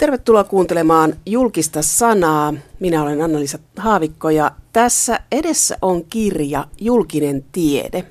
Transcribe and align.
Tervetuloa 0.00 0.44
kuuntelemaan 0.44 1.16
julkista 1.26 1.82
sanaa. 1.82 2.54
Minä 2.80 3.02
olen 3.02 3.22
Anna-Liisa 3.22 3.58
Haavikko 3.76 4.30
ja 4.30 4.50
tässä 4.72 5.20
edessä 5.32 5.78
on 5.82 6.04
kirja 6.04 6.66
Julkinen 6.80 7.44
tiede. 7.52 8.04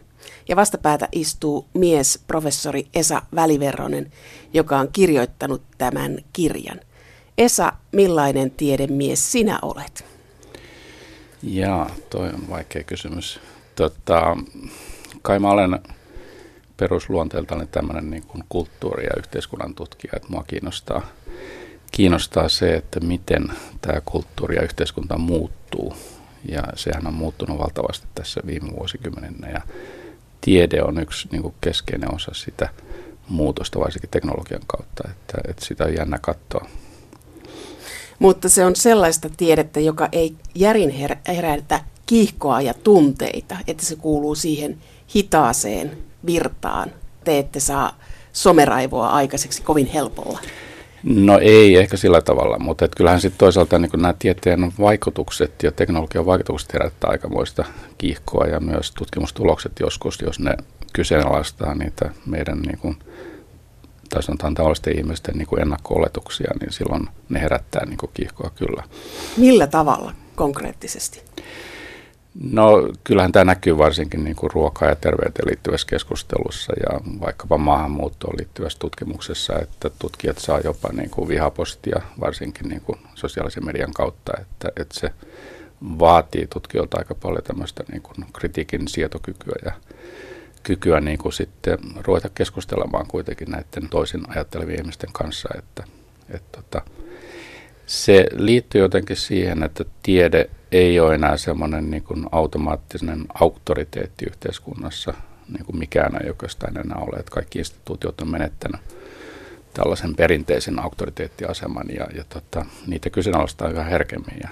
Ja 0.49 0.55
vastapäätä 0.55 1.07
istuu 1.12 1.65
mies, 1.73 2.23
professori 2.28 2.88
Esa 2.94 3.21
Väliverronen, 3.36 4.12
joka 4.54 4.79
on 4.79 4.89
kirjoittanut 4.94 5.62
tämän 5.78 6.17
kirjan. 6.33 6.79
Esa, 7.38 7.74
millainen 7.92 8.51
tiedemies 8.51 9.31
sinä 9.31 9.60
olet? 9.62 10.06
Jaa, 11.44 11.90
toi 12.10 12.28
on 12.29 12.49
vaikea 12.49 12.83
kysymys. 12.83 13.40
Tota, 13.76 14.37
kai 15.21 15.40
mä 15.40 15.49
olen 15.49 15.79
perusluonteeltani 16.77 17.67
tämmöinen 17.67 18.09
niin 18.09 18.23
kulttuuri- 18.49 19.05
ja 19.05 19.12
yhteiskunnan 19.17 19.76
tutkija, 19.76 20.13
että 20.16 20.30
mua 20.30 20.44
kiinnostaa, 20.48 21.02
kiinnostaa 21.91 22.49
se, 22.49 22.76
että 22.76 22.99
miten 22.99 23.52
tämä 23.82 24.02
kulttuuri 24.05 24.55
ja 24.55 24.62
yhteiskunta 24.62 25.18
muuttuu. 25.18 25.95
Ja 26.50 26.64
sehän 26.76 27.08
on 27.08 27.14
muuttunut 27.14 27.59
valtavasti 27.59 28.08
tässä 28.16 28.41
viime 28.45 28.72
vuosikymmeninä 28.76 29.50
ja 29.50 29.62
tiede 30.41 30.84
on 30.84 31.02
yksi 31.02 31.28
niin 31.31 31.41
kuin 31.41 31.54
keskeinen 31.62 32.16
osa 32.16 32.31
sitä 32.34 32.70
muutosta, 33.30 33.80
varsinkin 33.80 34.09
teknologian 34.09 34.62
kautta, 34.67 35.04
että, 35.12 35.38
että 35.50 35.66
sitä 35.66 35.84
on 35.84 35.95
jännä 35.95 36.20
katsoa. 36.22 36.67
Mutta 38.20 38.50
se 38.50 38.66
on 38.66 38.76
sellaista 38.76 39.30
tiedettä, 39.38 39.80
joka 39.80 40.09
ei 40.12 40.36
järin 40.56 40.90
herätä 41.28 41.84
kiihkoa 42.06 42.62
ja 42.62 42.73
tunteita, 42.73 43.58
että 43.67 43.86
se 43.86 43.95
kuuluu 43.95 44.36
siihen 44.36 44.78
hitaaseen 45.16 45.98
virtaan. 46.26 46.92
Te 47.23 47.40
ette 47.40 47.59
saa 47.59 48.00
someraivoa 48.34 49.09
aikaiseksi 49.09 49.62
kovin 49.62 49.88
helpolla. 49.88 50.40
No 51.03 51.39
ei 51.41 51.76
ehkä 51.76 51.98
sillä 51.98 52.21
tavalla, 52.21 52.59
mutta 52.59 52.85
et 52.85 52.95
kyllähän 52.95 53.21
sitten 53.21 53.39
toisaalta 53.39 53.80
niin 53.80 53.91
nämä 53.98 54.13
tieteen 54.20 54.73
vaikutukset 54.80 55.63
ja 55.63 55.72
teknologian 55.72 56.25
vaikutukset 56.25 56.73
herättää 56.73 57.09
aikamoista 57.09 57.66
kiihkoa 57.97 58.47
ja 58.47 58.59
myös 58.59 58.91
tutkimustulokset 58.91 59.72
joskus, 59.80 60.22
jos 60.22 60.39
ne 60.39 60.56
kyseenalaistaa 60.94 61.75
niitä 61.75 62.09
meidän 62.25 62.59
niin 62.59 62.78
kuin, 62.78 62.97
tai 64.09 64.23
sanotaan 64.23 64.53
tavallisten 64.53 64.97
ihmisten 64.97 65.38
niin 65.38 65.47
kuin 65.47 65.61
ennakko-oletuksia, 65.61 66.52
niin 66.59 66.72
silloin 66.72 67.08
ne 67.30 67.41
herättää 67.41 67.86
niin 67.86 67.97
kuin 67.97 68.11
kiihkoa 68.13 68.52
kyllä. 68.56 68.84
Millä 69.38 69.67
tavalla 69.67 70.13
konkreettisesti? 70.36 71.22
No 72.52 72.94
kyllähän 73.03 73.31
tämä 73.31 73.45
näkyy 73.45 73.77
varsinkin 73.77 74.23
niin 74.23 74.35
kuin 74.35 74.52
ruokaan 74.52 74.89
ja 74.89 74.95
terveyteen 74.95 75.47
liittyvässä 75.47 75.88
keskustelussa 75.88 76.73
ja 76.83 76.99
vaikkapa 77.22 77.58
maahanmuuttoon 77.58 78.38
liittyvässä 78.38 78.80
tutkimuksessa, 78.80 79.59
että 79.59 79.89
tutkijat 79.99 80.38
saa 80.38 80.59
jopa 80.59 80.89
niin 80.94 81.09
kuin 81.09 81.27
vihapostia 81.27 82.02
varsinkin 82.19 82.69
niin 82.69 82.81
kuin 82.81 83.00
sosiaalisen 83.16 83.66
median 83.66 83.94
kautta, 83.94 84.31
että, 84.41 84.72
että 84.81 85.00
se 85.00 85.13
vaatii 85.81 86.47
tutkijoilta 86.47 86.97
aika 86.97 87.16
paljon 87.16 87.44
tämmöistä 87.44 87.83
niin 87.91 88.02
kuin 88.02 88.25
kritiikin 88.33 88.88
sietokykyä 88.88 89.55
ja 89.66 89.72
kykyä 90.63 91.00
niin 91.00 91.17
kuin 91.17 91.33
sitten 91.33 91.77
ruveta 92.07 92.30
keskustelemaan 92.35 93.07
kuitenkin 93.07 93.52
näiden 93.52 93.89
toisin 93.89 94.22
ajattelevien 94.30 94.80
ihmisten 94.80 95.13
kanssa, 95.13 95.50
että, 95.57 95.83
että, 96.30 96.59
että 96.59 96.81
se 97.85 98.25
liittyy 98.35 98.81
jotenkin 98.81 99.17
siihen, 99.17 99.63
että 99.63 99.85
tiede 100.03 100.50
ei 100.72 101.00
ole 101.00 101.16
enää 101.16 101.38
semmoinen 101.38 101.92
niin 101.92 102.03
kuin 102.03 102.25
automaattinen 102.31 103.25
auktoriteetti 103.34 104.25
yhteiskunnassa, 104.25 105.14
niin 105.53 105.66
kuin 105.66 105.80
mikään 105.80 106.23
ei 106.23 106.30
oikeastaan 106.30 106.78
enää 106.78 106.98
ole, 106.98 107.20
että 107.20 107.31
kaikki 107.31 107.59
instituutiot 107.59 108.22
on 108.22 108.28
menettänyt 108.31 108.81
tällaisen 109.73 110.16
perinteisen 110.16 110.80
auktoriteettiaseman 110.80 111.88
ja, 111.95 112.08
ja 112.16 112.23
tota, 112.30 112.66
niitä 112.88 113.09
kyseenalaistaa 113.09 113.70
yhä 113.70 113.84
herkemmin 113.84 114.38
ja 114.44 114.50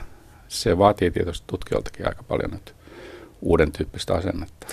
se 0.47 0.77
vaatii 0.77 1.11
tietysti 1.11 1.47
tutkijoiltakin 1.47 2.07
aika 2.07 2.23
paljon 2.23 2.51
nyt 2.51 2.75
uuden 3.41 3.71
tyyppistä 3.71 4.13
asennetta. 4.13 4.67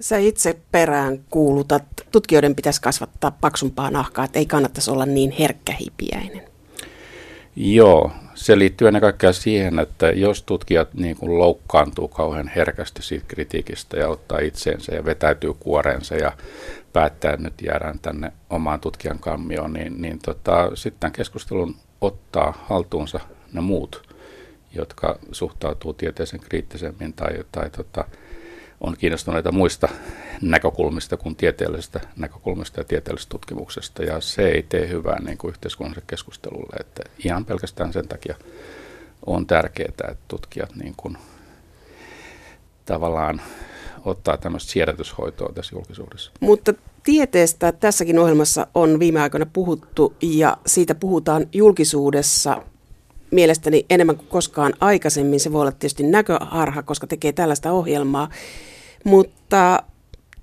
Sä 0.00 0.18
itse 0.18 0.58
perään 0.72 1.24
kuulutat, 1.30 1.84
tutkijoiden 2.10 2.54
pitäisi 2.54 2.82
kasvattaa 2.82 3.30
paksumpaa 3.30 3.90
nahkaa, 3.90 4.24
että 4.24 4.38
ei 4.38 4.46
kannattaisi 4.46 4.90
olla 4.90 5.06
niin 5.06 5.30
herkkähipiäinen. 5.30 6.49
Joo, 7.62 8.10
se 8.34 8.58
liittyy 8.58 8.88
ennen 8.88 9.00
kaikkea 9.00 9.32
siihen, 9.32 9.78
että 9.78 10.10
jos 10.10 10.42
tutkijat 10.42 10.94
niin 10.94 11.16
kuin 11.16 11.38
loukkaantuu 11.38 12.08
kauhean 12.08 12.50
herkästi 12.56 13.02
siitä 13.02 13.24
kritiikistä 13.28 13.96
ja 13.96 14.08
ottaa 14.08 14.38
itseensä 14.38 14.94
ja 14.94 15.04
vetäytyy 15.04 15.54
kuoreensa 15.54 16.14
ja 16.14 16.32
päättää, 16.92 17.32
että 17.32 17.44
nyt 17.44 17.62
jäädään 17.62 17.98
tänne 17.98 18.32
omaan 18.50 18.80
tutkijan 18.80 19.18
kammioon, 19.18 19.72
niin, 19.72 20.02
niin 20.02 20.18
tota, 20.24 20.70
sitten 20.74 21.12
keskustelun 21.12 21.76
ottaa 22.00 22.64
haltuunsa 22.68 23.20
ne 23.52 23.60
muut, 23.60 24.14
jotka 24.74 25.18
suhtautuu 25.32 25.92
tieteeseen 25.92 26.42
kriittisemmin 26.42 27.12
tai, 27.12 27.44
tai 27.52 27.70
tota, 27.70 28.04
on 28.80 28.96
kiinnostuneita 28.96 29.52
muista 29.52 29.88
näkökulmista 30.42 31.16
kuin 31.16 31.36
tieteellisestä 31.36 32.00
näkökulmasta 32.16 32.80
ja 32.80 32.84
tieteellisestä 32.84 33.30
tutkimuksesta. 33.30 34.02
Ja 34.02 34.20
se 34.20 34.48
ei 34.48 34.62
tee 34.62 34.88
hyvää 34.88 35.20
niin 35.22 35.38
kuin 35.38 35.50
yhteiskunnalliselle 35.50 36.06
keskustelulle. 36.06 36.76
Että 36.80 37.02
ihan 37.24 37.44
pelkästään 37.44 37.92
sen 37.92 38.08
takia 38.08 38.34
on 39.26 39.46
tärkeää, 39.46 39.88
että 39.88 40.16
tutkijat 40.28 40.76
niin 40.76 40.94
kuin 40.96 41.18
tavallaan 42.84 43.42
ottaa 44.04 44.36
tämmöistä 44.36 44.72
siedätyshoitoa 44.72 45.52
tässä 45.52 45.76
julkisuudessa. 45.76 46.32
Mutta 46.40 46.74
tieteestä 47.02 47.72
tässäkin 47.72 48.18
ohjelmassa 48.18 48.66
on 48.74 48.98
viime 48.98 49.20
aikoina 49.20 49.46
puhuttu 49.52 50.14
ja 50.22 50.56
siitä 50.66 50.94
puhutaan 50.94 51.46
julkisuudessa 51.52 52.62
mielestäni 53.30 53.86
enemmän 53.90 54.16
kuin 54.16 54.28
koskaan 54.28 54.74
aikaisemmin. 54.80 55.40
Se 55.40 55.52
voi 55.52 55.60
olla 55.60 55.72
tietysti 55.72 56.02
näköharha, 56.02 56.82
koska 56.82 57.06
tekee 57.06 57.32
tällaista 57.32 57.72
ohjelmaa. 57.72 58.28
Mutta 59.04 59.82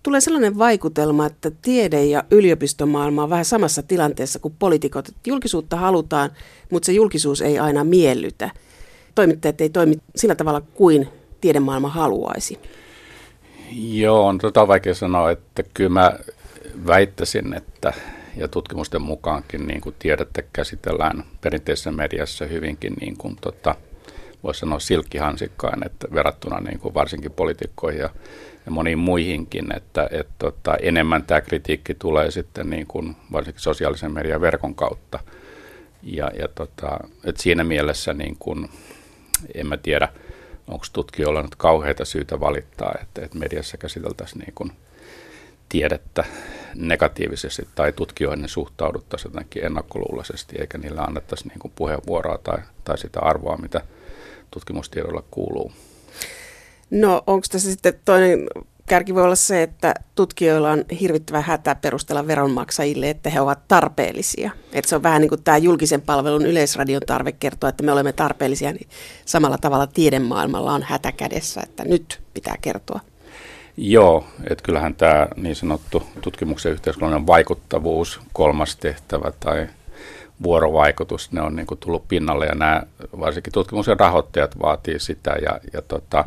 tulee 0.03 0.21
sellainen 0.21 0.57
vaikutelma, 0.57 1.25
että 1.25 1.51
tiede- 1.61 2.05
ja 2.05 2.23
yliopistomaailma 2.31 3.23
on 3.23 3.29
vähän 3.29 3.45
samassa 3.45 3.83
tilanteessa 3.83 4.39
kuin 4.39 4.55
poliitikot. 4.59 5.09
Julkisuutta 5.27 5.75
halutaan, 5.77 6.31
mutta 6.71 6.85
se 6.85 6.91
julkisuus 6.91 7.41
ei 7.41 7.59
aina 7.59 7.83
miellytä. 7.83 8.49
Toimittajat 9.15 9.61
ei 9.61 9.69
toimi 9.69 9.95
sillä 10.15 10.35
tavalla 10.35 10.61
kuin 10.61 11.07
tiedemaailma 11.41 11.89
haluaisi. 11.89 12.59
Joo, 13.71 14.27
on 14.27 14.37
tota 14.37 14.67
vaikea 14.67 14.93
sanoa, 14.93 15.31
että 15.31 15.63
kyllä 15.73 15.89
mä 15.89 16.19
väittäisin, 16.87 17.53
että 17.53 17.93
ja 18.37 18.47
tutkimusten 18.47 19.01
mukaankin 19.01 19.67
niin 19.67 19.81
kuin 19.81 19.95
tiedettä 19.99 20.41
käsitellään 20.53 21.23
perinteisessä 21.41 21.91
mediassa 21.91 22.45
hyvinkin 22.45 22.93
niin 23.01 23.17
kuin, 23.17 23.35
tota, 23.41 23.75
voisi 24.43 24.59
sanoa 24.59 24.79
silkkihansikkain, 24.79 25.85
että 25.85 26.07
verrattuna 26.13 26.59
niin 26.59 26.79
kuin 26.79 26.93
varsinkin 26.93 27.31
poliitikkoihin 27.31 28.01
ja, 28.01 28.09
ja 28.65 28.71
moniin 28.71 28.99
muihinkin, 28.99 29.75
että 29.75 30.09
et, 30.11 30.27
tota, 30.39 30.75
enemmän 30.81 31.23
tämä 31.23 31.41
kritiikki 31.41 31.93
tulee 31.93 32.31
sitten 32.31 32.69
niin 32.69 32.87
kuin 32.87 33.15
varsinkin 33.31 33.61
sosiaalisen 33.61 34.13
median 34.13 34.41
verkon 34.41 34.75
kautta. 34.75 35.19
Ja, 36.03 36.31
ja 36.39 36.47
tota, 36.47 36.99
et 37.23 37.37
siinä 37.37 37.63
mielessä 37.63 38.13
niin 38.13 38.35
kuin, 38.39 38.69
en 39.55 39.67
mä 39.67 39.77
tiedä, 39.77 40.09
onko 40.67 40.85
tutkijoilla 40.93 41.41
nyt 41.41 41.55
kauheita 41.55 42.05
syytä 42.05 42.39
valittaa, 42.39 42.95
että, 43.01 43.25
että 43.25 43.37
mediassa 43.37 43.77
käsiteltäisiin 43.77 44.39
niin 44.39 44.53
kuin 44.55 44.71
tiedettä 45.69 46.23
negatiivisesti 46.75 47.67
tai 47.75 47.93
tutkijoihin 47.93 48.49
suhtauduttaisiin 48.49 49.29
jotenkin 49.29 49.65
ennakkoluuloisesti, 49.65 50.55
eikä 50.59 50.77
niillä 50.77 51.01
annettaisi 51.01 51.47
niin 51.47 51.59
kuin 51.59 51.71
puheenvuoroa 51.75 52.37
tai, 52.37 52.57
tai 52.83 52.97
sitä 52.97 53.19
arvoa, 53.19 53.57
mitä 53.57 53.81
tutkimustiedolla 54.51 55.23
kuuluu. 55.31 55.71
No 56.91 57.23
onko 57.27 57.47
tässä 57.51 57.71
sitten 57.71 57.93
toinen 58.05 58.47
kärki 58.87 59.15
voi 59.15 59.23
olla 59.23 59.35
se, 59.35 59.63
että 59.63 59.93
tutkijoilla 60.15 60.71
on 60.71 60.85
hirvittävä 60.99 61.41
hätä 61.41 61.75
perustella 61.75 62.27
veronmaksajille, 62.27 63.09
että 63.09 63.29
he 63.29 63.41
ovat 63.41 63.67
tarpeellisia. 63.67 64.51
Että 64.73 64.89
se 64.89 64.95
on 64.95 65.03
vähän 65.03 65.21
niin 65.21 65.29
kuin 65.29 65.43
tämä 65.43 65.57
julkisen 65.57 66.01
palvelun 66.01 66.45
yleisradion 66.45 67.01
tarve 67.05 67.31
kertoa, 67.31 67.69
että 67.69 67.83
me 67.83 67.91
olemme 67.91 68.13
tarpeellisia, 68.13 68.71
niin 68.71 68.89
samalla 69.25 69.57
tavalla 69.57 69.87
tiedemaailmalla 69.87 70.73
on 70.73 70.83
hätä 70.83 71.11
kädessä, 71.11 71.61
että 71.61 71.83
nyt 71.85 72.21
pitää 72.33 72.55
kertoa. 72.61 72.99
Joo, 73.77 74.27
että 74.49 74.63
kyllähän 74.63 74.95
tämä 74.95 75.27
niin 75.35 75.55
sanottu 75.55 76.03
tutkimuksen 76.21 76.71
yhteiskunnallinen 76.71 77.27
vaikuttavuus, 77.27 78.19
kolmas 78.33 78.75
tehtävä 78.75 79.31
tai 79.39 79.67
vuorovaikutus, 80.43 81.31
ne 81.31 81.41
on 81.41 81.55
niin 81.55 81.67
kuin 81.67 81.79
tullut 81.79 82.07
pinnalle 82.07 82.45
ja 82.45 82.55
nämä 82.55 82.83
varsinkin 83.19 83.53
tutkimuksen 83.53 83.99
rahoittajat 83.99 84.59
vaatii 84.59 84.99
sitä 84.99 85.35
ja, 85.41 85.59
ja 85.73 85.81
tota, 85.81 86.25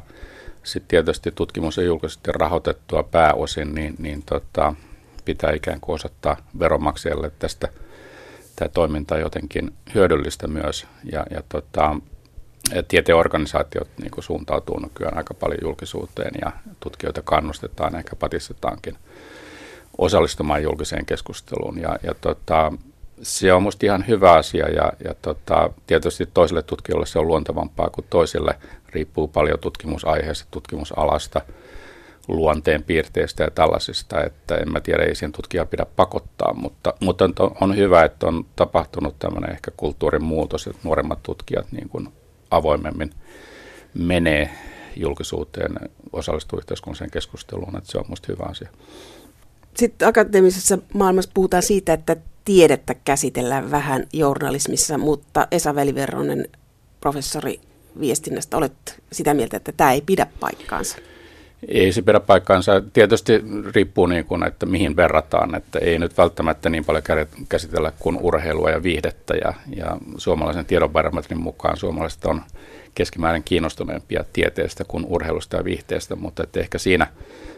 sitten 0.63 0.89
tietysti 0.89 1.33
tutkimus 1.35 1.79
on 1.79 1.85
julkisesti 1.85 2.33
rahoitettua 2.33 3.03
pääosin, 3.03 3.75
niin, 3.75 3.95
niin 3.99 4.23
tota, 4.23 4.75
pitää 5.25 5.53
ikään 5.53 5.81
kuin 5.81 5.95
osoittaa 5.95 6.37
veronmaksajalle 6.59 7.31
tästä 7.39 7.69
tämä 8.57 8.69
toiminta 8.69 9.19
jotenkin 9.19 9.73
hyödyllistä 9.95 10.47
myös. 10.47 10.87
Ja, 11.13 11.27
ja 11.31 11.43
tota, 11.49 11.97
tieteorganisaatiot 12.89 13.89
niin 14.01 14.11
kuin 14.11 14.25
suuntautuu 14.25 14.79
nykyään 14.79 15.17
aika 15.17 15.35
paljon 15.35 15.59
julkisuuteen 15.63 16.35
ja 16.41 16.53
tutkijoita 16.81 17.23
kannustetaan, 17.23 17.97
ehkä 17.97 18.17
patistetaankin 18.17 18.97
osallistumaan 19.99 20.63
julkiseen 20.63 21.07
keskusteluun. 21.07 21.79
Ja, 21.79 21.99
ja 22.03 22.15
tota, 22.15 22.73
se 23.23 23.53
on 23.53 23.63
minusta 23.63 23.87
ihan 23.87 24.07
hyvä 24.09 24.33
asia 24.33 24.69
ja, 24.69 24.93
ja 25.05 25.15
tota, 25.23 25.71
tietysti 25.87 26.29
toiselle 26.35 26.63
tutkijoille 26.63 27.07
se 27.07 27.19
on 27.19 27.29
luontevampaa 27.29 27.91
kuin 27.91 28.07
toiselle. 28.11 28.55
Riippuu 28.89 29.29
paljon 29.29 29.59
tutkimusaiheesta, 29.59 30.47
tutkimusalasta, 30.51 31.41
luonteen 32.29 32.83
piirteistä 32.83 33.45
ja 33.45 33.51
tällaisista, 33.51 34.25
että 34.25 34.57
en 34.57 34.73
mä 34.73 34.81
tiedä, 34.81 35.03
ei 35.03 35.15
siihen 35.15 35.33
tutkijaa 35.33 35.67
pidä 35.67 35.87
pakottaa, 35.97 36.55
mutta, 36.55 36.95
mutta 37.01 37.25
on 37.61 37.77
hyvä, 37.77 38.05
että 38.05 38.27
on 38.27 38.47
tapahtunut 38.57 39.19
tämmöinen 39.19 39.51
ehkä 39.51 39.71
kulttuurin 39.77 40.25
muutos, 40.25 40.67
että 40.67 40.81
nuoremmat 40.85 41.23
tutkijat 41.23 41.67
niin 41.73 41.89
kuin 41.89 42.09
avoimemmin 42.51 43.11
menee 43.95 44.51
julkisuuteen, 44.97 45.73
osallistuu 46.13 46.59
yhteiskunnalliseen 46.59 47.11
keskusteluun, 47.11 47.77
että 47.77 47.91
se 47.91 47.99
on 47.99 48.05
minusta 48.07 48.33
hyvä 48.33 48.45
asia. 48.49 48.69
Sitten 49.77 50.09
akateemisessa 50.09 50.79
maailmassa 50.95 51.31
puhutaan 51.35 51.63
siitä, 51.63 51.93
että 51.93 52.17
tiedettä 52.45 52.95
käsitellään 52.95 53.71
vähän 53.71 54.07
journalismissa, 54.13 54.99
mutta 54.99 55.49
Esa 55.51 55.75
Väliverronen, 55.75 56.49
professori 57.01 57.61
viestinnästä, 58.01 58.57
olet 58.57 59.03
sitä 59.13 59.35
mieltä, 59.35 59.57
että 59.57 59.73
tämä 59.73 59.93
ei 59.93 60.01
pidä 60.01 60.27
paikkaansa. 60.41 60.97
Ei 61.69 61.93
se 61.93 62.03
pidä 62.03 62.21
paikkaansa. 62.21 62.83
Tietysti 62.93 63.45
riippuu 63.75 64.07
niin 64.07 64.25
kuin, 64.25 64.47
että 64.47 64.67
mihin 64.67 64.97
verrataan, 64.97 65.55
että 65.55 65.79
ei 65.79 65.99
nyt 65.99 66.19
välttämättä 66.19 66.71
niin 66.71 66.85
paljon 66.85 67.03
käsitellä 67.49 67.93
kuin 67.99 68.19
urheilua 68.21 68.71
ja 68.71 68.83
viihdettä 68.83 69.35
ja, 69.35 69.55
ja 69.77 69.97
suomalaisen 70.17 70.67
tiedonbarometrin 70.67 71.41
mukaan 71.41 71.77
suomalaiset 71.77 72.25
on 72.25 72.43
keskimäärin 72.95 73.43
kiinnostuneempia 73.45 74.25
tieteestä 74.33 74.85
kuin 74.85 75.07
urheilusta 75.09 75.57
ja 75.57 75.65
viihteestä, 75.65 76.17
mutta 76.17 76.43
että 76.43 76.61
ehkä 76.61 76.79
siinä 76.79 77.07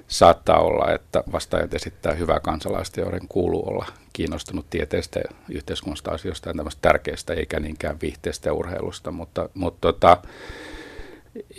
saattaa 0.08 0.60
olla, 0.60 0.92
että 0.92 1.24
vastaajat 1.32 1.74
esittää 1.74 2.12
hyvää 2.12 2.40
kansalaista, 2.40 3.00
joiden 3.00 3.28
kuuluu 3.28 3.68
olla 3.68 3.86
kiinnostunut 4.12 4.66
tieteestä 4.70 5.20
yhteiskunnasta 5.50 6.10
asioista 6.10 6.48
ja 6.48 6.54
tämmöistä 6.54 6.82
tärkeistä, 6.82 7.34
eikä 7.34 7.60
niinkään 7.60 8.00
viihteestä 8.02 8.48
ja 8.48 8.52
urheilusta, 8.52 9.10
mutta, 9.10 9.48
mutta 9.54 9.92
tota, 9.92 10.16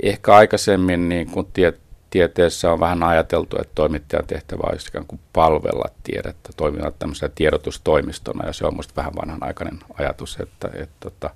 ehkä 0.03 0.35
aikaisemmin 0.35 1.09
niin 1.09 1.27
kuin 1.27 1.47
tie, 1.53 1.73
tieteessä 2.13 2.71
on 2.71 2.79
vähän 2.79 3.03
ajateltu, 3.03 3.57
että 3.61 3.71
toimittajan 3.75 4.27
tehtävä 4.27 4.69
olisi 4.71 4.87
ikään 4.89 5.05
kuin 5.07 5.19
palvella 5.33 5.85
tiedettä, 6.03 6.49
toimia 6.57 6.91
tämmöisenä 6.99 7.31
tiedotustoimistona, 7.35 8.47
ja 8.47 8.53
se 8.53 8.65
on 8.65 8.73
minusta 8.73 8.93
vähän 8.95 9.15
vanhanaikainen 9.15 9.79
ajatus, 9.99 10.37
että, 10.39 10.67
että, 10.67 10.83
että 10.83 10.95
tota, 10.99 11.29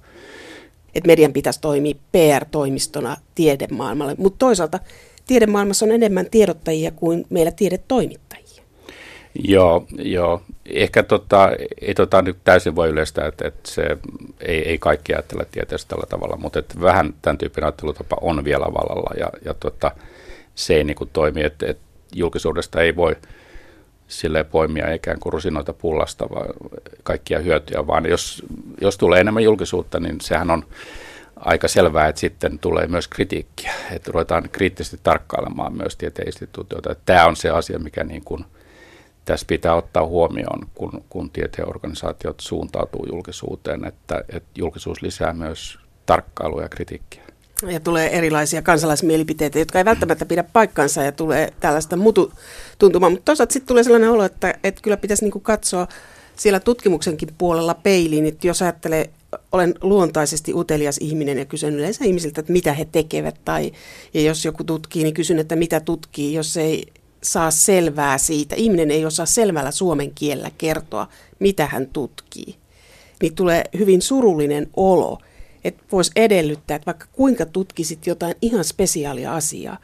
että 0.95 1.07
median 1.07 1.33
pitäisi 1.33 1.61
toimia 1.61 1.95
PR-toimistona 2.11 3.17
tiedemaailmalle, 3.35 4.15
mutta 4.17 4.39
toisaalta 4.39 4.79
tiedemaailmassa 5.27 5.85
on 5.85 5.91
enemmän 5.91 6.25
tiedottajia 6.31 6.91
kuin 6.91 7.25
meillä 7.29 7.51
tiedetoimittajia. 7.51 8.63
Joo, 9.43 9.85
joo. 9.97 10.41
Ehkä 10.65 11.03
tota, 11.03 11.49
ei 11.81 11.93
tota 11.93 12.21
nyt 12.21 12.37
täysin 12.43 12.75
voi 12.75 12.89
yleistää, 12.89 13.27
että, 13.27 13.47
että 13.47 13.71
se 13.71 13.97
ei, 14.39 14.69
ei 14.69 14.77
kaikki 14.77 15.13
ajattele 15.13 15.45
tieteestä 15.51 15.89
tällä 15.89 16.05
tavalla, 16.09 16.37
mutta 16.37 16.59
että 16.59 16.81
vähän 16.81 17.13
tämän 17.21 17.37
tyyppinen 17.37 17.65
ajattelutapa 17.65 18.17
on 18.21 18.43
vielä 18.43 18.65
vallalla 18.65 19.13
ja, 19.19 19.29
ja 19.45 19.53
tota, 19.53 19.91
se 20.57 20.73
ei 20.73 20.83
niin 20.83 20.95
kuin 20.95 21.09
toimi, 21.13 21.43
että, 21.43 21.65
että 21.65 21.83
julkisuudesta 22.15 22.81
ei 22.81 22.95
voi 22.95 23.15
sille 24.07 24.43
poimia 24.43 24.93
ikään 24.93 25.19
kuin 25.19 25.33
rusinoita 25.33 25.73
pullasta 25.73 26.29
vaan 26.29 26.49
kaikkia 27.03 27.39
hyötyjä, 27.39 27.87
vaan 27.87 28.05
jos, 28.05 28.43
jos 28.81 28.97
tulee 28.97 29.21
enemmän 29.21 29.43
julkisuutta, 29.43 29.99
niin 29.99 30.21
sehän 30.21 30.51
on 30.51 30.65
aika 31.35 31.67
selvää, 31.67 32.07
että 32.07 32.21
sitten 32.21 32.59
tulee 32.59 32.87
myös 32.87 33.07
kritiikkiä, 33.07 33.73
että 33.91 34.11
ruvetaan 34.11 34.49
kriittisesti 34.51 34.99
tarkkailemaan 35.03 35.77
myös 35.77 35.95
tieteinstituutioita. 35.95 36.95
Tämä 37.05 37.25
on 37.25 37.35
se 37.35 37.49
asia, 37.49 37.79
mikä 37.79 38.03
niin 38.03 38.23
kuin 38.23 38.45
tässä 39.25 39.45
pitää 39.49 39.75
ottaa 39.75 40.05
huomioon, 40.05 40.67
kun, 40.75 41.03
kun 41.09 41.29
tieteenorganisaatiot 41.29 42.39
suuntautuu 42.39 43.05
julkisuuteen, 43.11 43.85
että, 43.85 44.23
että 44.29 44.49
julkisuus 44.55 45.01
lisää 45.01 45.33
myös 45.33 45.79
tarkkailua 46.05 46.61
ja 46.61 46.69
kritiikkiä. 46.69 47.26
Ja 47.65 47.79
tulee 47.79 48.17
erilaisia 48.17 48.61
kansalaismielipiteitä, 48.61 49.59
jotka 49.59 49.77
ei 49.77 49.85
välttämättä 49.85 50.25
pidä 50.25 50.43
paikkansa 50.43 51.03
ja 51.03 51.11
tulee 51.11 51.53
tällaista 51.59 51.95
mutu 51.95 52.33
tuntumaa. 52.79 53.09
Mutta 53.09 53.25
toisaalta 53.25 53.53
sitten 53.53 53.67
tulee 53.67 53.83
sellainen 53.83 54.11
olo, 54.11 54.23
että, 54.23 54.53
että 54.63 54.81
kyllä 54.81 54.97
pitäisi 54.97 55.25
niinku 55.25 55.39
katsoa 55.39 55.87
siellä 56.35 56.59
tutkimuksenkin 56.59 57.29
puolella 57.37 57.73
peiliin, 57.73 58.25
että 58.25 58.47
jos 58.47 58.61
ajattelee, 58.61 59.09
olen 59.51 59.75
luontaisesti 59.81 60.53
utelias 60.53 60.97
ihminen 60.97 61.37
ja 61.37 61.45
kysyn 61.45 61.75
yleensä 61.75 62.05
ihmisiltä, 62.05 62.41
että 62.41 62.53
mitä 62.53 62.73
he 62.73 62.85
tekevät, 62.85 63.35
tai 63.45 63.71
ja 64.13 64.21
jos 64.21 64.45
joku 64.45 64.63
tutkii, 64.63 65.03
niin 65.03 65.13
kysyn, 65.13 65.39
että 65.39 65.55
mitä 65.55 65.79
tutkii, 65.79 66.33
jos 66.33 66.57
ei 66.57 66.85
saa 67.23 67.51
selvää 67.51 68.17
siitä, 68.17 68.55
ihminen 68.55 68.91
ei 68.91 69.05
osaa 69.05 69.25
selvällä 69.25 69.71
suomen 69.71 70.11
kielellä 70.15 70.51
kertoa, 70.57 71.07
mitä 71.39 71.65
hän 71.65 71.87
tutkii, 71.93 72.55
niin 73.21 73.35
tulee 73.35 73.63
hyvin 73.77 74.01
surullinen 74.01 74.67
olo, 74.75 75.17
että 75.63 75.83
voisi 75.91 76.11
edellyttää, 76.15 76.75
että 76.75 76.85
vaikka 76.85 77.05
kuinka 77.11 77.45
tutkisit 77.45 78.07
jotain 78.07 78.35
ihan 78.41 78.63
spesiaalia 78.63 79.35
asiaa, 79.35 79.77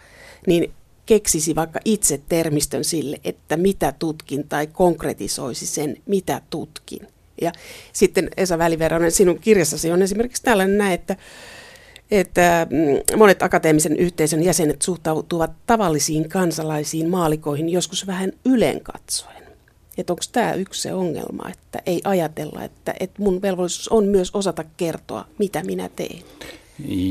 niin 0.47 0.73
keksisi 1.05 1.55
vaikka 1.55 1.79
itse 1.85 2.21
termistön 2.29 2.83
sille, 2.83 3.19
että 3.23 3.57
mitä 3.57 3.93
tutkin 3.99 4.47
tai 4.47 4.67
konkretisoisi 4.67 5.65
sen, 5.65 5.97
mitä 6.05 6.41
tutkin. 6.49 7.07
Ja 7.41 7.51
sitten 7.93 8.29
Esa 8.37 8.57
Väliveronen, 8.57 9.11
sinun 9.11 9.39
kirjassasi 9.39 9.91
on 9.91 10.01
esimerkiksi 10.01 10.43
tällainen 10.43 10.77
näin, 10.77 10.93
että, 10.93 11.15
että 12.11 12.67
mm, 12.69 13.17
monet 13.17 13.43
akateemisen 13.43 13.97
yhteisön 13.97 14.43
jäsenet 14.43 14.81
suhtautuvat 14.81 15.51
tavallisiin 15.65 16.29
kansalaisiin 16.29 17.09
maalikoihin 17.09 17.69
joskus 17.69 18.07
vähän 18.07 18.31
ylen 18.45 18.81
katsoen. 18.81 19.42
Että 19.97 20.13
onko 20.13 20.23
tämä 20.31 20.53
yksi 20.53 20.81
se 20.81 20.93
ongelma, 20.93 21.49
että 21.49 21.81
ei 21.85 22.01
ajatella, 22.03 22.63
että, 22.63 22.93
että 22.99 23.21
mun 23.21 23.41
velvollisuus 23.41 23.87
on 23.89 24.05
myös 24.05 24.31
osata 24.33 24.63
kertoa, 24.77 25.25
mitä 25.39 25.63
minä 25.63 25.89
teen. 25.95 26.23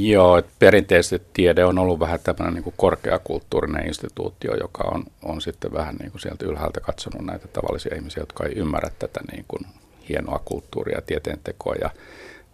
Joo, 0.02 0.38
että 0.38 0.52
perinteisesti 0.58 1.26
tiede 1.32 1.64
on 1.64 1.78
ollut 1.78 2.00
vähän 2.00 2.20
tämmöinen 2.24 2.54
niin 2.54 2.64
kuin 2.64 2.74
korkeakulttuurinen 2.76 3.86
instituutio, 3.86 4.56
joka 4.56 4.84
on, 4.94 5.04
on 5.22 5.40
sitten 5.40 5.72
vähän 5.72 5.96
niin 5.96 6.10
kuin 6.10 6.20
sieltä 6.20 6.46
ylhäältä 6.46 6.80
katsonut 6.80 7.26
näitä 7.26 7.48
tavallisia 7.48 7.96
ihmisiä, 7.96 8.22
jotka 8.22 8.44
ei 8.44 8.52
ymmärrä 8.52 8.90
tätä 8.98 9.20
niin 9.32 9.44
kuin 9.48 9.66
hienoa 10.08 10.40
kulttuuria 10.44 10.96
ja 10.96 11.02
tieteentekoa 11.02 11.74
ja 11.80 11.90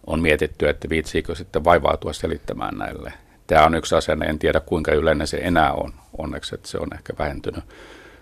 on 0.07 0.21
mietitty, 0.21 0.69
että 0.69 0.89
viitsiikö 0.89 1.35
sitten 1.35 1.63
vaivautua 1.63 2.13
selittämään 2.13 2.77
näille. 2.77 3.13
Tämä 3.47 3.65
on 3.65 3.75
yksi 3.75 3.95
asia, 3.95 4.17
en 4.25 4.39
tiedä 4.39 4.59
kuinka 4.59 4.91
yleinen 4.91 5.27
se 5.27 5.37
enää 5.37 5.73
on, 5.73 5.93
onneksi 6.17 6.55
että 6.55 6.67
se 6.67 6.77
on 6.77 6.93
ehkä 6.93 7.13
vähentynyt. 7.19 7.63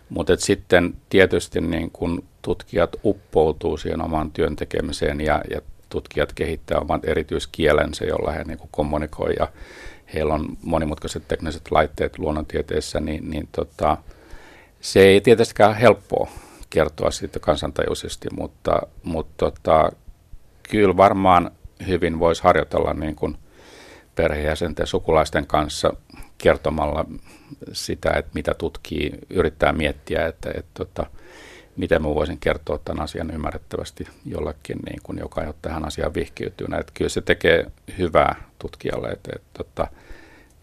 Mutta 0.09 0.37
sitten 0.37 0.93
tietysti 1.09 1.61
niin 1.61 1.91
kun 1.91 2.23
tutkijat 2.41 2.95
uppoutuu 3.03 3.77
siihen 3.77 4.01
omaan 4.01 4.31
työn 4.31 4.55
tekemiseen 4.55 5.21
ja, 5.21 5.41
ja 5.49 5.61
tutkijat 5.89 6.33
kehittää 6.33 6.79
omat 6.79 7.05
erityiskielensä, 7.05 8.05
jolla 8.05 8.31
he 8.31 8.43
niin 8.43 8.59
kommunikoi 8.71 9.33
ja 9.39 9.47
heillä 10.13 10.33
on 10.33 10.45
monimutkaiset 10.63 11.27
tekniset 11.27 11.71
laitteet 11.71 12.19
luonnontieteessä, 12.19 12.99
niin, 12.99 13.29
niin 13.29 13.49
tota, 13.51 13.97
se 14.81 14.99
ei 14.99 15.21
tietystikään 15.21 15.75
helppoa 15.75 16.29
kertoa 16.69 17.11
siitä 17.11 17.39
kansantajuisesti, 17.39 18.27
mutta, 18.37 18.81
mutta 19.03 19.33
tota, 19.37 19.91
kyllä 20.69 20.97
varmaan 20.97 21.51
hyvin 21.87 22.19
voisi 22.19 22.43
harjoitella 22.43 22.93
niin 22.93 23.15
kuin 23.15 23.37
perheenjäsenten 24.15 24.87
sukulaisten 24.87 25.47
kanssa 25.47 25.93
kertomalla 26.37 27.05
sitä, 27.73 28.11
että 28.11 28.31
mitä 28.33 28.53
tutkii, 28.53 29.11
yrittää 29.29 29.73
miettiä, 29.73 30.27
että, 30.27 30.49
että, 30.49 30.59
että 30.59 30.71
tota, 30.73 31.05
miten 31.77 32.01
mä 32.01 32.07
voisin 32.07 32.37
kertoa 32.39 32.79
tämän 32.85 33.03
asian 33.03 33.31
ymmärrettävästi 33.31 34.07
jollekin, 34.25 34.77
niin 34.89 34.99
kuin, 35.03 35.17
joka 35.19 35.41
ei 35.41 35.47
ole 35.47 35.55
tähän 35.61 35.85
asiaan 35.85 36.13
vihkiytynyt. 36.13 36.79
Että 36.79 36.91
kyllä 36.95 37.09
se 37.09 37.21
tekee 37.21 37.65
hyvää 37.97 38.35
tutkijalle. 38.59 39.07
Että, 39.07 39.31
että, 39.35 39.41
että, 39.41 39.63
tota, 39.63 39.87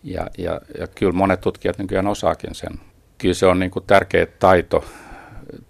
ja, 0.04 0.26
ja, 0.38 0.60
ja 0.78 0.86
kyllä 0.86 1.12
monet 1.12 1.40
tutkijat 1.40 1.78
nykyään 1.78 2.06
osaakin 2.06 2.54
sen. 2.54 2.80
Kyllä 3.18 3.34
se 3.34 3.46
on 3.46 3.58
niin 3.58 3.70
kuin 3.70 3.84
tärkeä 3.86 4.26
taito, 4.26 4.84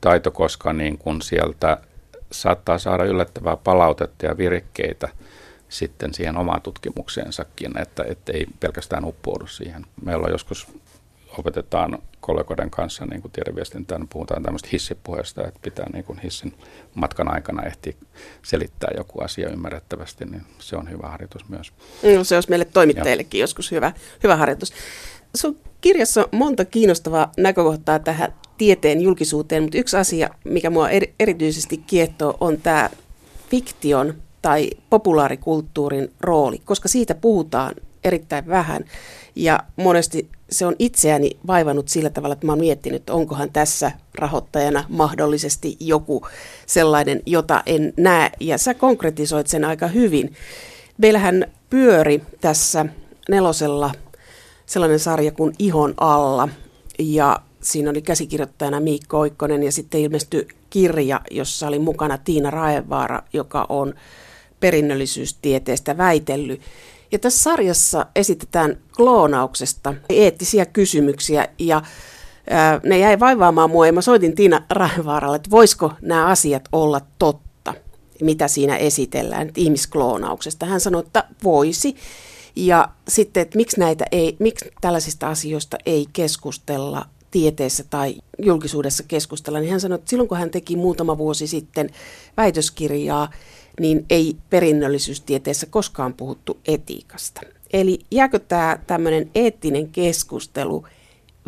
taito 0.00 0.30
koska 0.30 0.72
niin 0.72 0.98
kuin 0.98 1.22
sieltä 1.22 1.78
saattaa 2.32 2.78
saada 2.78 3.04
yllättävää 3.04 3.56
palautetta 3.56 4.26
ja 4.26 4.36
virkkeitä 4.36 5.08
sitten 5.68 6.14
siihen 6.14 6.36
omaan 6.36 6.62
tutkimukseensakin, 6.62 7.78
että, 7.78 8.04
että 8.08 8.32
ei 8.32 8.46
pelkästään 8.60 9.04
uppoudu 9.04 9.46
siihen. 9.46 9.86
Meillä 10.04 10.24
on 10.24 10.32
joskus 10.32 10.66
opetetaan 11.38 11.98
kollegoiden 12.20 12.70
kanssa 12.70 13.06
niin 13.06 13.22
kuin 13.22 13.32
tiedeviestintään, 13.32 14.08
puhutaan 14.08 14.42
tämmöistä 14.42 14.68
hissipuheesta, 14.72 15.46
että 15.46 15.60
pitää 15.62 15.86
niin 15.92 16.04
kuin 16.04 16.18
hissin 16.18 16.54
matkan 16.94 17.34
aikana 17.34 17.62
ehti 17.62 17.96
selittää 18.42 18.90
joku 18.96 19.20
asia 19.20 19.50
ymmärrettävästi, 19.50 20.24
niin 20.24 20.42
se 20.58 20.76
on 20.76 20.90
hyvä 20.90 21.08
harjoitus 21.08 21.48
myös. 21.48 21.72
No, 22.16 22.24
se 22.24 22.34
olisi 22.34 22.50
meille 22.50 22.64
toimittajillekin 22.64 23.38
ja. 23.38 23.42
joskus 23.42 23.70
hyvä, 23.70 23.92
hyvä 24.22 24.36
harjoitus. 24.36 24.72
Sun 25.34 25.58
kirjassa 25.80 26.20
on 26.20 26.28
monta 26.32 26.64
kiinnostavaa 26.64 27.32
näkökohtaa 27.36 27.98
tähän 27.98 28.34
tieteen 28.58 29.00
julkisuuteen, 29.00 29.62
mutta 29.62 29.78
yksi 29.78 29.96
asia, 29.96 30.30
mikä 30.44 30.70
mua 30.70 30.88
erityisesti 31.18 31.76
kiehtoo, 31.76 32.36
on 32.40 32.60
tämä 32.60 32.90
fiktion 33.50 34.14
tai 34.44 34.70
populaarikulttuurin 34.90 36.12
rooli, 36.20 36.58
koska 36.64 36.88
siitä 36.88 37.14
puhutaan 37.14 37.74
erittäin 38.04 38.46
vähän 38.46 38.84
ja 39.36 39.60
monesti 39.76 40.28
se 40.50 40.66
on 40.66 40.76
itseäni 40.78 41.30
vaivannut 41.46 41.88
sillä 41.88 42.10
tavalla, 42.10 42.32
että 42.32 42.46
mä 42.46 42.52
oon 42.52 42.58
miettinyt, 42.58 43.10
onkohan 43.10 43.50
tässä 43.52 43.92
rahoittajana 44.14 44.84
mahdollisesti 44.88 45.76
joku 45.80 46.26
sellainen, 46.66 47.22
jota 47.26 47.62
en 47.66 47.92
näe. 47.96 48.30
Ja 48.40 48.58
sä 48.58 48.74
konkretisoit 48.74 49.46
sen 49.46 49.64
aika 49.64 49.86
hyvin. 49.86 50.34
Meillähän 50.98 51.46
pyöri 51.70 52.22
tässä 52.40 52.86
nelosella 53.28 53.92
sellainen 54.66 55.00
sarja 55.00 55.32
kuin 55.32 55.54
Ihon 55.58 55.94
alla. 55.96 56.48
Ja 56.98 57.40
siinä 57.60 57.90
oli 57.90 58.02
käsikirjoittajana 58.02 58.80
Miikko 58.80 59.18
Oikkonen 59.18 59.62
ja 59.62 59.72
sitten 59.72 60.00
ilmestyi 60.00 60.48
kirja, 60.70 61.20
jossa 61.30 61.68
oli 61.68 61.78
mukana 61.78 62.18
Tiina 62.18 62.50
Raevaara, 62.50 63.22
joka 63.32 63.66
on 63.68 63.94
perinnöllisyystieteestä 64.64 65.96
väitellyt. 65.96 66.60
Ja 67.12 67.18
tässä 67.18 67.42
sarjassa 67.42 68.06
esitetään 68.16 68.76
kloonauksesta 68.96 69.94
eettisiä 70.08 70.66
kysymyksiä 70.66 71.48
ja 71.58 71.82
ää, 72.50 72.80
ne 72.84 72.98
jäi 72.98 73.20
vaivaamaan 73.20 73.70
mua 73.70 73.86
ja 73.86 73.92
mä 73.92 74.00
soitin 74.00 74.34
Tiina 74.34 74.62
Raevaaralle, 74.70 75.36
että 75.36 75.50
voisiko 75.50 75.92
nämä 76.00 76.26
asiat 76.26 76.62
olla 76.72 77.00
totta, 77.18 77.74
mitä 78.20 78.48
siinä 78.48 78.76
esitellään, 78.76 79.48
että 79.48 79.60
ihmiskloonauksesta. 79.60 80.66
Hän 80.66 80.80
sanoi, 80.80 81.02
että 81.06 81.24
voisi. 81.42 81.94
Ja 82.56 82.88
sitten, 83.08 83.40
että 83.40 83.56
miksi, 83.56 83.80
näitä 83.80 84.04
ei, 84.12 84.36
miksi 84.38 84.70
tällaisista 84.80 85.28
asioista 85.28 85.76
ei 85.86 86.06
keskustella 86.12 87.06
tieteessä 87.30 87.84
tai 87.90 88.14
julkisuudessa 88.38 89.04
keskustella, 89.08 89.60
niin 89.60 89.70
hän 89.70 89.80
sanoi, 89.80 89.96
että 89.96 90.10
silloin 90.10 90.28
kun 90.28 90.38
hän 90.38 90.50
teki 90.50 90.76
muutama 90.76 91.18
vuosi 91.18 91.46
sitten 91.46 91.90
väitöskirjaa, 92.36 93.30
niin 93.80 94.06
ei 94.10 94.36
perinnöllisyystieteessä 94.50 95.66
koskaan 95.66 96.14
puhuttu 96.14 96.60
etiikasta. 96.68 97.40
Eli 97.72 97.98
jääkö 98.10 98.38
tämä 98.38 98.78
tämmöinen 98.86 99.30
eettinen 99.34 99.88
keskustelu 99.88 100.86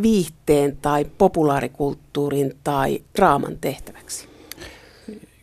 viihteen 0.02 0.76
tai 0.76 1.04
populaarikulttuurin 1.18 2.56
tai 2.64 3.02
draaman 3.16 3.59
tehtäväksi? 3.61 4.28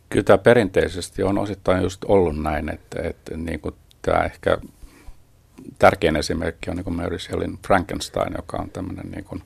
Kyllä 0.08 0.24
tämä 0.24 0.38
perinteisesti 0.38 1.22
on 1.22 1.38
osittain 1.38 1.82
just 1.82 2.04
ollut 2.04 2.42
näin, 2.42 2.68
että, 2.68 3.02
että 3.02 3.36
niin 3.36 3.60
kuin 3.60 3.74
tämä 4.02 4.24
ehkä 4.24 4.58
tärkein 5.78 6.16
esimerkki 6.16 6.70
on 6.70 6.76
niin 6.76 6.84
kuin 6.84 6.96
Mary 6.96 7.18
Shelleyn 7.18 7.58
Frankenstein, 7.66 8.32
joka 8.36 8.56
on 8.56 8.70
tämmöinen 8.70 9.10
niin 9.10 9.24
kuin 9.24 9.42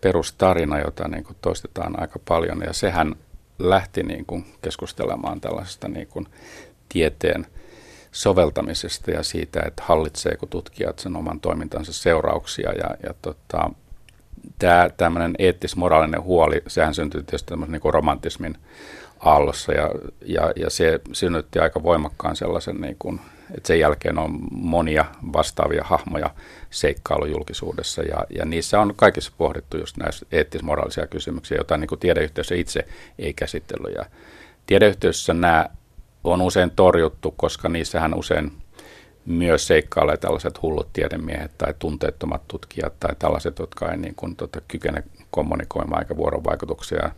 perustarina, 0.00 0.78
jota 0.78 1.08
niin 1.08 1.24
kuin 1.24 1.36
toistetaan 1.40 2.00
aika 2.00 2.18
paljon. 2.28 2.62
Ja 2.66 2.72
sehän 2.72 3.16
lähti 3.58 4.02
niin 4.02 4.26
kuin 4.26 4.44
keskustelemaan 4.62 5.40
tällaisesta 5.40 5.88
niin 5.88 6.06
kuin 6.06 6.26
tieteen 6.88 7.46
soveltamisesta 8.12 9.10
ja 9.10 9.22
siitä, 9.22 9.62
että 9.66 9.82
hallitseeko 9.86 10.46
tutkijat 10.46 10.98
sen 10.98 11.16
oman 11.16 11.40
toimintansa 11.40 11.92
seurauksia. 11.92 12.72
Ja, 12.72 12.96
ja 13.02 13.14
tota, 13.22 13.70
tämä 14.58 14.90
tämmöinen 14.96 15.34
eettis-moraalinen 15.38 16.22
huoli, 16.22 16.62
sehän 16.66 16.94
syntyi 16.94 17.22
tietysti 17.22 17.48
tämmöisen 17.48 17.72
niin 17.72 17.94
romantismin 17.94 18.56
aallossa 19.20 19.72
ja, 19.72 19.90
ja, 20.26 20.52
ja 20.56 20.70
se 20.70 21.00
synnytti 21.12 21.58
aika 21.58 21.82
voimakkaan 21.82 22.36
sellaisen 22.36 22.80
niin 22.80 22.96
kuin 22.98 23.20
et 23.56 23.66
sen 23.66 23.80
jälkeen 23.80 24.18
on 24.18 24.38
monia 24.50 25.04
vastaavia 25.32 25.84
hahmoja 25.84 26.30
seikkailujulkisuudessa 26.70 28.02
ja, 28.02 28.24
ja 28.38 28.44
niissä 28.44 28.80
on 28.80 28.92
kaikissa 28.96 29.32
pohdittu 29.38 29.78
just 29.78 29.96
näissä 29.96 30.26
eettis-moraalisia 30.32 31.06
kysymyksiä, 31.06 31.56
joita 31.56 31.76
niin 31.76 31.88
tiedeyhteisö 32.00 32.56
itse 32.56 32.86
ei 33.18 33.34
käsitellyt. 33.34 33.94
Ja 33.94 34.04
tiedeyhteisössä 34.66 35.34
nämä 35.34 35.66
on 36.24 36.40
usein 36.40 36.70
torjuttu, 36.70 37.34
koska 37.36 37.68
niissähän 37.68 38.14
usein 38.14 38.52
myös 39.26 39.66
seikkailee 39.66 40.16
tällaiset 40.16 40.62
hullut 40.62 40.92
tiedemiehet 40.92 41.58
tai 41.58 41.74
tunteettomat 41.78 42.48
tutkijat 42.48 43.00
tai 43.00 43.16
tällaiset, 43.18 43.58
jotka 43.58 43.90
ei 43.90 43.96
niin 43.96 44.14
kuin, 44.14 44.36
tota, 44.36 44.60
kykene 44.68 45.02
kommunikoimaan 45.30 46.02
eikä 46.02 46.16
vuorovaikutuksia. 46.16 47.10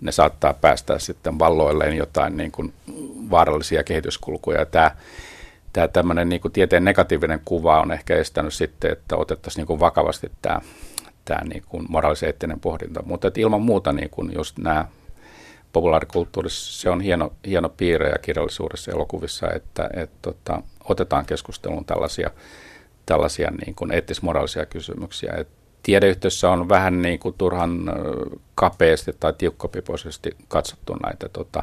Ne 0.00 0.12
saattaa 0.12 0.54
päästä 0.54 0.98
sitten 0.98 1.38
valloilleen 1.38 1.96
jotain 1.96 2.36
niin 2.36 2.52
kuin 2.52 2.72
vaarallisia 3.30 3.84
kehityskulkuja. 3.84 4.66
Tämä 4.66 4.90
tämä 5.76 5.88
tämmöinen 5.88 6.28
niin 6.28 6.40
tieteen 6.52 6.84
negatiivinen 6.84 7.40
kuva 7.44 7.80
on 7.80 7.92
ehkä 7.92 8.16
estänyt 8.16 8.54
sitten, 8.54 8.92
että 8.92 9.16
otettaisiin 9.16 9.60
niin 9.60 9.66
kuin 9.66 9.80
vakavasti 9.80 10.32
tämä, 10.42 10.60
tämä 11.24 11.40
niin 11.44 11.62
kuin 11.68 11.86
eettinen 12.26 12.60
pohdinta. 12.60 13.02
Mutta 13.06 13.28
että 13.28 13.40
ilman 13.40 13.62
muuta 13.62 13.92
niin 13.92 14.10
kuin 14.10 14.32
just 14.34 14.58
nämä 14.58 14.88
populaarikulttuurissa 15.72 16.80
se 16.80 16.90
on 16.90 17.00
hieno, 17.00 17.32
hieno 17.46 17.68
piirre 17.68 18.08
ja 18.08 18.18
kirjallisuudessa 18.18 18.90
ja 18.90 18.94
elokuvissa, 18.94 19.50
että 19.50 19.90
et, 19.94 20.10
tota, 20.22 20.62
otetaan 20.84 21.26
keskusteluun 21.26 21.84
tällaisia, 21.84 22.30
tällaisia 23.06 23.50
niin 23.50 23.74
kuin 23.74 23.92
eettis-moraalisia 23.92 24.66
kysymyksiä. 24.66 25.34
Et 25.38 25.48
tiedeyhteisössä 25.82 26.50
on 26.50 26.68
vähän 26.68 27.02
niin 27.02 27.18
kuin 27.18 27.34
turhan 27.38 27.92
kapeasti 28.54 29.12
tai 29.20 29.32
tiukkopipoisesti 29.38 30.36
katsottu 30.48 30.94
näitä 30.94 31.28
tota, 31.28 31.62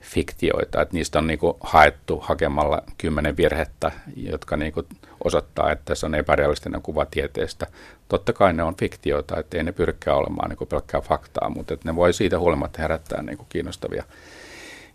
fiktioita, 0.00 0.82
että 0.82 0.94
niistä 0.94 1.18
on 1.18 1.26
niin 1.26 1.38
kuin 1.38 1.56
haettu 1.60 2.20
hakemalla 2.20 2.82
kymmenen 2.98 3.36
virhettä, 3.36 3.92
jotka 4.16 4.56
niin 4.56 4.72
kuin 4.72 4.86
osoittaa, 5.24 5.72
että 5.72 5.94
se 5.94 6.06
on 6.06 6.14
epärealistinen 6.14 6.82
kuva 6.82 7.06
tieteestä. 7.06 7.66
Totta 8.08 8.32
kai 8.32 8.52
ne 8.52 8.62
on 8.62 8.76
fiktioita, 8.76 9.38
että 9.38 9.56
ei 9.56 9.64
ne 9.64 9.72
pyrkkää 9.72 10.14
olemaan 10.14 10.50
niin 10.50 10.58
kuin 10.58 10.68
pelkkää 10.68 11.00
faktaa, 11.00 11.50
mutta 11.50 11.74
että 11.74 11.88
ne 11.88 11.96
voi 11.96 12.12
siitä 12.12 12.38
huolimatta 12.38 12.82
herättää 12.82 13.22
niin 13.22 13.36
kuin 13.36 13.46
kiinnostavia 13.48 14.04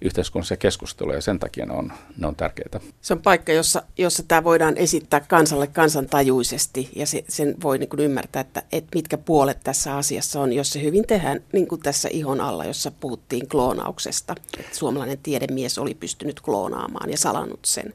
yhteiskunnallisia 0.01 0.57
keskusteluja 0.57 1.17
ja 1.17 1.21
sen 1.21 1.39
takia 1.39 1.65
ne 1.65 1.73
on, 1.73 1.93
ne 2.17 2.27
on 2.27 2.35
tärkeitä. 2.35 2.79
Se 3.01 3.13
on 3.13 3.21
paikka, 3.21 3.51
jossa, 3.51 3.83
jossa 3.97 4.23
tämä 4.27 4.43
voidaan 4.43 4.77
esittää 4.77 5.19
kansalle 5.19 5.67
kansantajuisesti 5.67 6.89
ja 6.95 7.07
se, 7.07 7.23
sen 7.27 7.55
voi 7.63 7.77
niin 7.77 7.89
kuin 7.89 8.00
ymmärtää, 8.00 8.39
että, 8.39 8.63
että 8.71 8.89
mitkä 8.95 9.17
puolet 9.17 9.59
tässä 9.63 9.97
asiassa 9.97 10.41
on, 10.41 10.53
jos 10.53 10.73
se 10.73 10.81
hyvin 10.81 11.07
tehdään 11.07 11.39
niin 11.53 11.67
kuin 11.67 11.81
tässä 11.81 12.09
ihon 12.12 12.41
alla, 12.41 12.65
jossa 12.65 12.91
puhuttiin 12.91 13.47
kloonauksesta. 13.47 14.35
Että 14.59 14.75
suomalainen 14.75 15.17
tiedemies 15.23 15.77
oli 15.77 15.93
pystynyt 15.93 16.41
kloonaamaan 16.41 17.09
ja 17.09 17.17
salannut 17.17 17.65
sen. 17.65 17.93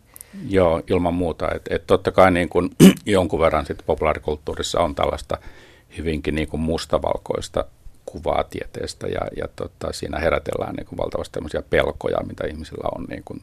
Joo, 0.49 0.83
ilman 0.91 1.15
muuta. 1.15 1.51
Et, 1.55 1.63
et 1.71 1.87
totta 1.87 2.13
kai 2.13 2.31
niin 2.31 2.49
kun, 2.49 2.71
jonkun 3.07 3.41
verran 3.41 3.67
sit 3.67 3.79
populaarikulttuurissa 3.87 4.81
on 4.81 4.95
tällaista 4.95 5.39
hyvinkin 5.99 6.35
niin 6.35 6.49
kuin 6.49 6.61
mustavalkoista 6.61 7.65
kuvaa 8.13 8.45
tieteestä 8.45 9.07
ja, 9.07 9.21
ja 9.37 9.49
tota, 9.57 9.93
siinä 9.93 10.19
herätellään 10.19 10.75
niin 10.75 10.87
kuin 10.87 10.99
valtavasti 10.99 11.33
tämmöisiä 11.33 11.63
pelkoja, 11.71 12.19
mitä 12.27 12.47
ihmisillä 12.47 12.89
on 12.95 13.05
niin 13.05 13.23
kuin 13.25 13.43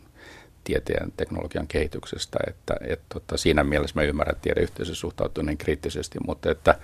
tieteen 0.63 1.13
teknologian 1.17 1.67
kehityksestä. 1.67 2.39
Että, 2.48 2.75
et, 2.88 3.01
tota, 3.13 3.38
siinä 3.38 3.63
mielessä 3.63 4.00
mä 4.00 4.03
ymmärrän, 4.03 4.36
että 4.36 4.43
tiedeyhteisö 4.43 4.95
suhtautuu 4.95 5.43
niin 5.43 5.57
kriittisesti, 5.57 6.19
mutta 6.27 6.51
että 6.51 6.75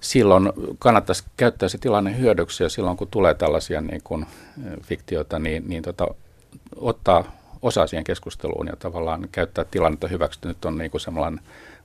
silloin 0.00 0.52
kannattaisi 0.78 1.24
käyttää 1.36 1.68
se 1.68 1.78
tilanne 1.78 2.18
hyödyksi 2.18 2.62
ja 2.62 2.68
silloin 2.68 2.96
kun 2.96 3.08
tulee 3.10 3.34
tällaisia 3.34 3.80
niin 3.80 4.00
kuin, 4.04 4.26
fiktioita, 4.82 5.38
niin, 5.38 5.68
niin 5.68 5.82
tota, 5.82 6.06
ottaa 6.76 7.36
osa 7.62 7.86
siihen 7.86 8.04
keskusteluun 8.04 8.66
ja 8.66 8.76
tavallaan 8.76 9.28
käyttää 9.32 9.64
tilannetta 9.64 10.08
hyväksi. 10.08 10.38
Nyt 10.44 10.64
on 10.64 10.78
niin 10.78 10.90
kuin 10.90 11.00
sellainen 11.00 11.40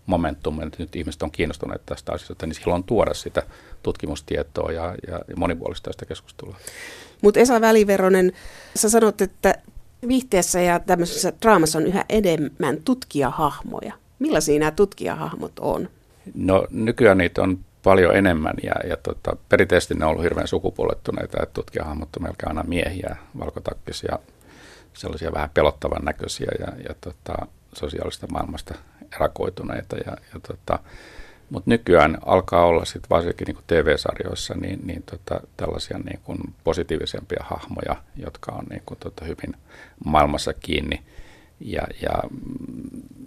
momentum, 0.10 0.62
että 0.62 0.78
nyt 0.80 0.96
ihmiset 0.96 1.22
on 1.22 1.32
kiinnostuneet 1.32 1.86
tästä 1.86 2.12
asiasta, 2.12 2.46
niin 2.46 2.56
silloin 2.56 2.84
tuoda 2.84 3.13
sitä 3.13 3.44
tutkimustietoa 3.84 4.72
ja, 4.72 4.96
ja 5.08 5.20
monipuolista 5.36 5.92
sitä 5.92 6.06
keskustelua. 6.06 6.56
Mutta 7.22 7.39
Esa 7.39 7.62
Väliveronen, 7.62 8.32
sä 8.75 8.89
sanot, 8.89 9.22
että 9.22 9.54
viihteessä 10.08 10.62
ja 10.62 10.80
tämmöisessä 10.80 11.34
draamassa 11.42 11.78
on 11.78 11.88
yhä 11.88 12.06
enemmän 12.10 12.78
tutkijahahmoja. 12.86 13.94
Millaisia 14.20 14.60
nämä 14.60 14.72
tutkijahahmot 14.72 15.60
on? 15.60 15.89
No 16.36 16.68
nykyään 16.72 17.18
niitä 17.18 17.42
on 17.42 17.60
paljon 17.84 18.16
enemmän 18.16 18.54
ja, 18.63 18.74
ja 18.89 18.98
tota, 18.98 19.38
perinteisesti 19.50 19.94
ne 19.94 20.06
on 20.06 20.12
ollut 20.12 20.24
hirveän 20.24 20.48
sukupuolettuneita, 20.48 21.44
että 21.44 21.54
tutkijahahmot 21.54 22.16
on 22.16 22.24
melkein 22.24 22.48
aina 22.48 22.63
miehiä, 22.63 23.16
valkotakkisia, 23.39 24.20
sellaisia 24.94 25.32
vähän 25.34 25.50
pelottavan 25.54 26.06
näköisiä 26.06 26.51
ja, 26.60 26.68
ja 26.89 26.96
tota, 27.01 27.48
sosiaalista 27.73 28.27
maailmasta 28.31 28.75
erakoituneita. 29.15 29.95
Ja, 29.97 30.11
ja 30.33 30.39
tota, 30.47 30.79
mutta 31.49 31.69
nykyään 31.69 32.17
alkaa 32.25 32.65
olla 32.65 32.85
sit 32.85 33.09
varsinkin 33.09 33.45
niin 33.45 33.63
TV-sarjoissa 33.67 34.53
niin, 34.53 34.79
niin 34.83 35.03
tota, 35.03 35.41
tällaisia 35.57 35.97
niin 35.97 36.19
kuin 36.23 36.38
positiivisempia 36.63 37.43
hahmoja, 37.43 37.95
jotka 38.15 38.51
on 38.51 38.65
niin 38.69 38.81
kuin, 38.85 38.99
tota, 38.99 39.25
hyvin 39.25 39.55
maailmassa 40.05 40.53
kiinni 40.53 41.03
ja, 41.59 41.81
ja 42.01 42.23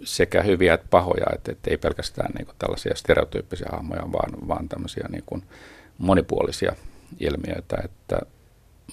sekä 0.03 0.41
hyviä 0.41 0.73
että 0.73 0.87
pahoja, 0.89 1.25
että, 1.33 1.51
että 1.51 1.71
ei 1.71 1.77
pelkästään 1.77 2.31
niin 2.37 2.45
kuin 2.45 2.55
tällaisia 2.59 2.95
stereotyyppisiä 2.95 3.67
hahmoja, 3.71 4.11
vaan, 4.11 4.47
vaan 4.47 4.69
tämmöisiä 4.69 5.07
niin 5.09 5.23
kuin 5.25 5.43
monipuolisia 5.97 6.75
ilmiöitä. 7.19 7.77
Että 7.83 8.19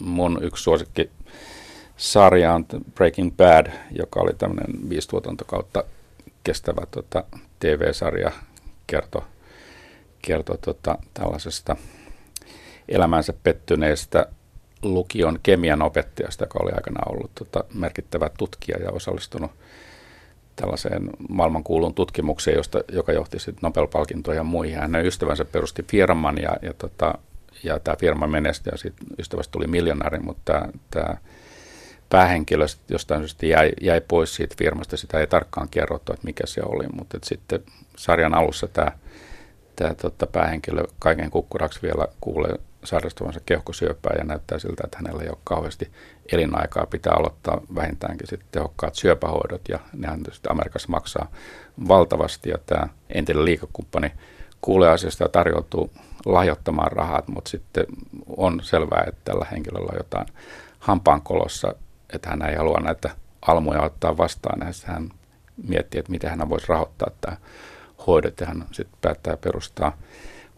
mun 0.01 0.39
yksi 0.43 0.63
suosikki 0.63 1.11
sarja 2.01 2.55
on 2.55 2.67
Breaking 2.95 3.37
Bad, 3.37 3.73
joka 3.91 4.21
oli 4.21 4.33
tämmöinen 4.39 4.89
viisi 4.89 5.09
tuotantokautta 5.09 5.85
kestävä 6.45 6.87
tota, 6.91 7.25
TV-sarja, 7.61 8.31
kertoi 8.87 9.23
kerto, 10.23 10.57
tota, 10.57 10.99
tällaisesta 11.15 11.77
elämänsä 12.89 13.33
pettyneestä 13.43 14.27
lukion 14.83 15.39
kemian 15.43 15.83
opettajasta, 15.83 16.45
joka 16.45 16.59
oli 16.63 16.73
aikana 16.73 17.01
ollut 17.07 17.31
tota, 17.35 17.65
merkittävä 17.75 18.31
tutkija 18.39 18.79
ja 18.79 18.91
osallistunut 18.91 19.51
tällaiseen 20.57 21.11
maailmankuuluun 21.29 21.95
tutkimukseen, 21.95 22.57
josta, 22.57 22.81
joka 22.93 23.13
johti 23.13 23.39
sitten 23.39 23.63
Nobel-palkintoihin 23.63 24.39
ja 24.39 24.45
muihin. 24.45 24.79
Hänen 24.79 25.07
ystävänsä 25.07 25.45
perusti 25.45 25.83
firman 25.83 26.39
ja, 26.43 26.57
ja, 26.63 26.75
tota, 26.75 27.15
ja 27.63 27.79
tämä 27.79 27.97
firma 27.97 28.27
menestyi 28.27 28.71
ja 28.71 28.79
sitten 28.79 29.07
ystävästä 29.19 29.53
tuli 29.53 29.67
miljonääri, 29.67 30.19
mutta 30.19 30.69
tämä 30.91 31.17
päähenkilö 32.11 32.67
jostain 32.89 33.21
syystä 33.21 33.47
jäi, 33.47 33.71
jäi 33.81 34.01
pois 34.01 34.35
siitä 34.35 34.55
firmasta. 34.59 34.97
Sitä 34.97 35.19
ei 35.19 35.27
tarkkaan 35.27 35.69
kerrottu, 35.69 36.13
että 36.13 36.25
mikä 36.27 36.47
se 36.47 36.61
oli, 36.65 36.87
mutta 36.93 37.19
sitten 37.23 37.63
sarjan 37.97 38.35
alussa 38.35 38.69
tämä, 38.69 38.93
tämä 39.77 39.95
tota, 39.95 40.27
päähenkilö 40.27 40.85
kaiken 40.99 41.31
kukkuraksi 41.31 41.83
vielä 41.83 42.07
kuulee 42.21 42.55
sairastuvansa 42.85 43.41
keuhkosyöpää 43.47 44.15
ja 44.19 44.25
näyttää 44.25 44.59
siltä, 44.59 44.83
että 44.85 44.99
hänellä 44.99 45.23
ei 45.23 45.29
ole 45.29 45.39
kauheasti 45.45 45.91
elinaikaa. 46.33 46.87
Pitää 46.87 47.13
aloittaa 47.13 47.61
vähintäänkin 47.75 48.27
sitten 48.27 48.49
tehokkaat 48.53 48.95
syöpähoidot 48.95 49.69
ja 49.69 49.79
nehän 49.93 50.21
sitten 50.33 50.53
Amerikassa 50.53 50.89
maksaa 50.89 51.31
valtavasti 51.89 52.51
ja 52.51 52.59
tämä 52.67 52.89
entinen 53.11 53.45
liikakumppani 53.45 54.13
kuulee 54.61 54.91
asiasta 54.91 55.25
ja 55.25 55.29
tarjoutuu 55.29 55.91
lahjoittamaan 56.27 56.93
rahat, 56.93 57.29
mutta 57.29 57.51
sitten 57.51 57.87
on 58.37 58.61
selvää, 58.63 59.05
että 59.07 59.21
tällä 59.25 59.47
henkilöllä 59.53 59.89
on 59.93 59.99
jotain 59.99 60.27
hampaankolossa, 60.79 61.75
että 62.15 62.31
hän 62.31 62.43
ei 62.43 62.57
halua 62.57 62.81
näitä 62.81 63.11
almuja 63.43 63.83
ottaa 63.83 64.17
vastaan. 64.17 64.61
Ja 64.61 64.93
hän 64.93 65.11
miettii, 65.69 65.99
että 65.99 66.13
miten 66.13 66.31
hän 66.31 66.49
voisi 66.49 66.69
rahoittaa 66.69 67.11
tämä 67.21 67.37
hoidot 68.07 68.41
ja 68.41 68.47
hän 68.47 68.65
sitten 68.73 68.99
päättää 69.01 69.37
perustaa 69.37 69.97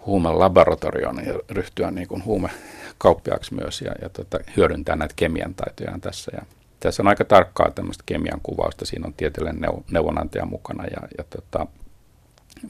huumelaboratorion 0.07 1.27
ja 1.27 1.35
ryhtyä 1.51 1.91
niin 1.91 2.09
kuin 2.09 2.25
huumekauppiaaksi 2.25 3.55
myös 3.55 3.81
ja, 3.81 3.93
ja 4.03 4.09
tota, 4.09 4.39
hyödyntää 4.57 4.97
näitä 4.97 5.15
kemian 5.17 5.55
taitojaan 5.55 6.01
tässä. 6.01 6.33
Ja 6.35 6.43
tässä 6.81 7.03
on 7.03 7.09
aika 7.09 7.25
tarkkaa 7.25 7.71
tämmöistä 7.71 8.03
kemian 8.07 8.41
kuvausta, 8.43 8.85
siinä 8.85 9.07
on 9.07 9.15
tieteellinen 9.15 9.71
neuvonantaja 9.91 10.47
mukana. 10.47 10.85
Ja, 10.85 11.09
ja 11.19 11.25
tota, 11.31 11.67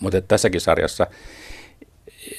mutta 0.00 0.20
tässäkin 0.20 0.60
sarjassa 0.60 1.06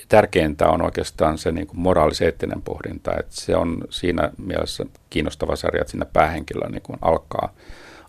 tärkeintä 0.09 0.69
on 0.69 0.81
oikeastaan 0.81 1.37
se 1.37 1.51
niin 1.51 1.67
moraalis-eettinen 1.73 2.61
pohdinta, 2.61 3.11
että 3.19 3.35
se 3.35 3.55
on 3.55 3.77
siinä 3.89 4.31
mielessä 4.37 4.85
kiinnostava 5.09 5.55
sarja, 5.55 5.81
että 5.81 5.91
siinä 5.91 6.05
päähenkilö 6.05 6.69
niin 6.69 6.81
kuin 6.81 6.99
alkaa. 7.01 7.53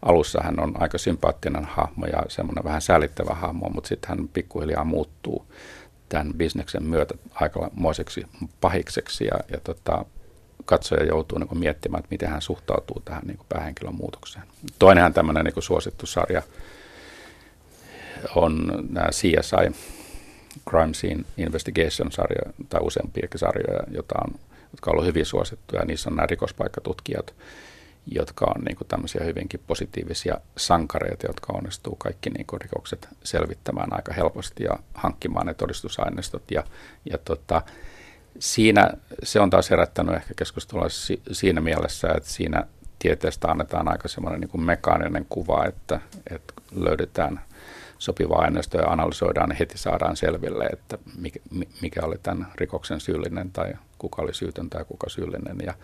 Alussa 0.02 0.40
hän 0.42 0.60
on 0.60 0.82
aika 0.82 0.98
sympaattinen 0.98 1.64
hahmo 1.64 2.06
ja 2.06 2.22
semmoinen 2.28 2.64
vähän 2.64 2.82
säälittävä 2.82 3.34
hahmo, 3.34 3.68
mutta 3.68 3.88
sitten 3.88 4.08
hän 4.08 4.28
pikkuhiljaa 4.28 4.84
muuttuu 4.84 5.46
tämän 6.08 6.34
bisneksen 6.34 6.82
myötä 6.82 7.14
aikamoiseksi 7.34 8.26
pahikseksi 8.60 9.24
ja, 9.24 9.38
ja 9.52 9.60
tota, 9.64 10.04
katsoja 10.64 11.04
joutuu 11.04 11.38
niin 11.38 11.58
miettimään, 11.58 11.98
että 11.98 12.10
miten 12.10 12.28
hän 12.28 12.42
suhtautuu 12.42 13.02
tähän 13.04 13.22
niin 13.26 13.38
päähenkilön 13.48 13.94
muutokseen. 13.94 14.44
Toinenhan 14.78 15.14
tämmöinen 15.14 15.44
niin 15.44 15.62
suosittu 15.62 16.06
sarja 16.06 16.42
on 18.34 18.84
nämä 18.90 19.08
CSI, 19.08 19.93
Crime 20.70 20.94
Scene 20.94 21.24
Investigation-sarja, 21.36 22.52
tai 22.68 22.80
useampiakin 22.80 23.38
sarjoja, 23.38 23.82
jota 23.90 24.14
on, 24.24 24.34
jotka 24.72 24.90
on 24.90 24.92
ollut 24.92 25.06
hyvin 25.06 25.26
suosittuja. 25.26 25.84
Niissä 25.84 26.10
on 26.10 26.16
nämä 26.16 26.26
rikospaikkatutkijat, 26.26 27.34
jotka 28.06 28.44
on 28.56 28.64
niin 28.64 28.76
kuin 28.76 28.88
tämmöisiä 28.88 29.24
hyvinkin 29.24 29.60
positiivisia 29.66 30.38
sankareita, 30.56 31.26
jotka 31.26 31.52
onnistuu 31.52 31.96
kaikki 31.96 32.30
niin 32.30 32.46
kuin 32.46 32.60
rikokset 32.60 33.08
selvittämään 33.24 33.92
aika 33.92 34.12
helposti 34.12 34.64
ja 34.64 34.78
hankkimaan 34.94 35.46
ne 35.46 35.54
todistusaineistot. 35.54 36.50
Ja, 36.50 36.64
ja 37.10 37.18
tota, 37.18 37.62
siinä 38.38 38.90
se 39.22 39.40
on 39.40 39.50
taas 39.50 39.70
herättänyt 39.70 40.14
ehkä 40.14 40.34
keskustelua 40.36 40.86
siinä 41.32 41.60
mielessä, 41.60 42.08
että 42.16 42.30
siinä 42.30 42.66
tieteestä 42.98 43.48
annetaan 43.48 43.88
aika 43.88 44.08
semmoinen 44.08 44.40
niin 44.40 44.64
mekaaninen 44.64 45.26
kuva, 45.28 45.64
että, 45.64 46.00
että 46.30 46.54
löydetään 46.74 47.40
sopivaa 47.98 48.40
aineistoa 48.40 48.80
ja 48.80 48.88
analysoidaan 48.88 49.50
ja 49.50 49.56
heti 49.58 49.78
saadaan 49.78 50.16
selville, 50.16 50.64
että 50.66 50.98
mikä, 51.18 51.40
mikä 51.80 52.02
oli 52.02 52.18
tämän 52.22 52.46
rikoksen 52.54 53.00
syyllinen 53.00 53.50
tai 53.50 53.74
kuka 53.98 54.22
oli 54.22 54.34
syytön 54.34 54.70
tai 54.70 54.84
kuka 54.84 55.08
syyllinen 55.08 55.56
ja 55.66 55.74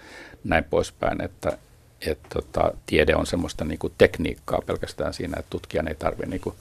näin 0.44 0.64
poispäin, 0.64 1.22
että, 1.22 1.58
että 2.06 2.28
tota, 2.28 2.72
tiede 2.86 3.16
on 3.16 3.26
semmoista 3.26 3.64
niin 3.64 3.78
kuin 3.78 3.92
tekniikkaa 3.98 4.62
pelkästään 4.66 5.14
siinä, 5.14 5.36
että 5.38 5.50
tutkijan 5.50 5.88
ei 5.88 5.94
tarvitse 5.94 6.30
niin 6.30 6.40
kuin, 6.40 6.54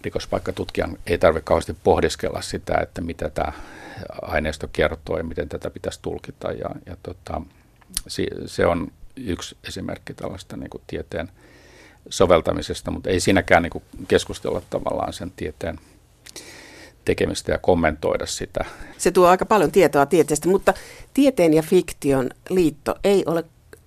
rikospaikkatutkijan 0.00 0.98
ei 1.06 1.18
tarvitse 1.18 1.44
kauheasti 1.44 1.76
pohdiskella 1.84 2.42
sitä, 2.42 2.78
että 2.82 3.00
mitä 3.00 3.28
tämä 3.28 3.52
aineisto 4.22 4.68
kertoo 4.72 5.18
ja 5.18 5.24
miten 5.24 5.48
tätä 5.48 5.70
pitäisi 5.70 5.98
tulkita. 6.02 6.52
Ja, 6.52 6.70
ja 6.86 6.96
tota, 7.02 7.42
se 8.46 8.66
on 8.66 8.92
yksi 9.16 9.56
esimerkki 9.64 10.14
tällaista 10.14 10.56
niin 10.56 10.70
kuin 10.70 10.82
tieteen 10.86 11.30
soveltamisesta, 12.10 12.90
mutta 12.90 13.10
ei 13.10 13.20
siinäkään 13.20 13.62
niin 13.62 13.82
keskustella 14.08 14.62
tavallaan 14.70 15.12
sen 15.12 15.32
tieteen 15.36 15.78
tekemistä 17.04 17.52
ja 17.52 17.58
kommentoida 17.58 18.26
sitä. 18.26 18.64
Se 18.98 19.10
tuo 19.10 19.26
aika 19.26 19.46
paljon 19.46 19.72
tietoa 19.72 20.06
tieteestä, 20.06 20.48
mutta 20.48 20.74
tieteen 21.14 21.54
ja 21.54 21.62
fiktion 21.62 22.30
liitto 22.50 22.94
ei 23.04 23.22
ole 23.26 23.44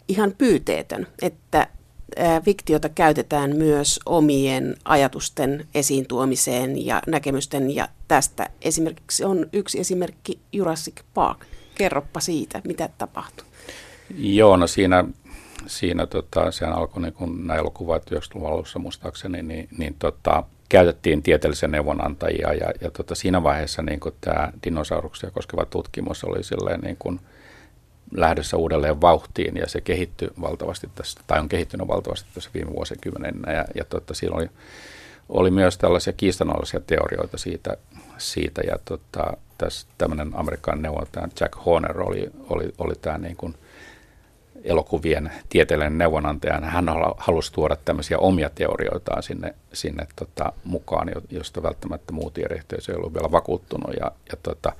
ihan 0.07 0.33
pyyteetön, 0.37 1.07
että 1.21 1.67
fiktiota 2.45 2.89
käytetään 2.89 3.55
myös 3.55 3.99
omien 4.05 4.75
ajatusten 4.85 5.67
esiin 5.75 6.07
tuomiseen 6.07 6.85
ja 6.85 7.01
näkemysten 7.07 7.75
ja 7.75 7.87
tästä 8.07 8.49
esimerkiksi 8.61 9.23
on 9.23 9.49
yksi 9.53 9.79
esimerkki 9.79 10.39
Jurassic 10.51 10.95
Park. 11.13 11.45
Kerroppa 11.75 12.19
siitä, 12.19 12.61
mitä 12.67 12.89
tapahtui. 12.97 13.45
Joo, 14.17 14.57
no 14.57 14.67
siinä, 14.67 15.05
siinä 15.67 16.07
tota, 16.07 16.51
sehän 16.51 16.73
alkoi 16.73 17.01
niin 17.01 17.13
kun 17.13 17.47
nämä 17.47 17.59
elokuvat 17.59 18.11
90-luvun 18.11 18.49
alussa 18.51 18.79
muistaakseni, 18.79 19.43
niin, 19.43 19.67
niin 19.77 19.95
tota, 19.99 20.43
käytettiin 20.69 21.23
tieteellisiä 21.23 21.69
neuvonantajia 21.69 22.53
ja, 22.53 22.71
ja 22.81 22.91
tota, 22.91 23.15
siinä 23.15 23.43
vaiheessa 23.43 23.81
niin 23.81 23.99
tämä 24.21 24.51
dinosauruksia 24.63 25.31
koskeva 25.31 25.65
tutkimus 25.65 26.23
oli 26.23 26.43
silleen 26.43 26.79
niin 26.79 26.97
kuin– 26.99 27.19
lähdössä 28.11 28.57
uudelleen 28.57 29.01
vauhtiin 29.01 29.55
ja 29.55 29.69
se 29.69 29.81
kehittyi 29.81 30.29
valtavasti 30.41 30.89
tässä, 30.95 31.19
tai 31.27 31.39
on 31.39 31.49
kehittynyt 31.49 31.87
valtavasti 31.87 32.29
tässä 32.33 32.49
viime 32.53 32.71
vuosikymmeninä. 32.71 33.53
Ja, 33.53 33.65
ja 33.75 33.85
totta, 33.85 34.13
siinä 34.13 34.35
oli, 34.35 34.49
oli 35.29 35.51
myös 35.51 35.77
tällaisia 35.77 36.13
kiistanalaisia 36.13 36.79
teorioita 36.79 37.37
siitä, 37.37 37.77
siitä. 38.17 38.61
Ja 38.61 38.79
tota, 38.85 39.37
tässä 39.57 39.87
tämmöinen 39.97 40.31
amerikkalainen 40.33 40.83
neuvonantaja 40.83 41.27
Jack 41.39 41.65
Horner 41.65 42.01
oli, 42.01 42.31
oli, 42.49 42.73
oli 42.77 42.93
tämä 43.01 43.17
niin 43.17 43.35
kuin 43.35 43.55
elokuvien 44.63 45.31
tieteellinen 45.49 45.97
neuvonantaja. 45.97 46.59
Hän 46.61 46.85
halusi 47.17 47.53
tuoda 47.53 47.75
tämmöisiä 47.85 48.17
omia 48.17 48.49
teorioitaan 48.49 49.23
sinne, 49.23 49.55
sinne 49.73 50.07
tota, 50.15 50.53
mukaan, 50.63 51.11
josta 51.29 51.63
välttämättä 51.63 52.13
muu 52.13 52.31
tiedeyhteisö 52.31 52.91
ei 52.91 52.97
ollut 52.97 53.13
vielä 53.13 53.31
vakuuttunut 53.31 53.93
ja, 53.99 54.11
ja 54.31 54.37
tota, 54.43 54.73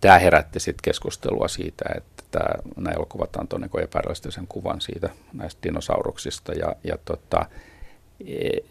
tämä 0.00 0.18
herätti 0.18 0.60
sitten 0.60 0.82
keskustelua 0.82 1.48
siitä, 1.48 1.84
että 1.96 2.22
tämä, 2.30 2.54
nämä 2.76 2.94
elokuvat 2.94 3.36
antoi 3.36 3.60
niin 3.60 3.82
epärealistisen 3.82 4.46
kuvan 4.48 4.80
siitä 4.80 5.08
näistä 5.32 5.62
dinosauruksista. 5.62 6.52
Ja, 6.52 6.76
ja 6.84 6.98
tota, 7.04 7.46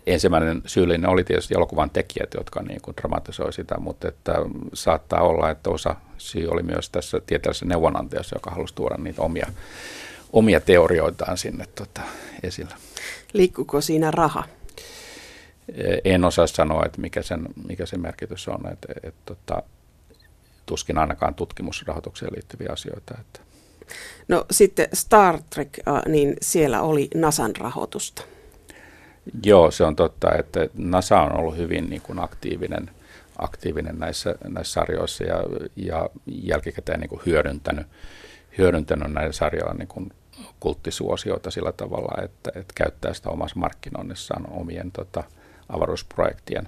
ensimmäinen 0.07 0.61
syyllinen 0.65 1.09
oli 1.09 1.23
tietysti 1.23 1.53
elokuvan 1.53 1.89
tekijät, 1.89 2.33
jotka 2.33 2.61
niin 2.61 2.81
kuin 2.81 2.97
dramatisoi 2.97 3.53
sitä, 3.53 3.79
mutta 3.79 4.07
että 4.07 4.33
saattaa 4.73 5.21
olla, 5.21 5.49
että 5.49 5.69
osa 5.69 5.95
syy 6.17 6.47
oli 6.47 6.63
myös 6.63 6.89
tässä 6.89 7.21
tieteellisessä 7.25 7.65
neuvonantajassa, 7.65 8.35
joka 8.35 8.51
halusi 8.51 8.75
tuoda 8.75 8.97
niitä 8.97 9.21
omia, 9.21 9.47
omia 10.33 10.59
teorioitaan 10.59 11.37
sinne 11.37 11.65
tota, 11.75 12.01
esille. 12.43 12.73
Liikkuuko 13.33 13.81
siinä 13.81 14.11
raha? 14.11 14.43
E, 15.75 15.97
en 16.13 16.25
osaa 16.25 16.47
sanoa, 16.47 16.85
että 16.85 17.01
mikä 17.01 17.21
sen, 17.21 17.47
mikä 17.67 17.85
sen 17.85 18.01
merkitys 18.01 18.47
on. 18.47 18.71
Että, 18.71 18.87
että, 18.95 19.07
että, 19.07 19.21
tota, 19.25 19.63
tuskin 20.65 20.97
ainakaan 20.97 21.35
tutkimusrahoitukseen 21.35 22.33
liittyviä 22.35 22.69
asioita. 22.71 23.15
Että. 23.19 23.39
No 24.27 24.45
sitten 24.51 24.87
Star 24.93 25.39
Trek, 25.49 25.69
niin 26.07 26.35
siellä 26.41 26.81
oli 26.81 27.07
NASAn 27.15 27.55
rahoitusta. 27.55 28.23
Joo, 29.43 29.71
se 29.71 29.83
on 29.83 29.95
totta, 29.95 30.35
että 30.35 30.67
NASA 30.73 31.21
on 31.21 31.39
ollut 31.39 31.57
hyvin 31.57 31.89
niin 31.89 32.01
kuin 32.01 32.19
aktiivinen, 32.19 32.89
aktiivinen 33.37 33.99
näissä, 33.99 34.35
näissä 34.47 34.73
sarjoissa 34.73 35.23
ja, 35.23 35.43
ja 35.75 36.09
jälkikäteen 36.25 36.99
niin 36.99 37.09
kuin 37.09 37.21
hyödyntänyt, 37.25 37.87
hyödyntänyt 38.57 39.13
näiden 39.13 39.33
sarjoilla 39.33 39.73
niin 39.73 39.87
kuin 39.87 40.11
kulttisuosioita 40.59 41.51
sillä 41.51 41.71
tavalla, 41.71 42.23
että, 42.23 42.51
että 42.55 42.73
käyttää 42.75 43.13
sitä 43.13 43.29
omassa 43.29 43.59
markkinoinnissaan 43.59 44.51
omien 44.51 44.91
tota, 44.91 45.23
avaruusprojektien 45.69 46.67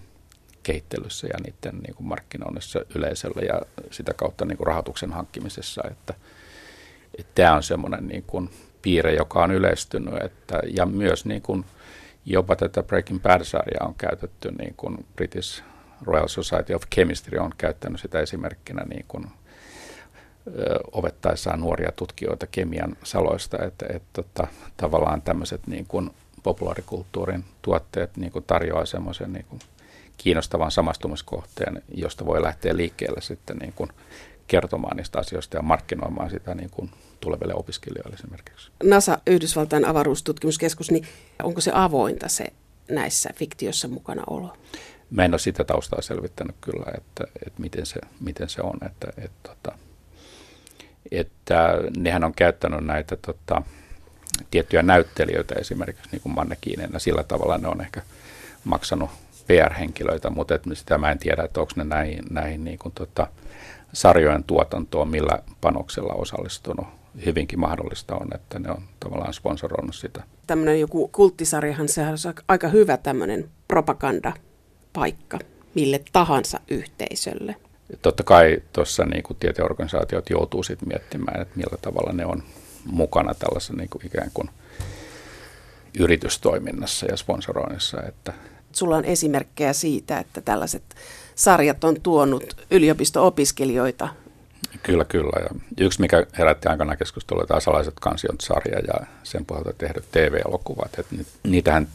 kehittelyssä 0.63 1.27
ja 1.27 1.39
niiden 1.43 1.81
niin 1.81 1.95
kuin 1.95 2.07
markkinoinnissa 2.07 2.79
yleisölle 2.95 3.41
ja 3.41 3.61
sitä 3.91 4.13
kautta 4.13 4.45
niin 4.45 4.57
kuin 4.57 4.67
rahoituksen 4.67 5.13
hankkimisessa. 5.13 5.81
Että, 5.91 6.13
että 7.17 7.31
tämä 7.35 7.55
on 7.55 7.63
semmoinen 7.63 8.07
niin 8.07 8.23
kuin 8.23 8.49
piirre, 8.81 9.13
joka 9.13 9.43
on 9.43 9.51
yleistynyt. 9.51 10.13
Että, 10.23 10.61
ja 10.75 10.85
myös 10.85 11.25
niin 11.25 11.41
kuin 11.41 11.65
jopa 12.25 12.55
tätä 12.55 12.83
Breaking 12.83 13.21
Bad-sarjaa 13.21 13.87
on 13.87 13.95
käytetty, 13.95 14.51
niin 14.51 14.73
kuin 14.77 15.05
British 15.15 15.63
Royal 16.01 16.27
Society 16.27 16.73
of 16.73 16.83
Chemistry 16.95 17.39
on 17.39 17.51
käyttänyt 17.57 17.99
sitä 17.99 18.19
esimerkkinä 18.19 18.83
niin 18.83 19.05
kuin, 19.07 19.25
ovettaessaan 20.91 21.59
nuoria 21.59 21.91
tutkijoita 21.91 22.47
kemian 22.47 22.97
saloista, 23.03 23.57
että, 23.65 23.85
että, 23.89 24.21
että 24.21 24.47
tavallaan 24.77 25.21
tämmöiset 25.21 25.67
niin 25.67 25.85
kuin 25.85 26.09
populaarikulttuurin 26.43 27.45
tuotteet 27.61 28.17
niin 28.17 28.31
kuin 28.31 28.45
tarjoaa 28.47 28.85
semmoisen 28.85 29.33
niin 29.33 29.45
kuin 29.45 29.59
kiinnostavan 30.17 30.71
samastumiskohteen, 30.71 31.81
josta 31.93 32.25
voi 32.25 32.41
lähteä 32.41 32.77
liikkeelle 32.77 33.21
sitten 33.21 33.57
niin 33.57 33.73
kuin 33.73 33.89
kertomaan 34.49 34.97
niistä 34.97 35.19
asioista 35.19 35.57
ja 35.57 35.61
markkinoimaan 35.61 36.29
sitä 36.29 36.55
niin 36.55 36.69
kuin 36.69 36.91
tuleville 37.19 37.53
opiskelijoille 37.55 38.15
esimerkiksi. 38.15 38.71
NASA, 38.83 39.19
Yhdysvaltain 39.27 39.85
avaruustutkimuskeskus, 39.85 40.91
niin 40.91 41.07
onko 41.43 41.61
se 41.61 41.71
avointa 41.73 42.27
se 42.27 42.45
näissä 42.91 43.29
fiktiossa 43.35 43.87
mukana 43.87 44.23
olo? 44.27 44.57
Mä 45.11 45.25
en 45.25 45.33
ole 45.33 45.39
sitä 45.39 45.63
taustaa 45.63 46.01
selvittänyt 46.01 46.55
kyllä, 46.61 46.85
että, 46.97 47.23
että 47.45 47.61
miten, 47.61 47.85
se, 47.85 47.99
miten 48.19 48.49
se 48.49 48.61
on. 48.61 48.77
Että, 48.85 49.07
että, 49.17 49.51
että, 49.51 49.71
että 51.11 51.77
nehän 51.97 52.23
on 52.23 52.33
käyttänyt 52.33 52.85
näitä 52.85 53.15
tota, 53.15 53.61
tiettyjä 54.51 54.83
näyttelijöitä 54.83 55.55
esimerkiksi 55.55 56.09
niin 56.11 56.21
kuin 56.21 56.35
mannekiineina. 56.35 56.99
Sillä 56.99 57.23
tavalla 57.23 57.57
ne 57.57 57.67
on 57.67 57.81
ehkä 57.81 58.01
maksanut 58.63 59.09
PR-henkilöitä, 59.47 60.29
mutta 60.29 60.55
et 60.55 60.63
sitä 60.73 60.97
mä 60.97 61.11
en 61.11 61.19
tiedä, 61.19 61.43
että 61.43 61.61
onko 61.61 61.73
ne 61.75 61.83
näihin, 61.83 62.23
näihin 62.29 62.63
niin 62.63 62.79
kuin, 62.79 62.91
tota, 62.91 63.27
sarjojen 63.93 64.43
tuotantoon 64.43 65.07
millä 65.07 65.39
panoksella 65.61 66.13
osallistunut. 66.13 66.87
Hyvinkin 67.25 67.59
mahdollista 67.59 68.15
on, 68.15 68.27
että 68.35 68.59
ne 68.59 68.71
on 68.71 68.83
tavallaan 68.99 69.33
sponsoroinut 69.33 69.95
sitä. 69.95 70.23
Tämmöinen 70.47 70.79
joku 70.79 71.07
kulttisarjahan, 71.07 71.89
sehän 71.89 72.13
on 72.13 72.33
aika 72.47 72.67
hyvä 72.67 72.97
tämmöinen 72.97 73.49
propagandapaikka 73.67 75.39
mille 75.75 76.03
tahansa 76.11 76.59
yhteisölle. 76.67 77.55
Totta 78.01 78.23
kai 78.23 78.61
tuossa 78.73 79.05
niin 79.05 79.23
tieteorganisaatiot 79.39 80.29
joutuu 80.29 80.63
sitten 80.63 80.87
miettimään, 80.87 81.41
että 81.41 81.57
millä 81.57 81.77
tavalla 81.81 82.13
ne 82.13 82.25
on 82.25 82.43
mukana 82.85 83.33
tällaisessa 83.33 83.73
niin 83.73 83.89
kuin 83.89 84.05
ikään 84.05 84.31
kuin 84.33 84.49
yritystoiminnassa 85.99 87.05
ja 87.05 87.17
sponsoroinnissa. 87.17 88.03
Että. 88.03 88.33
Sulla 88.79 88.97
on 88.97 89.05
esimerkkejä 89.05 89.73
siitä, 89.73 90.19
että 90.19 90.41
tällaiset 90.41 90.83
sarjat 91.35 91.83
on 91.83 92.01
tuonut 92.01 92.65
yliopisto-opiskelijoita 92.71 94.09
Kyllä, 94.83 95.05
kyllä. 95.05 95.43
Ja 95.43 95.59
yksi, 95.85 96.01
mikä 96.01 96.25
herätti 96.37 96.67
aikana 96.67 96.95
keskustelua, 96.95 97.45
tämä 97.45 97.59
salaiset 97.59 97.93
kansiot-sarja 98.01 98.79
ja 98.79 99.05
sen 99.23 99.45
pohjalta 99.45 99.73
tehdyt 99.73 100.11
TV-elokuvat. 100.11 100.99
Että 100.99 101.15
niitähän 101.43 101.87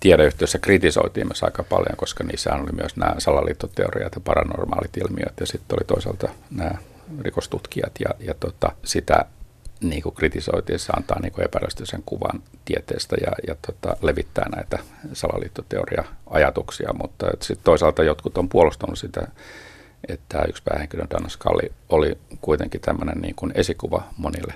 tiedeyhtiössä 0.00 0.58
kritisoitiin 0.58 1.26
myös 1.26 1.42
aika 1.42 1.62
paljon, 1.62 1.96
koska 1.96 2.24
niissä 2.24 2.54
oli 2.54 2.72
myös 2.72 2.96
nämä 2.96 3.14
salaliittoteoriat 3.18 4.14
ja 4.14 4.20
paranormaalit 4.20 4.96
ilmiöt 4.96 5.40
ja 5.40 5.46
sitten 5.46 5.78
oli 5.78 5.84
toisaalta 5.86 6.28
nämä 6.50 6.74
rikostutkijat 7.20 7.92
ja, 8.00 8.10
ja 8.26 8.34
tota, 8.34 8.72
sitä 8.84 9.24
niin 9.80 10.02
kuin 10.02 10.14
kritisoitiin, 10.14 10.78
se 10.78 10.92
antaa 10.96 11.20
niin 11.20 11.44
epärästyisen 11.44 12.02
kuvan 12.06 12.42
tieteestä 12.64 13.16
ja, 13.20 13.32
ja 13.46 13.56
tota, 13.66 13.96
levittää 14.02 14.48
näitä 14.56 14.78
salaliittoteoria-ajatuksia, 15.12 16.92
mutta 16.92 17.26
sitten 17.40 17.64
toisaalta 17.64 18.02
jotkut 18.02 18.38
on 18.38 18.48
puolustanut 18.48 18.98
sitä, 18.98 19.28
että 20.08 20.44
yksi 20.48 20.62
päähenkilö 20.62 21.04
Dana 21.10 21.28
Scully 21.28 21.72
oli 21.88 22.18
kuitenkin 22.40 22.80
tämmöinen 22.80 23.18
niin 23.18 23.34
kuin 23.34 23.52
esikuva 23.54 24.02
monille, 24.16 24.54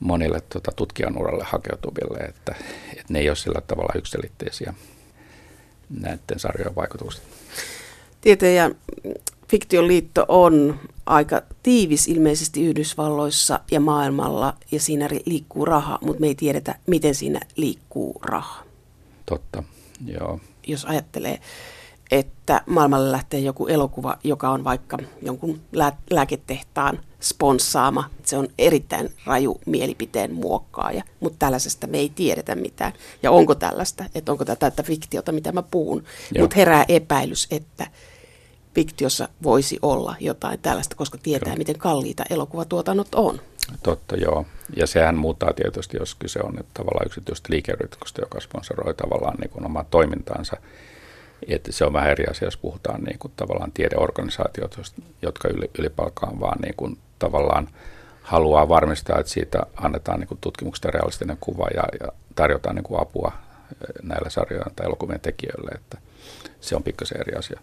monille 0.00 0.40
tota, 0.48 0.72
tutkijan 0.76 1.18
uralle 1.18 1.44
hakeutuville, 1.44 2.18
että, 2.18 2.54
että 2.92 3.12
ne 3.12 3.18
ei 3.18 3.28
ole 3.30 3.36
sillä 3.36 3.60
tavalla 3.60 3.92
yksilitteisiä 3.98 4.74
näiden 5.90 6.38
sarjojen 6.38 6.76
vaikutukset. 6.76 7.22
Tieteen 8.20 8.56
ja 8.56 8.70
fiktion 9.50 9.88
liitto 9.88 10.24
on 10.28 10.80
aika 11.06 11.42
tiivis 11.62 12.08
ilmeisesti 12.08 12.64
Yhdysvalloissa 12.64 13.60
ja 13.70 13.80
maailmalla 13.80 14.54
ja 14.72 14.80
siinä 14.80 15.08
liikkuu 15.26 15.64
raha, 15.64 15.98
mutta 16.00 16.20
me 16.20 16.26
ei 16.26 16.34
tiedetä, 16.34 16.74
miten 16.86 17.14
siinä 17.14 17.40
liikkuu 17.56 18.20
raha. 18.22 18.62
Totta, 19.26 19.62
joo. 20.06 20.40
Jos 20.66 20.84
ajattelee, 20.84 21.40
että 22.10 22.60
maailmalle 22.66 23.12
lähtee 23.12 23.40
joku 23.40 23.66
elokuva, 23.66 24.18
joka 24.24 24.50
on 24.50 24.64
vaikka 24.64 24.98
jonkun 25.22 25.60
lää- 25.72 25.98
lääketehtaan 26.10 27.00
sponssaama. 27.20 28.10
Se 28.24 28.36
on 28.36 28.48
erittäin 28.58 29.10
raju 29.24 29.60
mielipiteen 29.66 30.34
muokkaaja, 30.34 31.02
mutta 31.20 31.38
tällaisesta 31.38 31.86
me 31.86 31.98
ei 31.98 32.12
tiedetä 32.14 32.54
mitään. 32.54 32.92
Ja 33.22 33.30
onko 33.30 33.54
tällaista, 33.54 34.04
että 34.14 34.32
onko 34.32 34.44
tätä, 34.44 34.70
tätä 34.70 34.82
fiktiota, 34.82 35.32
mitä 35.32 35.52
mä 35.52 35.62
puhun. 35.62 36.04
Mutta 36.40 36.56
herää 36.56 36.84
epäilys, 36.88 37.46
että 37.50 37.86
fiktiossa 38.74 39.28
voisi 39.42 39.78
olla 39.82 40.16
jotain 40.20 40.58
tällaista, 40.58 40.96
koska 40.96 41.18
tietää, 41.22 41.44
Kyllä. 41.44 41.58
miten 41.58 41.78
kalliita 41.78 42.24
elokuvatuotannot 42.30 43.14
on. 43.14 43.40
Totta, 43.82 44.16
joo. 44.16 44.46
Ja 44.76 44.86
sehän 44.86 45.16
muuttaa 45.16 45.52
tietysti, 45.52 45.96
jos 45.96 46.14
kyse 46.14 46.40
on 46.42 46.58
että 46.60 46.70
tavallaan 46.74 47.06
yksityistä 47.06 47.48
liikeyritystä, 47.52 48.22
joka 48.22 48.40
sponsoroi 48.40 48.94
tavallaan 48.94 49.36
niin 49.40 49.50
kuin 49.50 49.66
omaa 49.66 49.84
toimintaansa. 49.84 50.56
Että 51.48 51.72
se 51.72 51.84
on 51.84 51.92
vähän 51.92 52.10
eri 52.10 52.24
asia, 52.26 52.46
jos 52.46 52.56
puhutaan 52.56 53.02
niin 53.02 53.18
kuin 53.18 53.32
tavallaan 53.36 53.72
tiedeorganisaatiot, 53.72 54.80
jotka 55.22 55.48
ylipalkaan 55.78 56.40
vaan 56.40 56.58
niin 56.62 56.74
kuin 56.76 56.98
tavallaan 57.18 57.68
haluaa 58.22 58.68
varmistaa, 58.68 59.18
että 59.18 59.32
siitä 59.32 59.62
annetaan 59.76 60.20
niin 60.20 60.28
kuin 60.28 60.38
tutkimuksesta 60.40 60.90
realistinen 60.90 61.36
kuva 61.40 61.66
ja, 61.74 61.82
ja 62.00 62.12
tarjotaan 62.34 62.76
niin 62.76 62.84
kuin 62.84 63.00
apua 63.00 63.32
näillä 64.02 64.30
sarjoilla 64.30 64.70
tai 64.76 64.86
elokuvien 64.86 65.20
tekijöille. 65.20 65.70
Että 65.74 65.98
se 66.60 66.76
on 66.76 66.82
pikkasen 66.82 67.20
eri 67.20 67.34
asia. 67.34 67.60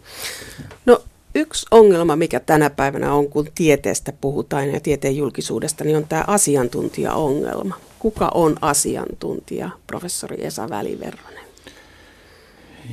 No 0.86 1.04
yksi 1.36 1.66
ongelma, 1.72 2.16
mikä 2.16 2.40
tänä 2.40 2.70
päivänä 2.70 3.14
on, 3.14 3.30
kun 3.30 3.48
tieteestä 3.56 4.14
puhutaan 4.22 4.74
ja 4.74 4.80
tieteen 4.80 5.18
julkisuudesta, 5.18 5.84
niin 5.84 5.98
on 5.98 6.08
tämä 6.08 6.24
asiantuntijaongelma. 6.28 7.76
Kuka 8.00 8.32
on 8.34 8.56
asiantuntija, 8.62 9.70
professori 9.88 10.46
Esa 10.46 10.70
Väliverronen? 10.70 11.48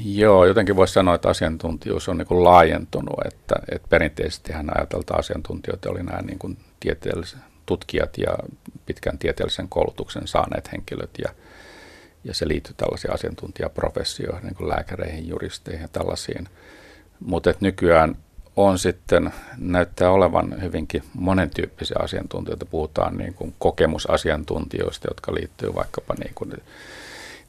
Joo, 0.04 0.44
jotenkin 0.44 0.76
voisi 0.76 0.92
sanoa, 0.92 1.14
että 1.14 1.28
asiantuntijuus 1.28 2.08
on 2.08 2.18
niin 2.18 2.26
kuin 2.26 2.44
laajentunut, 2.44 3.26
että, 3.26 3.54
että 3.72 3.88
perinteisesti 3.88 4.52
hän 4.52 4.78
ajatelta 4.78 5.14
asiantuntijoita 5.14 5.90
oli 5.90 6.02
nämä 6.02 6.22
niin 6.22 6.38
kuin 6.38 6.58
tieteelliset 6.80 7.38
tutkijat 7.66 8.18
ja 8.18 8.38
pitkän 8.86 9.18
tieteellisen 9.18 9.68
koulutuksen 9.68 10.28
saaneet 10.28 10.72
henkilöt 10.72 11.10
ja 11.24 11.34
ja 12.24 12.34
se 12.34 12.48
liittyy 12.48 12.74
tällaisiin 12.76 13.14
asiantuntijaprofessioihin, 13.14 14.44
niin 14.44 14.54
kuin 14.54 14.68
lääkäreihin, 14.68 15.28
juristeihin 15.28 15.82
ja 15.82 15.88
tällaisiin. 15.88 16.48
Mutta 17.20 17.54
nykyään 17.60 18.16
on 18.56 18.78
sitten, 18.78 19.32
näyttää 19.56 20.10
olevan 20.10 20.62
hyvinkin 20.62 21.02
monentyyppisiä 21.14 21.96
asiantuntijoita. 22.00 22.66
Puhutaan 22.66 23.16
niin 23.16 23.34
kuin 23.34 23.54
kokemusasiantuntijoista, 23.58 25.08
jotka 25.10 25.34
liittyy 25.34 25.74
vaikkapa 25.74 26.14
niin 26.18 26.34
kuin 26.34 26.52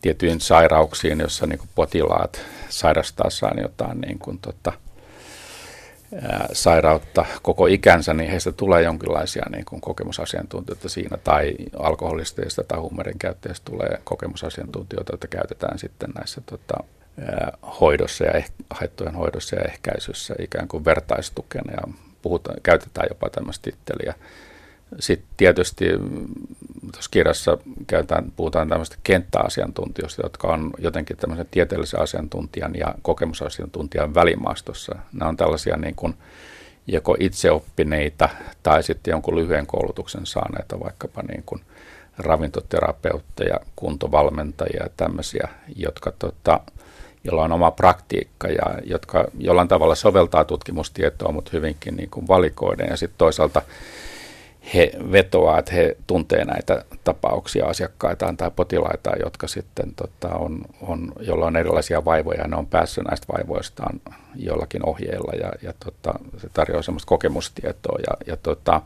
tiettyihin 0.02 0.42
sairauksiin, 0.42 1.20
jossa 1.20 1.48
niin 1.48 1.60
kuin 1.60 1.70
potilaat 1.76 2.42
sairastaessaan 2.70 3.62
jotain 3.62 4.02
niin 4.02 4.20
kuin 4.20 4.38
tota, 4.38 4.74
sairautta 6.54 7.26
koko 7.42 7.68
ikänsä, 7.68 8.14
niin 8.14 8.32
heistä 8.32 8.52
tulee 8.52 8.82
jonkinlaisia 8.82 9.46
niin 9.52 9.66
kuin 9.66 9.82
kokemusasiantuntijoita 9.82 10.90
siinä, 10.90 11.18
tai 11.18 11.56
alkoholisteista 11.80 12.64
tai 12.64 12.80
huumerin 12.80 13.20
käyttäjistä 13.20 13.72
tulee 13.72 14.02
kokemusasiantuntijoita, 14.04 15.14
joita 15.14 15.28
käytetään 15.28 15.80
sitten 15.80 16.10
näissä 16.16 16.42
tota, 16.46 16.84
hoidossa 17.82 18.24
ja 18.24 18.32
eh, 18.32 18.52
haittojen 18.70 19.16
hoidossa 19.16 19.56
ja 19.56 19.66
ehkäisyssä 19.66 20.36
ikään 20.40 20.68
kuin 20.68 20.86
vertaistukena, 20.86 21.74
ja 21.74 21.94
puhutaan, 22.22 22.58
käytetään 22.64 23.08
jopa 23.10 23.30
tämmöistä 23.30 23.64
titteliä 23.64 24.14
sitten 25.00 25.30
tietysti 25.38 25.86
tuossa 26.92 27.12
kirjassa 27.12 27.58
käytetään, 27.88 28.32
puhutaan 28.36 28.70
tämmöistä 28.70 28.96
kenttäasiantuntijoista, 29.04 30.22
jotka 30.26 30.48
on 30.48 30.72
jotenkin 30.78 31.18
tämmöisen 31.18 31.48
tieteellisen 31.52 32.02
asiantuntijan 32.02 32.76
ja 32.76 32.96
kokemusasiantuntijan 33.02 34.14
välimaastossa. 34.14 34.96
Nämä 35.14 35.30
on 35.30 35.38
tällaisia 35.38 35.78
niin 35.78 35.96
kuin 35.96 36.16
joko 36.88 37.18
itseoppineita 37.20 38.30
tai 38.64 38.84
sitten 38.84 39.12
jonkun 39.12 39.36
lyhyen 39.36 39.68
koulutuksen 39.68 40.26
saaneita, 40.26 40.80
vaikkapa 40.80 41.22
niin 41.22 41.44
kuin 41.46 41.62
ravintoterapeutteja, 42.18 43.60
kuntovalmentajia 43.76 44.84
ja 44.84 44.90
tämmöisiä, 44.98 45.50
jotka 45.76 46.12
tota, 46.20 46.60
jolla 47.24 47.44
on 47.44 47.52
oma 47.52 47.72
praktiikka 47.72 48.48
ja 48.48 48.80
jotka 48.84 49.26
jollain 49.40 49.68
tavalla 49.68 49.96
soveltaa 49.96 50.46
tutkimustietoa, 50.46 51.32
mutta 51.32 51.52
hyvinkin 51.54 51.96
niin 51.96 52.10
kuin 52.10 52.28
valikoiden. 52.28 52.88
Ja 52.90 52.98
sitten 52.98 53.18
toisaalta 53.18 53.62
he 54.74 54.92
vetoaa, 55.12 55.60
että 55.60 55.74
he 55.74 55.98
tuntee 56.08 56.46
näitä 56.46 56.86
tapauksia 57.04 57.66
asiakkaitaan 57.66 58.38
tai 58.38 58.52
potilaitaan, 58.56 59.20
jotka 59.24 59.48
sitten 59.48 59.94
tota, 59.96 60.36
on, 60.36 60.62
on, 60.82 61.14
jolla 61.20 61.46
on 61.46 61.56
erilaisia 61.56 62.06
vaivoja 62.06 62.42
ja 62.42 62.48
ne 62.48 62.56
on 62.56 62.68
päässyt 62.68 63.04
näistä 63.04 63.34
vaivoistaan 63.34 64.02
jollakin 64.36 64.86
ohjeilla 64.86 65.32
ja, 65.34 65.52
ja 65.62 65.74
tota, 65.86 66.20
se 66.38 66.50
tarjoaa 66.54 66.82
semmoista 66.82 67.10
kokemustietoa 67.10 68.00
ja, 68.00 68.18
ja 68.28 68.38
tota, 68.38 68.82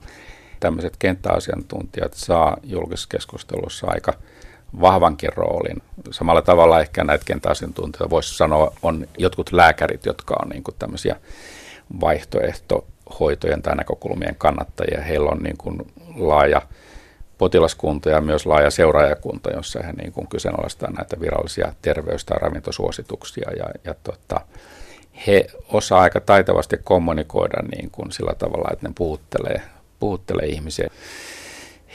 tämmöiset 0.59 0.93
kenttäasiantuntijat 0.99 2.13
saa 2.13 2.57
julkisessa 2.63 3.09
keskustelussa 3.09 3.87
aika 3.87 4.13
vahvankin 4.81 5.33
roolin. 5.35 5.81
Samalla 6.11 6.41
tavalla 6.41 6.81
ehkä 6.81 7.03
näitä 7.03 7.25
kenttäasiantuntijoita 7.25 8.09
voisi 8.09 8.37
sanoa 8.37 8.73
on 8.81 9.07
jotkut 9.17 9.51
lääkärit, 9.51 10.05
jotka 10.05 10.35
on 10.43 10.49
niin 10.49 10.63
kuin 10.63 10.75
tämmöisiä 10.79 11.15
vaihtoehto 12.01 12.87
hoitojen 13.19 13.61
tai 13.61 13.75
näkökulmien 13.75 14.35
kannattajia. 14.37 15.01
Heillä 15.01 15.29
on 15.29 15.37
niin 15.43 15.57
kuin 15.57 15.77
laaja 16.15 16.61
potilaskunta 17.37 18.09
ja 18.09 18.21
myös 18.21 18.45
laaja 18.45 18.71
seuraajakunta, 18.71 19.49
jossa 19.49 19.83
he 19.83 19.93
niin 19.93 20.11
kuin 20.11 20.27
kyseenalaistaa 20.27 20.91
näitä 20.91 21.19
virallisia 21.19 21.73
terveys- 21.81 22.25
tai 22.25 22.37
ravintosuosituksia. 22.41 23.51
Ja, 23.57 23.65
ja 23.83 23.95
tota, 24.03 24.41
he 25.27 25.47
osaa 25.73 26.01
aika 26.01 26.19
taitavasti 26.19 26.77
kommunikoida 26.83 27.63
niin 27.75 27.91
kuin 27.91 28.11
sillä 28.11 28.33
tavalla, 28.37 28.69
että 28.73 28.87
ne 28.87 28.93
puhuttelee, 28.97 29.61
puhuttelee 29.99 30.45
ihmisiä 30.45 30.89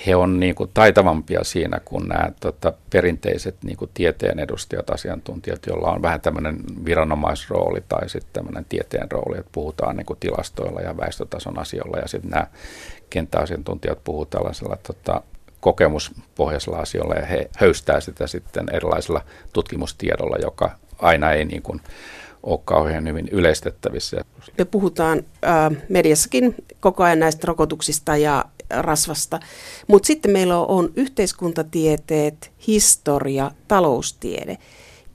he 0.06 0.16
on 0.16 0.40
niin 0.40 0.54
kuin 0.54 0.70
taitavampia 0.74 1.44
siinä 1.44 1.80
kuin 1.84 2.08
nämä 2.08 2.30
tota, 2.40 2.72
perinteiset 2.90 3.56
niin 3.64 3.76
kuin 3.76 3.90
tieteen 3.94 4.38
edustajat, 4.38 4.90
asiantuntijat, 4.90 5.66
joilla 5.66 5.90
on 5.90 6.02
vähän 6.02 6.20
tämmöinen 6.20 6.56
viranomaisrooli 6.84 7.84
tai 7.88 8.08
sitten 8.08 8.32
tämmöinen 8.32 8.64
tieteen 8.68 9.10
rooli, 9.10 9.38
että 9.38 9.50
puhutaan 9.52 9.96
niin 9.96 10.06
kuin 10.06 10.18
tilastoilla 10.20 10.80
ja 10.80 10.96
väestötason 10.96 11.58
asioilla 11.58 11.98
ja 11.98 12.08
sitten 12.08 12.30
nämä 12.30 12.46
kenttäasiantuntijat 13.10 14.04
puhuvat 14.04 14.30
tällaisella 14.30 14.76
tota, 14.76 15.22
kokemuspohjaisella 15.60 16.78
asioilla 16.78 17.14
ja 17.14 17.26
he 17.26 17.50
höystää 17.56 18.00
sitä 18.00 18.26
sitten 18.26 18.66
erilaisilla 18.72 19.24
tutkimustiedolla, 19.52 20.36
joka 20.36 20.70
aina 20.98 21.32
ei 21.32 21.44
niin 21.44 21.62
kuin 21.62 21.80
ole 22.42 22.60
kauhean 22.64 23.08
hyvin 23.08 23.28
yleistettävissä. 23.28 24.24
Me 24.58 24.64
puhutaan 24.64 25.18
äh, 25.18 25.82
mediassakin 25.88 26.54
koko 26.80 27.02
ajan 27.04 27.18
näistä 27.18 27.46
rokotuksista 27.46 28.16
ja 28.16 28.44
rasvasta. 28.70 29.40
Mutta 29.86 30.06
sitten 30.06 30.30
meillä 30.30 30.58
on 30.58 30.92
yhteiskuntatieteet, 30.96 32.52
historia, 32.66 33.50
taloustiede. 33.68 34.58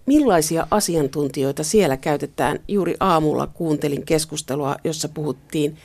Millaisia 0.05 0.67
asiantuntijoita 0.71 1.63
siellä 1.63 1.97
käytetään? 1.97 2.59
Juuri 2.67 2.95
aamulla 2.99 3.47
kuuntelin 3.47 4.05
keskustelua, 4.05 4.75
jossa 4.83 5.09
puhuttiin 5.09 5.77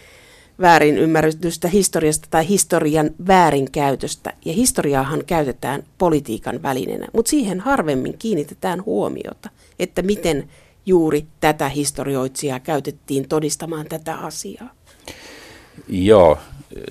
väärin 0.60 0.98
ymmärrystä 0.98 1.68
historiasta 1.68 2.28
tai 2.30 2.48
historian 2.48 3.10
väärinkäytöstä. 3.26 4.32
Ja 4.44 4.52
historiaahan 4.52 5.24
käytetään 5.26 5.82
politiikan 5.98 6.62
välineenä, 6.62 7.08
mutta 7.12 7.30
siihen 7.30 7.60
harvemmin 7.60 8.18
kiinnitetään 8.18 8.84
huomiota, 8.84 9.50
että 9.78 10.02
miten 10.02 10.48
juuri 10.86 11.26
tätä 11.40 11.68
historioitsijaa 11.68 12.60
käytettiin 12.60 13.28
todistamaan 13.28 13.86
tätä 13.86 14.14
asiaa. 14.16 14.70
Joo, 15.88 16.38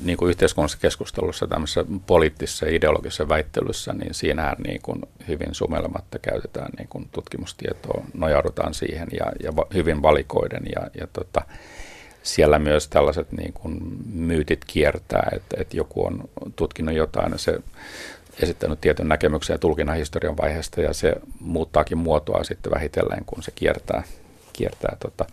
niin 0.02 0.17
kuin 0.17 0.30
yhteiskunnallisessa 0.30 0.82
keskustelussa, 0.82 1.48
tämmöisessä 1.48 1.86
poliittisessa 2.08 2.65
ideologisessa 2.65 3.30
väittelyssä, 3.30 3.93
niin 3.93 4.13
siinähän 4.13 4.56
niin 4.67 4.82
kuin 4.82 5.02
hyvin 5.28 5.50
sumelematta 5.52 6.19
käytetään 6.19 6.72
niin 6.78 6.88
kuin 6.88 7.10
tutkimustietoa, 7.12 8.04
nojaudutaan 8.13 8.74
siihen 8.74 9.08
ja, 9.19 9.26
ja 9.43 9.54
hyvin 9.74 10.02
valikoiden 10.02 10.63
ja, 10.76 10.88
ja 11.00 11.08
tota, 11.13 11.41
siellä 12.24 12.60
myös 12.60 12.88
tällaiset 12.88 13.32
niin 13.32 13.54
kuin 13.54 13.80
myytit 14.06 14.65
kiertää, 14.65 15.30
että, 15.36 15.58
että 15.60 15.78
joku 15.78 16.06
on 16.06 16.30
tutkinut 16.56 16.96
jotain 16.96 17.32
ja 17.32 17.38
se 17.38 17.60
esittänyt 18.41 18.82
tietyn 18.82 19.08
näkemyksen 19.08 19.54
ja 19.54 19.58
tulkinnan 19.58 19.98
historian 19.98 20.38
vaiheesta 20.38 20.82
ja 20.82 20.93
se 20.93 21.15
muuttaakin 21.39 21.98
muotoa 21.98 22.43
sitten 22.43 22.72
vähitellen, 22.72 23.26
kun 23.26 23.43
se 23.43 23.52
kiertää, 23.56 24.04
kiertää 24.54 24.98
tota 25.00 25.26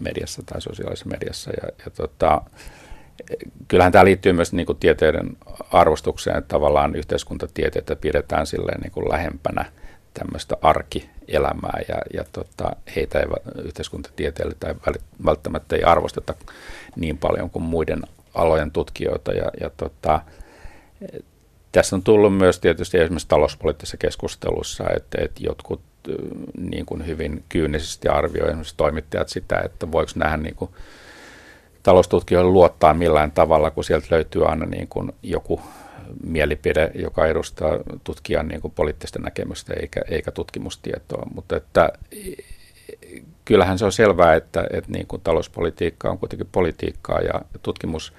mediassa 0.00 0.42
tai 0.46 0.60
sosiaalisessa 0.60 1.08
mediassa. 1.08 1.50
Ja, 1.50 1.68
ja 1.84 1.90
tota, 1.90 2.42
kyllähän 3.68 3.92
tämä 3.92 4.04
liittyy 4.04 4.32
myös 4.32 4.52
niin 4.52 4.66
kuin 4.66 4.78
tieteiden 4.78 5.36
arvostukseen, 5.72 6.38
että 6.38 6.48
tavallaan 6.48 6.96
yhteiskuntatieteitä 6.96 7.96
pidetään 7.96 8.46
silleen 8.46 8.80
niin 8.80 8.92
kuin 8.92 9.08
lähempänä 9.08 9.64
tämmöistä 10.14 10.56
arkielämää 10.62 11.80
ja, 11.88 11.96
ja 12.14 12.24
tota, 12.32 12.76
heitä 12.96 13.18
ei 13.18 13.26
yhteiskuntatieteelle 13.64 14.54
tai 14.60 14.74
välttämättä 15.24 15.76
ei 15.76 15.84
arvosteta 15.84 16.34
niin 16.96 17.18
paljon 17.18 17.50
kuin 17.50 17.62
muiden 17.62 18.02
alojen 18.34 18.70
tutkijoita 18.70 19.32
ja, 19.32 19.50
ja 19.60 19.70
tota, 19.76 20.20
tässä 21.72 21.96
on 21.96 22.02
tullut 22.02 22.36
myös 22.36 22.60
tietysti 22.60 22.98
esimerkiksi 22.98 23.28
talouspoliittisessa 23.28 23.96
keskustelussa, 23.96 24.84
että, 24.96 25.18
että 25.24 25.40
jotkut 25.44 25.80
niin 26.58 26.86
kuin 26.86 27.06
hyvin 27.06 27.44
kyynisesti 27.48 28.08
arvioivat 28.08 28.48
esimerkiksi 28.48 28.76
toimittajat 28.76 29.28
sitä, 29.28 29.58
että 29.58 29.92
voiko 29.92 30.12
nähdä 30.14 30.36
niin 30.36 30.54
kuin 30.54 30.70
taloustutkijoille 31.86 32.50
luottaa 32.50 32.94
millään 32.94 33.32
tavalla, 33.32 33.70
kun 33.70 33.84
sieltä 33.84 34.06
löytyy 34.10 34.46
aina 34.46 34.66
niin 34.66 34.88
kuin 34.88 35.12
joku 35.22 35.60
mielipide, 36.24 36.90
joka 36.94 37.26
edustaa 37.26 37.78
tutkijan 38.04 38.48
niin 38.48 38.60
kuin 38.60 38.72
poliittista 38.74 39.18
näkemystä 39.18 39.74
eikä, 39.74 40.00
eikä 40.08 40.30
tutkimustietoa. 40.30 41.26
Mutta 41.34 41.56
että, 41.56 41.92
kyllähän 43.44 43.78
se 43.78 43.84
on 43.84 43.92
selvää, 43.92 44.34
että, 44.34 44.66
että 44.72 44.92
niin 44.92 45.06
kuin 45.06 45.22
talouspolitiikka 45.22 46.10
on 46.10 46.18
kuitenkin 46.18 46.48
politiikkaa 46.52 47.20
ja 47.20 47.40
tutkimus 47.62 48.12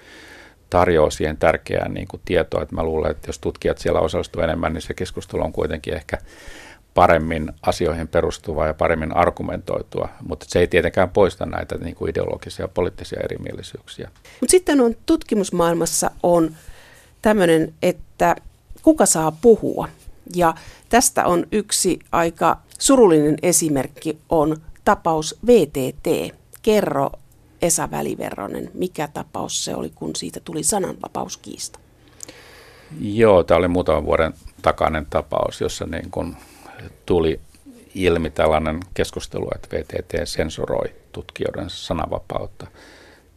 tarjoaa 0.70 1.10
siihen 1.10 1.38
tärkeää 1.38 1.90
niin 1.90 2.08
kuin 2.08 2.22
tietoa. 2.26 2.62
Että 2.62 2.76
mä 2.76 2.84
luulen, 2.84 3.12
että 3.12 3.30
jos 3.30 3.40
tutkijat 3.40 3.78
siellä 3.78 4.00
osallistuu 4.00 4.42
enemmän, 4.42 4.74
niin 4.74 4.82
se 4.82 4.94
keskustelu 4.94 5.44
on 5.44 5.54
kuitenkin 5.54 5.94
ehkä 5.94 6.18
paremmin 6.98 7.52
asioihin 7.62 8.08
perustuvaa 8.08 8.68
ja 8.68 8.74
paremmin 8.74 9.18
argumentoitua, 9.18 10.10
mutta 10.28 10.46
se 10.50 10.60
ei 10.60 10.68
tietenkään 10.68 11.10
poista 11.10 11.46
näitä 11.46 11.76
niin 11.76 11.96
kuin 11.96 12.10
ideologisia 12.10 12.64
ja 12.64 12.68
poliittisia 12.68 13.20
erimielisyyksiä. 13.24 14.12
Mutta 14.42 14.52
sitten 14.52 14.82
on 14.82 14.96
tutkimusmaailmassa 15.06 16.12
on 16.24 16.56
tämmöinen, 17.22 17.74
että 17.82 18.36
kuka 18.82 19.06
saa 19.06 19.32
puhua. 19.32 19.88
Ja 20.36 20.54
tästä 20.90 21.26
on 21.26 21.48
yksi 21.52 22.00
aika 22.12 22.58
surullinen 22.80 23.38
esimerkki 23.42 24.18
on 24.30 24.58
tapaus 24.86 25.40
VTT. 25.48 26.36
Kerro 26.62 27.12
Esa 27.62 27.92
Väliverronen, 27.92 28.72
mikä 28.74 29.08
tapaus 29.08 29.66
se 29.66 29.76
oli, 29.76 29.90
kun 29.96 30.16
siitä 30.16 30.40
tuli 30.40 30.64
sananvapauskiista? 30.64 31.80
Joo, 33.00 33.44
tämä 33.44 33.58
oli 33.58 33.68
muutaman 33.68 34.06
vuoden 34.06 34.34
takainen 34.62 35.06
tapaus, 35.10 35.62
jossa 35.62 35.86
niin 35.86 36.12
kun 36.12 36.36
tuli 37.06 37.40
ilmi 37.96 38.30
tällainen 38.30 38.80
keskustelu, 38.94 39.48
että 39.56 39.78
VTT 39.78 40.14
sensuroi 40.28 40.96
tutkijoiden 41.12 41.70
sananvapautta. 41.70 42.68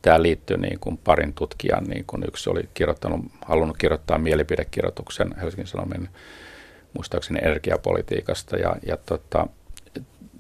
Tämä 0.03 0.23
liittyy 0.23 0.57
niin 0.57 0.79
kuin 0.81 0.99
parin 0.99 1.35
tutkijan, 1.35 1.85
niin 1.85 2.05
kuin 2.07 2.25
yksi 2.29 2.51
oli 2.51 2.69
kirjoittanut, 2.75 3.21
halunnut 3.47 3.77
kirjoittaa 3.77 4.19
mielipidekirjoituksen 4.19 5.35
Helsingin 5.41 5.67
Sanomien 5.67 6.09
muistaakseni 6.95 7.41
energiapolitiikasta 7.43 8.57
ja, 8.57 8.77
ja 8.87 8.97
tota, 8.97 9.47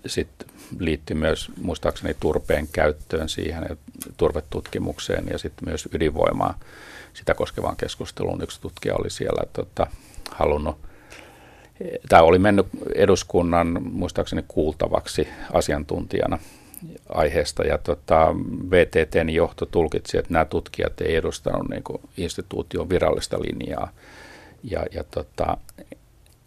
sitten 0.06 0.48
liittyy 0.78 1.16
myös 1.16 1.50
muistaakseni 1.62 2.16
turpeen 2.20 2.68
käyttöön 2.72 3.28
siihen 3.28 3.66
ja 3.68 3.76
turvetutkimukseen 4.16 5.28
ja 5.30 5.38
sitten 5.38 5.68
myös 5.68 5.88
ydinvoimaa 5.92 6.58
sitä 7.14 7.34
koskevaan 7.34 7.76
keskusteluun. 7.76 8.42
Yksi 8.42 8.60
tutkija 8.60 8.94
oli 8.96 9.10
siellä 9.10 9.42
tota, 9.52 9.86
halunnut 10.30 10.89
Tämä 12.08 12.22
oli 12.22 12.38
mennyt 12.38 12.66
eduskunnan 12.94 13.78
muistaakseni 13.92 14.44
kuultavaksi 14.48 15.28
asiantuntijana 15.52 16.38
aiheesta. 17.08 17.64
Ja 17.64 17.78
tota, 17.78 18.34
VTTn 18.70 19.30
johto 19.30 19.66
tulkitsi, 19.66 20.18
että 20.18 20.32
nämä 20.32 20.44
tutkijat 20.44 21.00
ei 21.00 21.16
edustanut 21.16 21.68
niin 21.68 21.82
kuin, 21.82 22.02
instituution 22.16 22.88
virallista 22.88 23.38
linjaa. 23.40 23.90
Ja, 24.64 24.82
ja, 24.92 25.04
tota, 25.04 25.56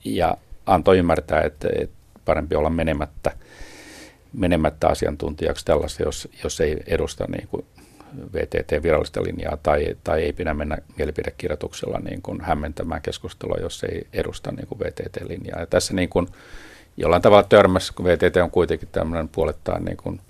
ja 0.06 0.38
antoi 0.66 0.98
ymmärtää, 0.98 1.42
että, 1.42 1.70
että 1.80 1.96
parempi 2.26 2.56
olla 2.56 2.70
menemättä, 2.70 3.32
menemättä 4.34 4.88
asiantuntijaksi 4.88 5.66
tällaista, 5.66 6.04
jos, 6.04 6.28
jos 6.44 6.62
ei 6.62 6.78
edusta 6.88 7.26
niin 7.28 7.48
kuin 7.48 7.66
VTT 8.34 8.84
virallista 8.84 9.24
linjaa 9.24 9.58
tai, 9.64 9.96
tai 10.04 10.24
ei 10.24 10.34
pidä 10.34 10.54
mennä 10.54 10.78
mielipidekirjoituksella 10.98 12.00
niin 12.00 12.22
kuin 12.22 12.42
hämmentämään 12.42 13.02
keskustelua, 13.02 13.58
jos 13.62 13.84
ei 13.84 14.08
edusta 14.14 14.52
niin 14.52 14.68
kuin 14.68 14.80
VTT-linjaa. 14.80 15.60
Ja 15.60 15.66
tässä 15.66 15.94
niin 15.94 16.10
kuin 16.10 16.28
jollain 16.98 17.22
tavalla 17.22 17.44
törmässä, 17.44 17.94
kun 17.96 18.06
VTT 18.06 18.38
on 18.38 18.52
kuitenkin 18.52 18.90
tämmöinen 18.92 19.30
puolettaan 19.30 19.86
niin 19.86 19.98
kuin, 19.98 20.22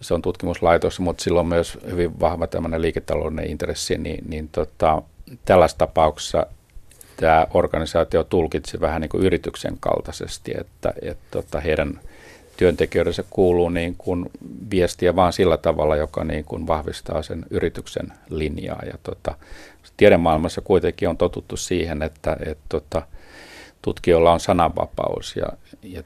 se 0.00 0.14
on 0.14 0.22
tutkimuslaitos, 0.22 1.00
mutta 1.00 1.24
sillä 1.24 1.40
on 1.40 1.46
myös 1.46 1.78
hyvin 1.90 2.20
vahva 2.20 2.46
tämmöinen 2.46 2.82
liiketaloudellinen 2.82 3.50
intressi, 3.50 3.98
niin, 3.98 4.24
niin 4.28 4.48
tota, 4.48 5.02
tällaisessa 5.44 5.78
tapauksessa 5.78 6.46
tämä 7.16 7.46
organisaatio 7.54 8.24
tulkitsi 8.24 8.80
vähän 8.80 9.00
niin 9.00 9.08
kuin 9.08 9.24
yrityksen 9.24 9.76
kaltaisesti, 9.80 10.52
että, 10.60 10.94
että 11.02 11.24
tota, 11.30 11.60
heidän– 11.60 12.00
työntekijöidensä 12.56 13.24
kuuluu 13.30 13.68
niin 13.68 13.94
kuin 13.98 14.30
viestiä 14.70 15.16
vaan 15.16 15.32
sillä 15.32 15.56
tavalla, 15.56 15.96
joka 15.96 16.24
niin 16.24 16.44
kuin 16.44 16.66
vahvistaa 16.66 17.22
sen 17.22 17.44
yrityksen 17.50 18.12
linjaa. 18.30 18.82
Ja 18.86 18.98
tota, 19.02 19.34
tiedemaailmassa 19.96 20.60
kuitenkin 20.60 21.08
on 21.08 21.16
totuttu 21.16 21.56
siihen, 21.56 22.02
että 22.02 22.36
et 22.46 22.58
tota, 22.68 23.02
tutkijoilla 23.82 24.32
on 24.32 24.40
sananvapaus 24.40 25.36
ja, 25.36 25.46
ja 25.82 26.02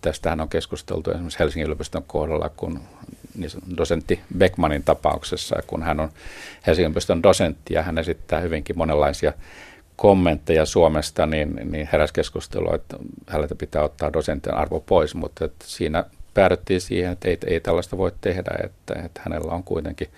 tästähän 0.00 0.40
on 0.40 0.48
keskusteltu 0.48 1.10
esimerkiksi 1.10 1.38
Helsingin 1.38 1.66
yliopiston 1.66 2.04
kohdalla, 2.06 2.48
kun 2.48 2.80
niin 3.36 3.50
dosentti 3.76 4.20
Beckmanin 4.38 4.82
tapauksessa, 4.82 5.56
kun 5.66 5.82
hän 5.82 6.00
on 6.00 6.08
Helsingin 6.66 6.86
yliopiston 6.86 7.22
dosentti 7.22 7.74
ja 7.74 7.82
hän 7.82 7.98
esittää 7.98 8.40
hyvinkin 8.40 8.78
monenlaisia 8.78 9.32
kommentteja 10.00 10.66
Suomesta, 10.66 11.26
niin, 11.26 11.60
niin 11.70 11.88
heräsi 11.92 12.14
keskustelua, 12.14 12.74
että 12.74 12.96
häneltä 13.26 13.54
pitää 13.54 13.82
ottaa 13.82 14.12
dosentin 14.12 14.54
arvo 14.54 14.80
pois, 14.80 15.14
mutta 15.14 15.44
että 15.44 15.64
siinä 15.68 16.04
päädyttiin 16.34 16.80
siihen, 16.80 17.12
että 17.12 17.28
ei, 17.28 17.38
ei 17.46 17.60
tällaista 17.60 17.98
voi 17.98 18.12
tehdä, 18.20 18.50
että, 18.64 18.94
että 19.04 19.20
hänellä 19.24 19.52
on 19.52 19.64
kuitenkin 19.64 20.08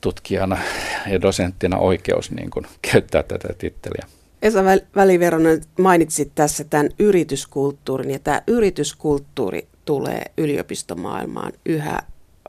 tutkijana 0.00 0.58
ja 1.06 1.20
dosenttina 1.22 1.78
oikeus 1.78 2.30
niin 2.30 2.50
kuin, 2.50 2.66
käyttää 2.92 3.22
tätä 3.22 3.48
titteliä. 3.58 4.06
Esa 4.42 4.64
Väliveronen 4.96 5.60
mainitsit 5.78 6.32
tässä 6.34 6.64
tämän 6.64 6.88
yrityskulttuurin 6.98 8.10
ja 8.10 8.18
tämä 8.18 8.42
yrityskulttuuri 8.46 9.68
tulee 9.84 10.22
yliopistomaailmaan 10.38 11.52
yhä 11.66 11.98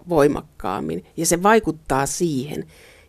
voimakkaammin 0.09 1.05
ja 1.17 1.25
se 1.25 1.43
vaikuttaa 1.43 2.05
siihen, 2.05 2.65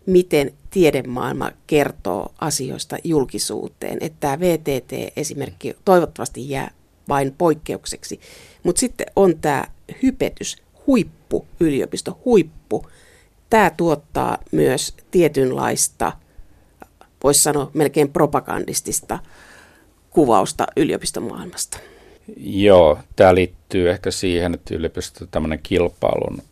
miten 0.07 0.53
tiedemaailma 0.71 1.51
kertoo 1.67 2.33
asioista 2.39 2.97
julkisuuteen. 3.05 3.99
Että 4.01 4.17
tämä 4.21 4.41
VTT-esimerkki 4.41 5.75
toivottavasti 5.85 6.51
jää 6.51 6.71
vain 7.09 7.35
poikkeukseksi. 7.39 8.21
Mutta 8.63 8.81
sitten 8.81 9.07
on 9.17 9.39
tämä 9.41 9.65
hypetys, 10.03 10.57
huippu, 10.87 11.47
yliopisto, 11.61 12.21
huippu. 12.25 12.87
Tämä 13.51 13.71
tuottaa 13.71 14.39
myös 14.53 14.95
tietynlaista, 15.11 16.13
voisi 17.25 17.43
sanoa 17.43 17.71
melkein 17.75 18.13
propagandistista 18.13 19.19
kuvausta 20.11 20.67
yliopistomaailmasta. 20.77 21.79
Joo, 22.37 22.99
tämä 23.17 23.35
liittyy 23.35 23.91
ehkä 23.91 24.11
siihen, 24.11 24.55
että 24.55 24.75
yliopisto 24.75 25.27
tämmöinen 25.31 25.61
kilpailun 25.63 26.43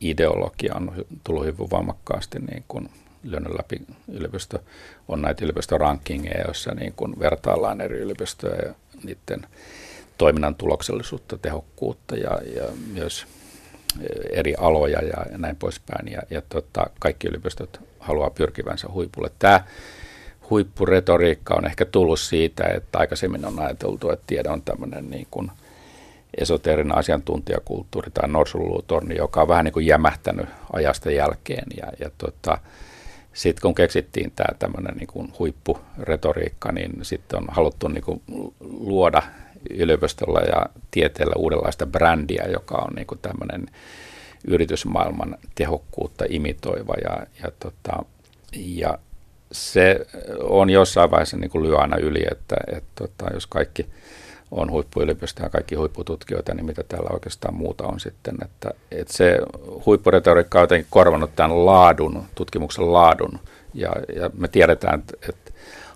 ideologia 0.00 0.74
on 0.74 1.06
tullut 1.24 1.44
hyvin 1.44 1.70
voimakkaasti 1.70 2.38
niin 2.38 2.64
kuin 2.68 2.88
lyönyt 3.22 3.52
läpi 3.56 3.80
yliopisto. 4.08 4.58
On 5.08 5.22
näitä 5.22 5.44
yliopistorankingeja, 5.44 6.44
joissa 6.44 6.74
niin 6.74 6.92
kuin 6.92 7.18
vertaillaan 7.18 7.80
eri 7.80 7.98
yliopistoja 7.98 8.56
ja 8.56 8.74
niiden 9.04 9.46
toiminnan 10.18 10.54
tuloksellisuutta, 10.54 11.38
tehokkuutta 11.38 12.16
ja, 12.16 12.40
ja 12.56 12.64
myös 12.92 13.26
eri 14.30 14.54
aloja 14.58 15.04
ja, 15.04 15.26
ja 15.32 15.38
näin 15.38 15.56
poispäin. 15.56 16.12
Ja, 16.12 16.22
ja 16.30 16.42
tota, 16.48 16.86
kaikki 16.98 17.28
yliopistot 17.28 17.80
haluaa 17.98 18.30
pyrkivänsä 18.30 18.88
huipulle. 18.92 19.30
Tämä 19.38 19.64
huippuretoriikka 20.50 21.54
on 21.54 21.66
ehkä 21.66 21.84
tullut 21.84 22.20
siitä, 22.20 22.64
että 22.64 22.98
aikaisemmin 22.98 23.44
on 23.44 23.58
ajateltu, 23.58 24.10
että 24.10 24.24
tiede 24.26 24.48
on 24.48 24.62
tämmöinen 24.62 25.10
niin 25.10 25.26
kuin 25.30 25.50
esoteerinen 26.36 26.98
asiantuntijakulttuuri 26.98 28.10
tai 28.10 28.28
norsulluutorni, 28.28 29.16
joka 29.16 29.42
on 29.42 29.48
vähän 29.48 29.64
niin 29.64 29.72
kuin 29.72 29.86
jämähtänyt 29.86 30.46
ajasta 30.72 31.10
jälkeen. 31.10 31.66
Ja, 31.76 31.86
ja 32.00 32.10
tota, 32.18 32.58
sitten 33.32 33.62
kun 33.62 33.74
keksittiin 33.74 34.32
tämä 34.36 34.58
tämmöinen 34.58 34.96
niin 34.96 35.06
kuin 35.06 35.32
huippuretoriikka, 35.38 36.72
niin 36.72 36.92
sitten 37.02 37.38
on 37.38 37.46
haluttu 37.48 37.88
niin 37.88 38.04
kuin 38.04 38.22
luoda 38.60 39.22
yliopistolla 39.70 40.40
ja 40.40 40.66
tieteellä 40.90 41.34
uudenlaista 41.36 41.86
brändiä, 41.86 42.44
joka 42.52 42.74
on 42.74 42.94
niin 42.94 43.06
kuin 43.06 43.18
tämmöinen 43.22 43.66
yritysmaailman 44.46 45.38
tehokkuutta 45.54 46.24
imitoiva 46.28 46.94
ja, 47.04 47.26
ja, 47.42 47.50
tota, 47.58 48.04
ja 48.52 48.98
se 49.52 50.06
on 50.40 50.70
jossain 50.70 51.10
vaiheessa 51.10 51.36
niin 51.36 51.50
kuin 51.50 51.64
lyö 51.64 51.78
aina 51.78 51.96
yli, 51.96 52.26
että, 52.30 52.56
että 52.66 52.90
tota, 52.94 53.34
jos 53.34 53.46
kaikki 53.46 53.86
on 54.50 54.70
huippuyliopisto 54.70 55.42
ja 55.42 55.48
kaikki 55.50 55.74
huippututkijoita, 55.74 56.54
niin 56.54 56.66
mitä 56.66 56.82
täällä 56.82 57.10
oikeastaan 57.12 57.54
muuta 57.54 57.84
on 57.84 58.00
sitten. 58.00 58.34
Että, 58.44 58.70
että 58.90 59.12
se 59.12 59.38
huippuretoriikka 59.86 60.58
on 60.58 60.62
jotenkin 60.62 60.86
korvannut 60.90 61.36
tämän 61.36 61.66
laadun, 61.66 62.22
tutkimuksen 62.34 62.92
laadun. 62.92 63.38
Ja, 63.74 63.92
ja 64.16 64.30
me 64.38 64.48
tiedetään, 64.48 64.98
että, 64.98 65.14
että 65.28 65.52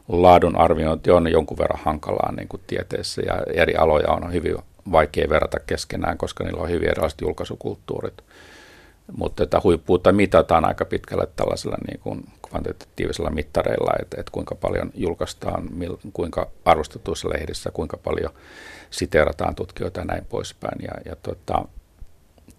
laadun 0.08 0.56
arviointi 0.56 1.10
on 1.10 1.32
jonkun 1.32 1.58
verran 1.58 1.80
hankalaa 1.84 2.32
niin 2.32 2.48
kuin 2.48 2.62
tieteessä 2.66 3.22
ja 3.26 3.42
eri 3.54 3.76
aloja 3.76 4.08
on 4.08 4.32
hyvin 4.32 4.56
vaikea 4.92 5.28
verrata 5.28 5.60
keskenään, 5.60 6.18
koska 6.18 6.44
niillä 6.44 6.62
on 6.62 6.70
hyvin 6.70 6.88
erilaiset 6.88 7.20
julkaisukulttuurit. 7.20 8.14
Mutta 9.16 9.42
että 9.42 9.60
huippuutta 9.64 10.12
mitataan 10.12 10.64
aika 10.64 10.84
pitkälle 10.84 11.28
tällaisella 11.36 11.76
niin 11.88 12.00
kuin 12.00 12.24
kvantitatiivisilla 12.50 13.30
mittareilla, 13.30 13.92
että, 14.02 14.20
että 14.20 14.32
kuinka 14.32 14.54
paljon 14.54 14.90
julkaistaan, 14.94 15.68
mil, 15.72 15.96
kuinka 16.12 16.50
arvostetuissa 16.64 17.28
lehdissä, 17.28 17.70
kuinka 17.70 17.96
paljon 17.96 18.30
siteerataan 18.90 19.54
tutkijoita 19.54 20.00
ja 20.00 20.04
näin 20.04 20.24
poispäin. 20.24 20.82
Ja, 20.82 21.10
ja 21.10 21.16
tota, 21.16 21.64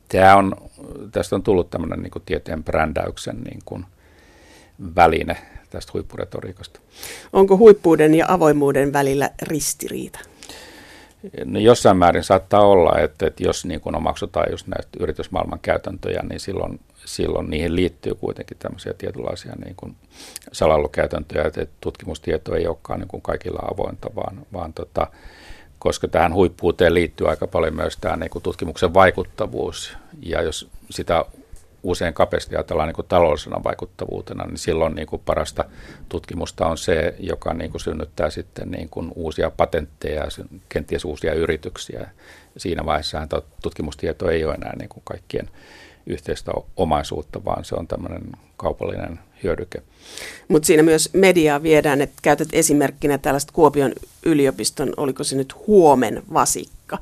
tämä 0.08 0.36
on, 0.36 0.56
tästä 1.12 1.36
on 1.36 1.44
tullut 1.44 1.70
tämmöinen 1.70 2.02
niin 2.02 2.12
kuin 2.12 2.24
tieteen 2.26 2.64
brändäyksen 2.64 3.42
niin 3.42 3.60
kuin 3.66 3.86
väline 4.96 5.38
tästä 5.70 5.92
huippuretoriikasta. 5.94 6.80
Onko 7.34 7.58
huippuuden 7.58 8.16
ja 8.16 8.26
avoimuuden 8.30 8.94
välillä 8.94 9.30
ristiriita? 9.42 10.20
No 11.46 11.60
jossain 11.60 11.98
määrin 11.98 12.24
saattaa 12.24 12.62
olla, 12.62 13.00
että, 13.00 13.28
että 13.28 13.44
jos 13.44 13.66
niin 13.66 13.96
omaksutaan 13.96 14.52
just 14.52 14.68
näitä 14.68 14.90
yritysmaailman 15.00 15.60
käytäntöjä, 15.60 16.22
niin 16.30 16.40
silloin, 16.40 16.80
silloin 17.06 17.50
niihin 17.50 17.76
liittyy 17.76 18.16
kuitenkin 18.16 18.58
tämmöisiä 18.58 18.94
tietynlaisia 18.94 19.54
niin 19.66 19.76
kuin 19.76 19.96
salalukäytäntöjä, 20.52 21.44
että 21.44 21.68
tutkimustieto 21.82 22.56
ei 22.56 22.68
olekaan 22.68 23.00
niin 23.00 23.08
kuin 23.08 23.22
kaikilla 23.22 23.68
avointa, 23.74 24.10
vaan, 24.16 24.46
vaan 24.54 24.74
tota, 24.74 25.08
koska 25.80 26.08
tähän 26.08 26.34
huippuuteen 26.34 26.94
liittyy 26.94 27.30
aika 27.30 27.48
paljon 27.48 27.76
myös 27.76 27.98
tämä 27.98 28.16
niin 28.16 28.30
kuin 28.30 28.44
tutkimuksen 28.44 28.94
vaikuttavuus, 28.94 29.98
ja 30.22 30.42
jos 30.42 30.70
sitä 30.90 31.26
usein 31.84 32.14
kapeasti 32.14 32.56
ajatellaan 32.56 32.88
niin 32.88 32.96
kuin 32.96 33.08
taloudellisena 33.08 33.64
vaikuttavuutena, 33.64 34.46
niin 34.46 34.58
silloin 34.58 34.96
niin 34.96 35.08
kuin 35.08 35.22
parasta 35.26 35.66
tutkimusta 36.10 36.68
on 36.68 36.78
se, 36.78 37.16
joka 37.20 37.54
niin 37.54 37.72
kuin 37.72 37.82
synnyttää 37.82 38.30
sitten 38.30 38.72
niin 38.72 38.90
kuin 38.90 39.12
uusia 39.16 39.52
patentteja, 39.52 40.24
kenties 40.70 41.06
uusia 41.06 41.34
yrityksiä. 41.34 42.10
Siinä 42.58 42.86
vaiheessa 42.86 43.28
tutkimustieto 43.62 44.30
ei 44.30 44.46
ole 44.46 44.54
enää 44.54 44.76
niin 44.76 44.90
kuin 44.90 45.02
kaikkien 45.06 45.50
yhteistä 46.12 46.52
omaisuutta, 46.78 47.46
vaan 47.46 47.66
se 47.66 47.76
on 47.76 47.88
tämmöinen 47.88 48.22
kaupallinen 48.58 49.20
hyödyke. 49.44 49.82
Mutta 50.48 50.66
siinä 50.66 50.84
myös 50.84 51.10
mediaa 51.14 51.64
viedään, 51.64 52.02
että 52.02 52.16
käytät 52.22 52.48
esimerkkinä 52.54 53.18
tällaista 53.18 53.54
Kuopion 53.54 53.92
yliopiston, 54.26 54.94
oliko 54.98 55.24
se 55.24 55.36
nyt 55.36 55.56
huomen 55.68 56.24
vasikka, 56.34 56.98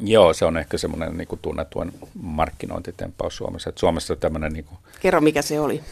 Joo, 0.00 0.34
se 0.34 0.44
on 0.44 0.56
ehkä 0.56 0.78
semmoinen 0.78 1.16
niin 1.16 1.28
tunnetuin 1.42 1.92
markkinointitempaus 2.22 3.36
Suomessa. 3.36 3.70
Et 3.70 3.78
Suomessa 3.78 4.16
tämmöinen... 4.16 4.52
Niin 4.52 4.64
kuin, 4.64 4.78
Kerro, 5.00 5.20
mikä 5.20 5.42
se 5.42 5.60
oli. 5.60 5.82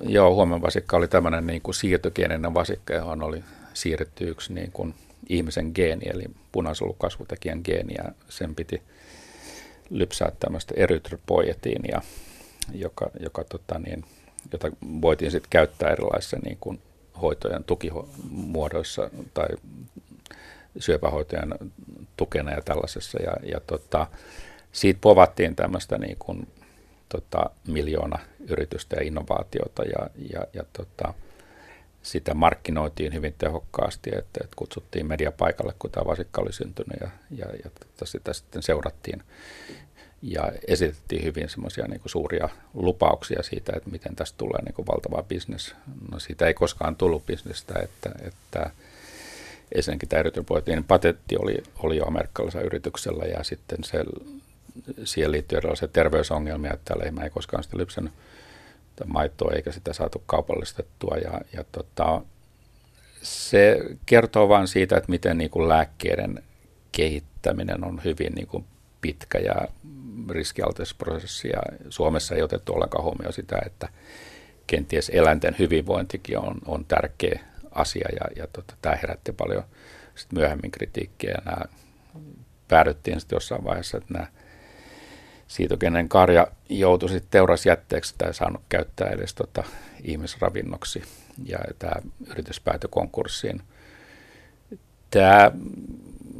Joo, 0.00 0.34
huomen 0.34 0.62
vasikka 0.62 0.96
oli 0.96 1.08
tämmöinen 1.08 1.46
niin 1.46 1.62
kuin 1.62 1.74
siirtogeeninen 1.74 2.54
vasikka, 2.54 2.94
johon 2.94 3.22
oli 3.22 3.44
siirretty 3.74 4.28
yksi 4.28 4.52
niin 4.52 4.72
kuin 4.72 4.94
ihmisen 5.28 5.72
geeni, 5.74 6.08
eli 6.08 6.24
punaisolukasvutekijän 6.52 7.60
geeni, 7.64 7.94
ja 7.98 8.12
sen 8.28 8.54
piti 8.54 8.82
lypsää 9.90 10.32
tämmöistä 10.40 10.74
erytropoietiinia, 10.76 12.02
joka, 12.74 13.10
joka 13.20 13.44
tota 13.44 13.78
niin, 13.78 14.04
jota 14.52 14.70
voitiin 15.02 15.30
sitten 15.30 15.50
käyttää 15.50 15.90
erilaisissa 15.90 16.36
niin 16.44 16.58
kuin 16.60 16.80
hoitojen 17.22 17.64
tukimuodoissa 17.64 19.10
tai 19.34 19.48
syöpähoitojen 20.78 21.54
tukena 22.16 22.52
ja 22.52 22.62
tällaisessa. 22.62 23.22
Ja, 23.22 23.32
ja 23.42 23.60
tota, 23.66 24.06
siitä 24.72 24.98
povattiin 25.00 25.56
tämmöistä 25.56 25.98
niin 25.98 26.16
kuin, 26.18 26.48
tota, 27.08 27.50
miljoona 27.66 28.18
yritystä 28.48 28.96
ja 28.96 29.02
innovaatiota 29.02 29.84
ja, 29.84 30.10
ja, 30.32 30.44
ja 30.54 30.64
tota, 30.72 31.14
sitä 32.02 32.34
markkinoitiin 32.34 33.14
hyvin 33.14 33.34
tehokkaasti, 33.38 34.10
että, 34.10 34.40
että 34.44 34.56
kutsuttiin 34.56 35.06
media 35.06 35.32
paikalle, 35.32 35.74
kun 35.78 35.90
tämä 35.90 36.06
vasikka 36.06 36.40
oli 36.40 36.52
syntynyt 36.52 37.00
ja, 37.00 37.10
ja, 37.30 37.46
ja 37.64 37.70
tota, 37.70 38.06
sitä 38.06 38.32
sitten 38.32 38.62
seurattiin 38.62 39.22
ja 40.22 40.52
esitettiin 40.68 41.24
hyvin 41.24 41.48
semmoisia 41.48 41.86
niin 41.88 42.00
suuria 42.06 42.48
lupauksia 42.74 43.42
siitä, 43.42 43.72
että 43.76 43.90
miten 43.90 44.16
tästä 44.16 44.38
tulee 44.38 44.62
niin 44.62 44.74
kuin 44.74 44.86
valtava 44.86 45.22
bisnes. 45.22 45.74
No 46.12 46.18
siitä 46.18 46.46
ei 46.46 46.54
koskaan 46.54 46.96
tullut 46.96 47.26
bisnestä, 47.26 47.74
että, 47.82 48.10
että 48.22 48.70
ensinnäkin 49.74 50.08
tämä 50.08 50.20
erytropoetin 50.20 50.84
patentti 50.84 51.36
oli, 51.36 51.62
oli 51.78 51.96
jo 51.96 52.04
amerikkalaisella 52.04 52.66
yrityksellä 52.66 53.24
ja 53.24 53.44
sitten 53.44 53.84
se, 53.84 54.04
siihen 55.04 55.32
liittyy 55.32 55.58
erilaisia 55.58 55.88
terveysongelmia, 55.88 56.74
että 56.74 56.98
lehmä 56.98 57.24
ei 57.24 57.30
koskaan 57.30 57.62
sitä 57.62 57.76
lypsänyt 57.76 58.12
maitoa 59.06 59.52
eikä 59.52 59.72
sitä 59.72 59.92
saatu 59.92 60.22
kaupallistettua. 60.26 61.16
Ja, 61.16 61.40
ja 61.52 61.64
tota, 61.72 62.22
se 63.22 63.80
kertoo 64.06 64.48
vain 64.48 64.68
siitä, 64.68 64.96
että 64.96 65.10
miten 65.10 65.38
niin 65.38 65.50
kuin 65.50 65.68
lääkkeiden 65.68 66.42
kehittäminen 66.92 67.84
on 67.84 68.00
hyvin 68.04 68.32
niin 68.34 68.46
kuin 68.46 68.64
pitkä 69.00 69.38
ja 69.38 69.54
riskialtis 70.30 70.94
prosessi. 70.94 71.48
Ja 71.48 71.62
Suomessa 71.88 72.34
ei 72.34 72.42
otettu 72.42 72.72
ollenkaan 72.72 73.04
huomioon 73.04 73.32
sitä, 73.32 73.58
että 73.66 73.88
kenties 74.66 75.10
eläinten 75.14 75.56
hyvinvointikin 75.58 76.38
on, 76.38 76.54
on 76.66 76.84
tärkeä 76.84 77.40
asia. 77.70 78.08
Ja, 78.20 78.42
ja 78.42 78.46
tota, 78.52 78.74
tämä 78.82 78.96
herätti 78.96 79.32
paljon 79.32 79.64
sit 80.14 80.32
myöhemmin 80.32 80.70
kritiikkiä. 80.70 81.30
Ja 81.30 81.42
nämä 81.44 81.64
päädyttiin 82.68 83.20
sitten 83.20 83.36
jossain 83.36 83.64
vaiheessa, 83.64 83.96
että 83.98 84.14
nämä 84.14 84.26
siitokenen 85.50 86.08
karja 86.08 86.46
joutui 86.68 87.08
sitten 87.08 87.30
teurasjätteeksi 87.30 88.14
tai 88.18 88.34
saanut 88.34 88.62
käyttää 88.68 89.08
edes 89.08 89.34
tota 89.34 89.64
ihmisravinnoksi 90.04 91.02
ja 91.46 91.58
tämä 91.78 91.92
yritys 92.30 92.60
päätyi 92.60 92.88
konkurssiin. 92.90 93.62
Tämä 95.10 95.50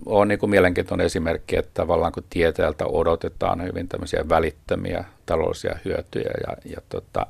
on 0.07 0.29
niin 0.29 0.39
kuin 0.39 0.51
mielenkiintoinen 0.51 1.07
esimerkki, 1.07 1.57
että 1.57 1.71
tavallaan 1.75 2.13
kun 2.13 2.23
tieteeltä 2.31 2.87
odotetaan 2.87 3.63
hyvin 3.65 3.89
tämmöisiä 3.89 4.29
välittömiä 4.29 5.05
taloudellisia 5.27 5.79
hyötyjä 5.85 6.31
ja, 6.47 6.57
ja 6.65 6.81
tota, 6.89 7.27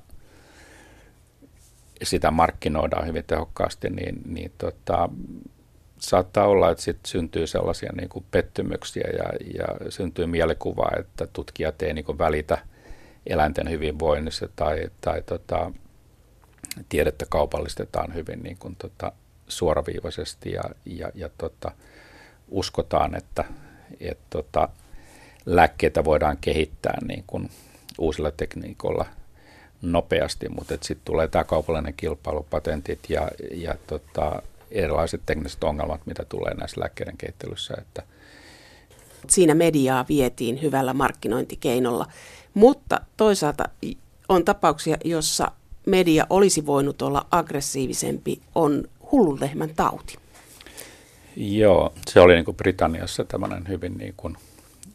sitä 2.02 2.30
markkinoidaan 2.30 3.06
hyvin 3.06 3.24
tehokkaasti, 3.26 3.90
niin, 3.90 4.20
niin 4.26 4.52
tota, 4.58 5.08
saattaa 6.00 6.46
olla, 6.46 6.70
että 6.70 6.84
sitten 6.84 7.10
syntyy 7.10 7.46
sellaisia 7.46 7.92
niin 7.96 8.08
kuin 8.08 8.24
pettymyksiä 8.30 9.08
ja, 9.18 9.24
ja 9.58 9.90
syntyy 9.90 10.26
mielikuva, 10.26 10.90
että 10.98 11.26
tutkijat 11.32 11.82
ei 11.82 11.94
niin 11.94 12.04
kuin 12.04 12.18
välitä 12.18 12.58
eläinten 13.26 13.70
hyvinvoinnista 13.70 14.48
tai, 14.56 14.90
tai 15.00 15.22
tota, 15.22 15.72
tiedettä 16.88 17.26
kaupallistetaan 17.28 18.14
hyvin 18.14 18.42
niin 18.42 18.56
kuin, 18.58 18.76
tota, 18.76 19.12
suoraviivaisesti 19.48 20.52
ja, 20.52 20.62
ja, 20.84 21.10
ja 21.14 21.30
tota, 21.38 21.72
uskotaan, 22.48 23.16
että 23.16 23.44
et, 24.00 24.18
tota, 24.30 24.68
lääkkeitä 25.46 26.04
voidaan 26.04 26.36
kehittää 26.40 26.98
niin 27.08 27.24
kuin 27.26 27.50
uusilla 27.98 28.30
tekniikoilla 28.30 29.06
nopeasti, 29.82 30.48
mutta 30.48 30.74
sitten 30.74 31.04
tulee 31.04 31.28
tämä 31.28 31.44
kaupallinen 31.44 31.94
kilpailu, 31.96 32.46
patentit 32.50 33.10
ja, 33.10 33.28
ja 33.50 33.74
tota, 33.86 34.42
erilaiset 34.70 35.20
tekniset 35.26 35.64
ongelmat, 35.64 36.06
mitä 36.06 36.24
tulee 36.24 36.54
näissä 36.54 36.80
lääkkeiden 36.80 37.16
kehittelyssä. 37.16 37.74
Että 37.78 38.02
Siinä 39.28 39.54
mediaa 39.54 40.04
vietiin 40.08 40.62
hyvällä 40.62 40.94
markkinointikeinolla, 40.94 42.06
mutta 42.54 43.00
toisaalta 43.16 43.64
on 44.28 44.44
tapauksia, 44.44 44.96
jossa 45.04 45.50
media 45.86 46.26
olisi 46.30 46.66
voinut 46.66 47.02
olla 47.02 47.26
aggressiivisempi, 47.30 48.40
on 48.54 48.84
hullun 49.12 49.40
lehmän 49.40 49.70
tauti. 49.76 50.16
Joo, 51.36 51.92
se 52.08 52.20
oli 52.20 52.34
niin 52.34 52.44
kuin 52.44 52.56
Britanniassa 52.56 53.24
tämmöinen 53.24 53.68
hyvin 53.68 53.98
niin 53.98 54.14
kuin 54.16 54.36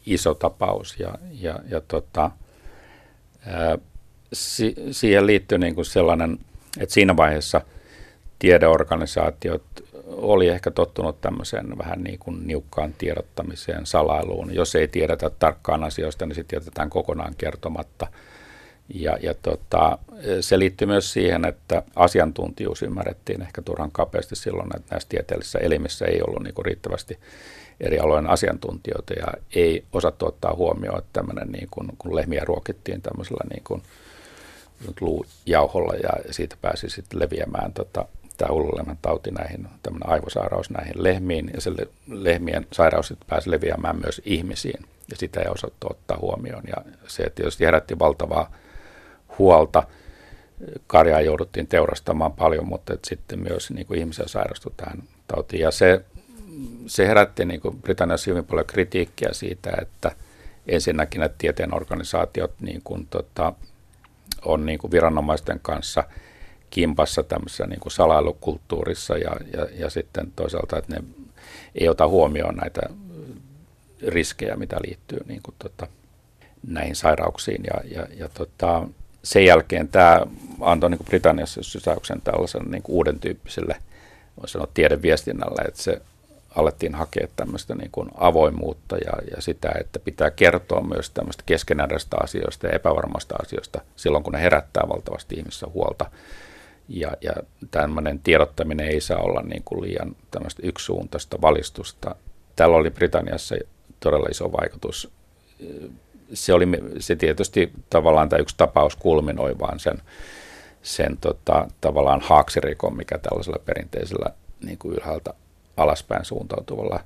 iso 0.06 0.34
tapaus 0.34 0.96
ja, 0.98 1.14
ja, 1.32 1.58
ja 1.68 1.80
tota, 1.80 2.30
ää, 3.46 3.78
si, 4.32 4.74
siihen 4.90 5.26
liittyy 5.26 5.58
niin 5.58 5.74
kuin 5.74 5.84
sellainen, 5.84 6.38
että 6.80 6.94
siinä 6.94 7.16
vaiheessa 7.16 7.60
tiedeorganisaatiot 8.38 9.62
oli 10.06 10.48
ehkä 10.48 10.70
tottunut 10.70 11.20
tämmöiseen 11.20 11.78
vähän 11.78 12.02
niin 12.02 12.18
kuin 12.18 12.46
niukkaan 12.46 12.94
tiedottamiseen, 12.98 13.86
salailuun. 13.86 14.54
Jos 14.54 14.74
ei 14.74 14.88
tiedetä 14.88 15.30
tarkkaan 15.30 15.84
asioista, 15.84 16.26
niin 16.26 16.34
sitten 16.34 16.56
jätetään 16.56 16.90
kokonaan 16.90 17.34
kertomatta– 17.38 18.06
ja, 18.94 19.18
ja 19.22 19.34
tota, 19.42 19.98
se 20.40 20.58
liittyy 20.58 20.86
myös 20.86 21.12
siihen, 21.12 21.44
että 21.44 21.82
asiantuntijuus 21.96 22.82
ymmärrettiin 22.82 23.42
ehkä 23.42 23.62
turhan 23.62 23.92
kapeasti 23.92 24.36
silloin, 24.36 24.76
että 24.76 24.94
näissä 24.94 25.08
tieteellisissä 25.08 25.58
elimissä 25.58 26.04
ei 26.04 26.22
ollut 26.22 26.42
niin 26.42 26.54
kuin 26.54 26.66
riittävästi 26.66 27.18
eri 27.80 27.98
alojen 27.98 28.30
asiantuntijoita 28.30 29.14
ja 29.14 29.26
ei 29.54 29.84
osattu 29.92 30.26
ottaa 30.26 30.54
huomioon, 30.54 30.98
että 30.98 31.10
tämmöinen 31.12 31.48
niin 31.48 31.68
kuin, 31.70 31.88
kun 31.98 32.16
lehmiä 32.16 32.42
ruokittiin 32.44 33.02
tämmöisellä 33.02 33.44
niin 33.50 33.64
kuin 33.64 33.82
luujauholla 35.00 35.94
ja 35.94 36.10
siitä 36.32 36.56
pääsi 36.62 36.90
sitten 36.90 37.20
leviämään 37.20 37.72
tota, 37.72 38.08
tämä 38.36 38.54
hullulehmän 38.54 38.98
tauti 39.02 39.30
näihin, 39.30 39.68
tämmöinen 39.82 40.08
aivosairaus 40.08 40.70
näihin 40.70 41.02
lehmiin 41.02 41.50
ja 41.54 41.60
se 41.60 41.70
lehmien 42.06 42.66
sairaus 42.72 43.14
pääsi 43.26 43.50
leviämään 43.50 44.00
myös 44.00 44.22
ihmisiin 44.24 44.84
ja 45.10 45.16
sitä 45.16 45.40
ei 45.40 45.48
osattu 45.48 45.86
ottaa 45.90 46.18
huomioon 46.18 46.62
ja 46.66 46.92
se 47.06 47.30
tietysti 47.34 47.64
herätti 47.64 47.98
valtavaa 47.98 48.52
huolta. 49.38 49.82
Karjaa 50.86 51.20
jouduttiin 51.20 51.66
teurastamaan 51.66 52.32
paljon, 52.32 52.66
mutta 52.66 52.96
sitten 53.04 53.38
myös 53.38 53.70
niin 53.70 53.86
kuin 53.86 54.00
ihmisiä 54.00 54.24
sairastui 54.28 54.72
tähän 54.76 55.02
tautiin. 55.28 55.62
Ja 55.62 55.70
se, 55.70 56.04
se 56.86 57.06
herätti 57.06 57.44
niin 57.44 57.60
kuin 57.60 57.82
Britanniassa 57.82 58.30
hyvin 58.30 58.44
paljon 58.44 58.66
kritiikkiä 58.66 59.28
siitä, 59.32 59.72
että 59.82 60.12
ensinnäkin 60.68 61.22
että 61.22 61.38
tieteen 61.38 61.74
organisaatiot 61.74 62.52
niin 62.60 62.80
kuin, 62.84 63.06
tota, 63.06 63.52
on 64.44 64.66
niin 64.66 64.78
kuin 64.78 64.90
viranomaisten 64.90 65.60
kanssa 65.60 66.04
kimpassa 66.76 67.22
tämmöisessä 67.22 67.66
niin 67.66 67.80
kuin 67.80 67.92
salailukulttuurissa 67.92 69.18
ja, 69.18 69.30
ja, 69.52 69.66
ja 69.78 69.90
sitten 69.90 70.32
toisaalta, 70.36 70.78
että 70.78 70.94
ne 70.94 71.04
ei 71.74 71.88
ota 71.88 72.08
huomioon 72.08 72.54
näitä 72.54 72.80
riskejä, 74.06 74.56
mitä 74.56 74.76
liittyy 74.86 75.18
niin 75.26 75.40
kuin, 75.42 75.54
tota, 75.58 75.86
näihin 76.66 76.96
sairauksiin. 76.96 77.62
Ja, 77.64 77.96
ja, 77.96 78.06
ja 78.16 78.28
tota, 78.28 78.88
sen 79.22 79.44
jälkeen 79.44 79.88
tämä 79.88 80.20
antoi 80.60 80.90
niin 80.90 80.98
kuin 80.98 81.06
Britanniassa 81.06 81.62
sysäyksen 81.62 82.20
tällaisen 82.20 82.70
niin 82.70 82.82
kuin 82.82 82.96
uuden 82.96 83.20
tyyppiselle, 83.20 83.76
voisi 84.40 84.52
sanoa 84.52 84.68
tiedeviestinnälle, 84.74 85.62
että 85.68 85.82
se 85.82 86.02
alettiin 86.56 86.94
hakea 86.94 87.28
tämmöistä 87.36 87.74
niin 87.74 87.90
kuin 87.92 88.08
avoimuutta 88.14 88.96
ja, 88.96 89.12
ja 89.36 89.42
sitä, 89.42 89.72
että 89.80 89.98
pitää 89.98 90.30
kertoa 90.30 90.80
myös 90.80 91.10
tämmöistä 91.10 91.42
keskenäräistä 91.46 92.16
asioista 92.22 92.66
ja 92.66 92.72
epävarmasta 92.72 93.34
asioista 93.42 93.80
silloin, 93.96 94.24
kun 94.24 94.32
ne 94.32 94.42
herättää 94.42 94.88
valtavasti 94.88 95.34
ihmissä 95.34 95.66
huolta. 95.74 96.10
Ja, 96.88 97.12
ja 97.20 97.32
tämmöinen 97.70 98.18
tiedottaminen 98.18 98.88
ei 98.88 99.00
saa 99.00 99.18
olla 99.18 99.42
niin 99.42 99.62
kuin 99.64 99.80
liian 99.80 100.16
tämmöistä 100.30 100.62
yksisuuntaista 100.64 101.40
valistusta. 101.40 102.14
Tällä 102.56 102.76
oli 102.76 102.90
Britanniassa 102.90 103.56
todella 104.00 104.28
iso 104.30 104.52
vaikutus 104.52 105.10
se 106.32 106.52
oli 106.52 106.66
se 106.98 107.16
tietysti 107.16 107.72
tavallaan 107.90 108.28
tämä 108.28 108.40
yksi 108.40 108.54
tapaus 108.58 108.96
kulminoi 108.96 109.58
vaan 109.58 109.80
sen, 109.80 110.02
sen 110.82 111.16
tota, 111.16 111.68
tavallaan 111.80 112.20
haaksirikon, 112.20 112.96
mikä 112.96 113.18
tällaisella 113.18 113.58
perinteisellä 113.64 114.26
niin 114.64 114.78
kuin 114.78 114.94
ylhäältä 114.94 115.34
alaspäin 115.76 116.24
suuntautuvalla 116.24 117.00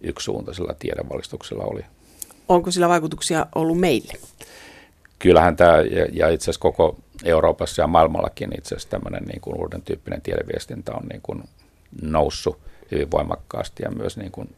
yksisuuntaisella 0.00 0.74
tiedevalistuksella 0.78 1.64
oli. 1.64 1.84
Onko 2.48 2.70
sillä 2.70 2.88
vaikutuksia 2.88 3.46
ollut 3.54 3.80
meille? 3.80 4.12
Kyllähän 5.22 5.56
tämä, 5.56 5.76
ja, 5.76 6.06
ja 6.12 6.28
itse 6.28 6.44
asiassa 6.44 6.60
koko 6.60 6.96
Euroopassa 7.24 7.82
ja 7.82 7.86
maailmallakin 7.86 8.50
itse 8.58 8.74
asiassa 8.74 8.90
tämmöinen 8.90 9.24
niin 9.24 9.40
kuin 9.40 9.60
uuden 9.60 9.82
tyyppinen 9.82 10.22
tiedeviestintä 10.22 10.92
on 10.92 11.06
niin 11.06 11.20
kuin 11.22 11.44
noussut 12.02 12.58
hyvin 12.90 13.10
voimakkaasti 13.10 13.82
ja 13.82 13.90
myös 13.90 14.16
niin 14.16 14.32
kuin 14.32 14.54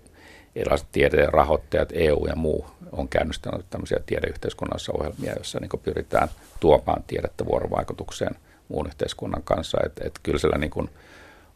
erilaiset 0.57 0.89
tieteen 0.93 1.33
rahoittajat, 1.33 1.89
EU 1.93 2.27
ja 2.27 2.37
muu, 2.37 2.67
on 2.93 3.09
käynnistänyt 3.09 3.67
tämmöisiä 3.71 3.99
tiedeyhteiskunnassa 4.07 4.93
ohjelmia, 4.99 5.33
joissa 5.33 5.59
niin 5.61 5.81
pyritään 5.83 6.29
tuomaan 6.61 7.05
tiedettä 7.07 7.47
vuorovaikutukseen 7.47 8.35
muun 8.69 8.87
yhteiskunnan 8.87 9.43
kanssa. 9.43 9.79
Että 9.87 10.05
et 10.07 10.21
kyllä 10.23 10.39
sillä 10.39 10.59
niin 10.59 10.71
kuin 10.71 10.91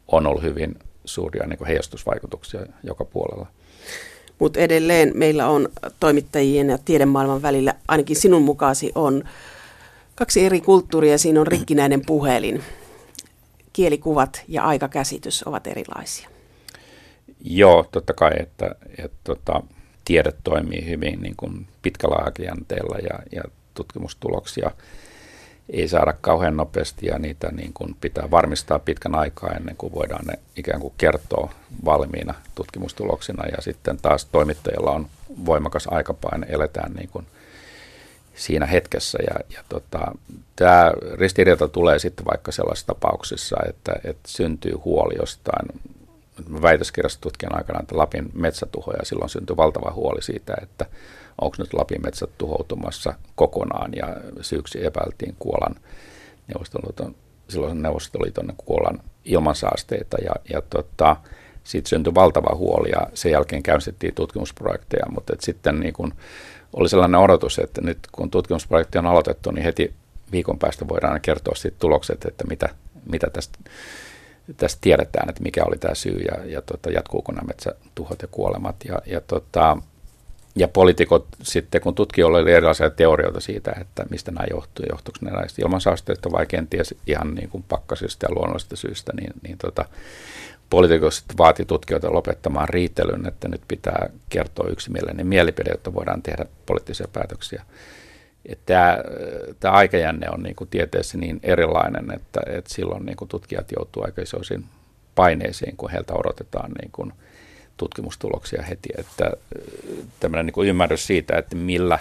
on 0.07 0.27
ollut 0.27 0.43
hyvin 0.43 0.79
suuria 1.05 1.47
niin 1.47 1.65
heijastusvaikutuksia 1.67 2.61
joka 2.83 3.05
puolella. 3.05 3.47
Mutta 4.39 4.59
edelleen 4.59 5.11
meillä 5.15 5.47
on 5.47 5.69
toimittajien 5.99 6.69
ja 6.69 6.77
tiedemaailman 6.77 7.41
välillä, 7.41 7.73
ainakin 7.87 8.15
sinun 8.15 8.41
mukaasi 8.41 8.91
on 8.95 9.23
kaksi 10.15 10.45
eri 10.45 10.61
kulttuuria. 10.61 11.17
Siinä 11.17 11.41
on 11.41 11.47
rikkinäinen 11.47 12.01
puhelin. 12.05 12.63
Kielikkuvat 13.73 14.43
ja 14.47 14.63
aikakäsitys 14.63 15.43
ovat 15.43 15.67
erilaisia. 15.67 16.29
Joo, 17.43 17.87
totta 17.91 18.13
kai, 18.13 18.31
että, 18.39 18.75
että 18.97 19.17
tota, 19.23 19.63
tiede 20.05 20.33
toimii 20.43 20.85
hyvin 20.89 21.21
niin 21.21 21.35
kuin 21.37 21.67
pitkällä 21.81 22.15
aikajänteellä 22.15 22.97
ja, 22.97 23.19
ja 23.31 23.43
tutkimustuloksia 23.73 24.71
ei 25.73 25.87
saada 25.87 26.13
kauhean 26.21 26.57
nopeasti 26.57 27.05
ja 27.05 27.19
niitä 27.19 27.51
niin 27.51 27.73
kuin 27.73 27.95
pitää 28.01 28.31
varmistaa 28.31 28.79
pitkän 28.79 29.15
aikaa 29.15 29.49
ennen 29.49 29.75
kuin 29.75 29.93
voidaan 29.93 30.25
ne 30.25 30.33
ikään 30.55 30.81
kuin 30.81 30.93
kertoa 30.97 31.53
valmiina 31.85 32.33
tutkimustuloksina 32.55 33.45
ja 33.45 33.61
sitten 33.61 33.97
taas 34.01 34.25
toimittajilla 34.25 34.91
on 34.91 35.07
voimakas 35.45 35.87
aikapaine, 35.91 36.47
eletään 36.49 36.93
niin 36.93 37.09
kuin 37.09 37.27
siinä 38.35 38.65
hetkessä 38.65 39.19
ja, 39.27 39.55
ja 39.55 39.63
tota, 39.69 40.11
tämä 40.55 40.91
ristiriita 41.13 41.67
tulee 41.67 41.99
sitten 41.99 42.25
vaikka 42.25 42.51
sellaisissa 42.51 42.87
tapauksissa, 42.87 43.57
että, 43.69 43.93
että 44.03 44.29
syntyy 44.29 44.73
huoli 44.85 45.15
jostain 45.19 45.81
väitöskirjastutkijan 46.61 47.57
aikana 47.57 47.79
että 47.79 47.97
Lapin 47.97 48.29
metsätuhoja. 48.33 49.05
Silloin 49.05 49.29
syntyi 49.29 49.57
valtava 49.57 49.91
huoli 49.91 50.21
siitä, 50.21 50.53
että 50.61 50.85
onko 51.41 51.55
nyt 51.59 51.73
Lapin 51.73 52.01
metsät 52.03 52.29
tuhoutumassa 52.37 53.13
kokonaan? 53.35 53.91
Ja 53.95 54.15
syyksi 54.41 54.85
epäiltiin 54.85 55.35
Kuolan 55.39 55.75
neuvostoliiton, 56.47 57.15
silloin 57.49 57.81
Neuvostoliiton 57.81 58.53
Kuolan 58.57 58.99
ilmansaasteita. 59.25 60.17
Ja, 60.23 60.31
ja 60.53 60.61
tota, 60.61 61.15
siitä 61.63 61.89
syntyi 61.89 62.15
valtava 62.15 62.55
huoli 62.55 62.89
ja 62.89 63.07
sen 63.13 63.31
jälkeen 63.31 63.63
käynnistettiin 63.63 64.15
tutkimusprojekteja, 64.15 65.05
mutta 65.11 65.33
et 65.33 65.41
sitten 65.41 65.79
niin 65.79 65.93
kun 65.93 66.13
oli 66.73 66.89
sellainen 66.89 67.19
odotus, 67.19 67.59
että 67.59 67.81
nyt 67.81 67.99
kun 68.11 68.31
tutkimusprojekti 68.31 68.97
on 68.97 69.05
aloitettu, 69.05 69.51
niin 69.51 69.63
heti 69.63 69.93
viikon 70.31 70.59
päästä 70.59 70.87
voidaan 70.87 71.21
kertoa 71.21 71.55
sitten 71.55 71.79
tulokset, 71.79 72.25
että 72.25 72.43
mitä, 72.47 72.69
mitä 73.11 73.27
tästä 73.33 73.59
tästä 74.57 74.77
tiedetään, 74.81 75.29
että 75.29 75.43
mikä 75.43 75.63
oli 75.65 75.77
tämä 75.77 75.95
syy 75.95 76.17
ja, 76.17 76.45
ja 76.45 76.61
tota, 76.61 76.91
jatkuuko 76.91 77.31
nämä 77.31 77.47
metsätuhot 77.47 78.21
ja 78.21 78.27
kuolemat. 78.31 78.75
Ja, 78.85 78.99
ja, 79.05 79.21
tota, 79.21 79.77
ja 80.59 80.67
poliitikot 80.67 81.27
sitten, 81.41 81.81
kun 81.81 81.95
tutkijoilla 81.95 82.37
oli 82.37 82.51
erilaisia 82.51 82.89
teorioita 82.89 83.39
siitä, 83.39 83.71
että 83.81 84.05
mistä 84.09 84.31
nämä 84.31 84.45
johtuu, 84.51 84.85
johtuuko 84.89 85.19
ne 85.21 85.31
näistä 85.31 85.61
ilmansaasteista 85.61 86.31
vai 86.31 86.45
kenties 86.45 86.95
ihan 87.07 87.35
niin 87.35 87.49
kuin 87.49 87.63
pakkasista 87.69 88.25
ja 88.25 88.35
luonnollisista 88.35 88.75
syistä, 88.75 89.13
niin, 89.21 89.33
niin 89.43 89.57
tota, 89.57 89.85
poliitikot 90.69 91.13
sitten 91.13 91.37
vaati 91.37 91.65
tutkijoita 91.65 92.13
lopettamaan 92.13 92.69
riitelyn, 92.69 93.27
että 93.27 93.47
nyt 93.47 93.61
pitää 93.67 94.09
kertoa 94.29 94.69
yksimielinen 94.69 95.27
mielipide, 95.27 95.71
jotta 95.71 95.93
voidaan 95.93 96.21
tehdä 96.21 96.45
poliittisia 96.65 97.07
päätöksiä. 97.13 97.63
tämä, 98.65 98.97
tämä 99.59 99.73
aikajänne 99.73 100.27
on 100.31 100.43
niin 100.43 100.55
kuin 100.55 100.69
tieteessä 100.69 101.17
niin 101.17 101.39
erilainen, 101.43 102.11
että, 102.11 102.41
että 102.45 102.73
silloin 102.73 103.05
niin 103.05 103.17
kuin 103.17 103.29
tutkijat 103.29 103.71
joutuu 103.77 104.03
aika 104.03 104.21
isoisiin 104.21 104.65
paineisiin, 105.15 105.77
kun 105.77 105.91
heiltä 105.91 106.13
odotetaan 106.13 106.71
niin 106.71 106.91
kuin 106.91 107.13
tutkimustuloksia 107.79 108.63
heti. 108.63 108.89
Että 108.97 109.31
tämmöinen 110.19 110.45
niin 110.45 110.53
kuin 110.53 110.69
ymmärrys 110.69 111.07
siitä, 111.07 111.37
että 111.37 111.55
millä 111.55 111.99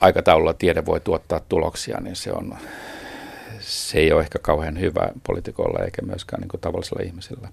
aikataululla 0.00 0.54
tiede 0.54 0.86
voi 0.86 1.00
tuottaa 1.00 1.40
tuloksia, 1.48 2.00
niin 2.00 2.16
se, 2.16 2.32
on, 2.32 2.56
se 3.60 3.98
ei 3.98 4.12
ole 4.12 4.22
ehkä 4.22 4.38
kauhean 4.38 4.80
hyvä 4.80 5.08
poliitikolla 5.26 5.84
eikä 5.84 6.02
myöskään 6.02 6.40
niin 6.40 6.48
kuin 6.48 6.60
tavallisella 6.60 7.02
ihmisellä. 7.02 7.48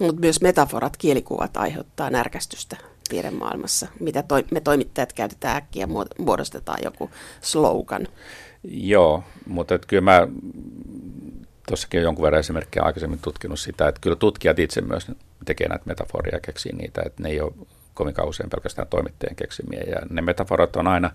Mutta 0.00 0.20
myös 0.20 0.40
metaforat, 0.40 0.96
kielikuvat 0.96 1.56
aiheuttaa 1.56 2.10
närkästystä 2.10 2.76
tiedemaailmassa, 3.08 3.86
mitä 4.00 4.22
toi, 4.22 4.44
me 4.50 4.60
toimittajat 4.60 5.12
käytetään 5.12 5.56
äkkiä, 5.56 5.88
muodostetaan 6.18 6.78
joku 6.84 7.10
slogan. 7.40 8.08
Joo, 8.64 9.24
mutta 9.46 9.78
kyllä 9.78 10.00
mä 10.00 10.28
tuossakin 11.68 12.00
on 12.00 12.04
jonkun 12.04 12.22
verran 12.22 12.40
esimerkkejä 12.40 12.84
aikaisemmin 12.84 13.18
tutkinut 13.18 13.60
sitä, 13.60 13.88
että 13.88 14.00
kyllä 14.00 14.16
tutkijat 14.16 14.58
itse 14.58 14.80
myös 14.80 15.10
tekee 15.44 15.68
näitä 15.68 15.84
metaforia 15.86 16.34
ja 16.36 16.40
keksii 16.40 16.72
niitä, 16.72 17.02
että 17.06 17.22
ne 17.22 17.28
ei 17.28 17.40
ole 17.40 17.52
kovinkaan 17.94 18.28
usein 18.28 18.50
pelkästään 18.50 18.88
toimittajien 18.88 19.36
keksimiä. 19.36 19.80
Ja 19.80 19.96
ne 20.10 20.22
metaforat 20.22 20.76
on 20.76 20.86
aina, 20.86 21.10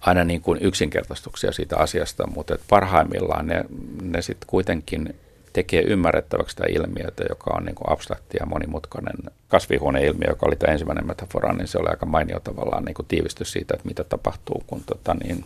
aina 0.00 0.24
niin 0.24 0.40
kuin 0.40 0.58
yksinkertaistuksia 0.62 1.52
siitä 1.52 1.76
asiasta, 1.76 2.26
mutta 2.26 2.54
että 2.54 2.66
parhaimmillaan 2.68 3.46
ne, 3.46 3.64
ne 4.02 4.22
sitten 4.22 4.46
kuitenkin 4.46 5.14
tekee 5.52 5.82
ymmärrettäväksi 5.82 6.56
tämä 6.56 6.66
ilmiötä, 6.70 7.24
joka 7.28 7.50
on 7.56 7.64
niin 7.64 7.74
kuin 7.74 7.92
abstrakti 7.92 8.36
ja 8.40 8.46
monimutkainen 8.46 9.16
kasvihuoneilmiö, 9.48 10.28
joka 10.28 10.46
oli 10.46 10.56
tämä 10.56 10.72
ensimmäinen 10.72 11.06
metafora, 11.06 11.52
niin 11.52 11.68
se 11.68 11.78
oli 11.78 11.88
aika 11.88 12.06
mainio 12.06 12.40
tavallaan 12.40 12.84
niin 12.84 12.94
kuin 12.94 13.06
tiivistys 13.08 13.52
siitä, 13.52 13.74
että 13.74 13.88
mitä 13.88 14.04
tapahtuu, 14.04 14.64
kun 14.66 14.82
tota, 14.86 15.14
niin, 15.14 15.44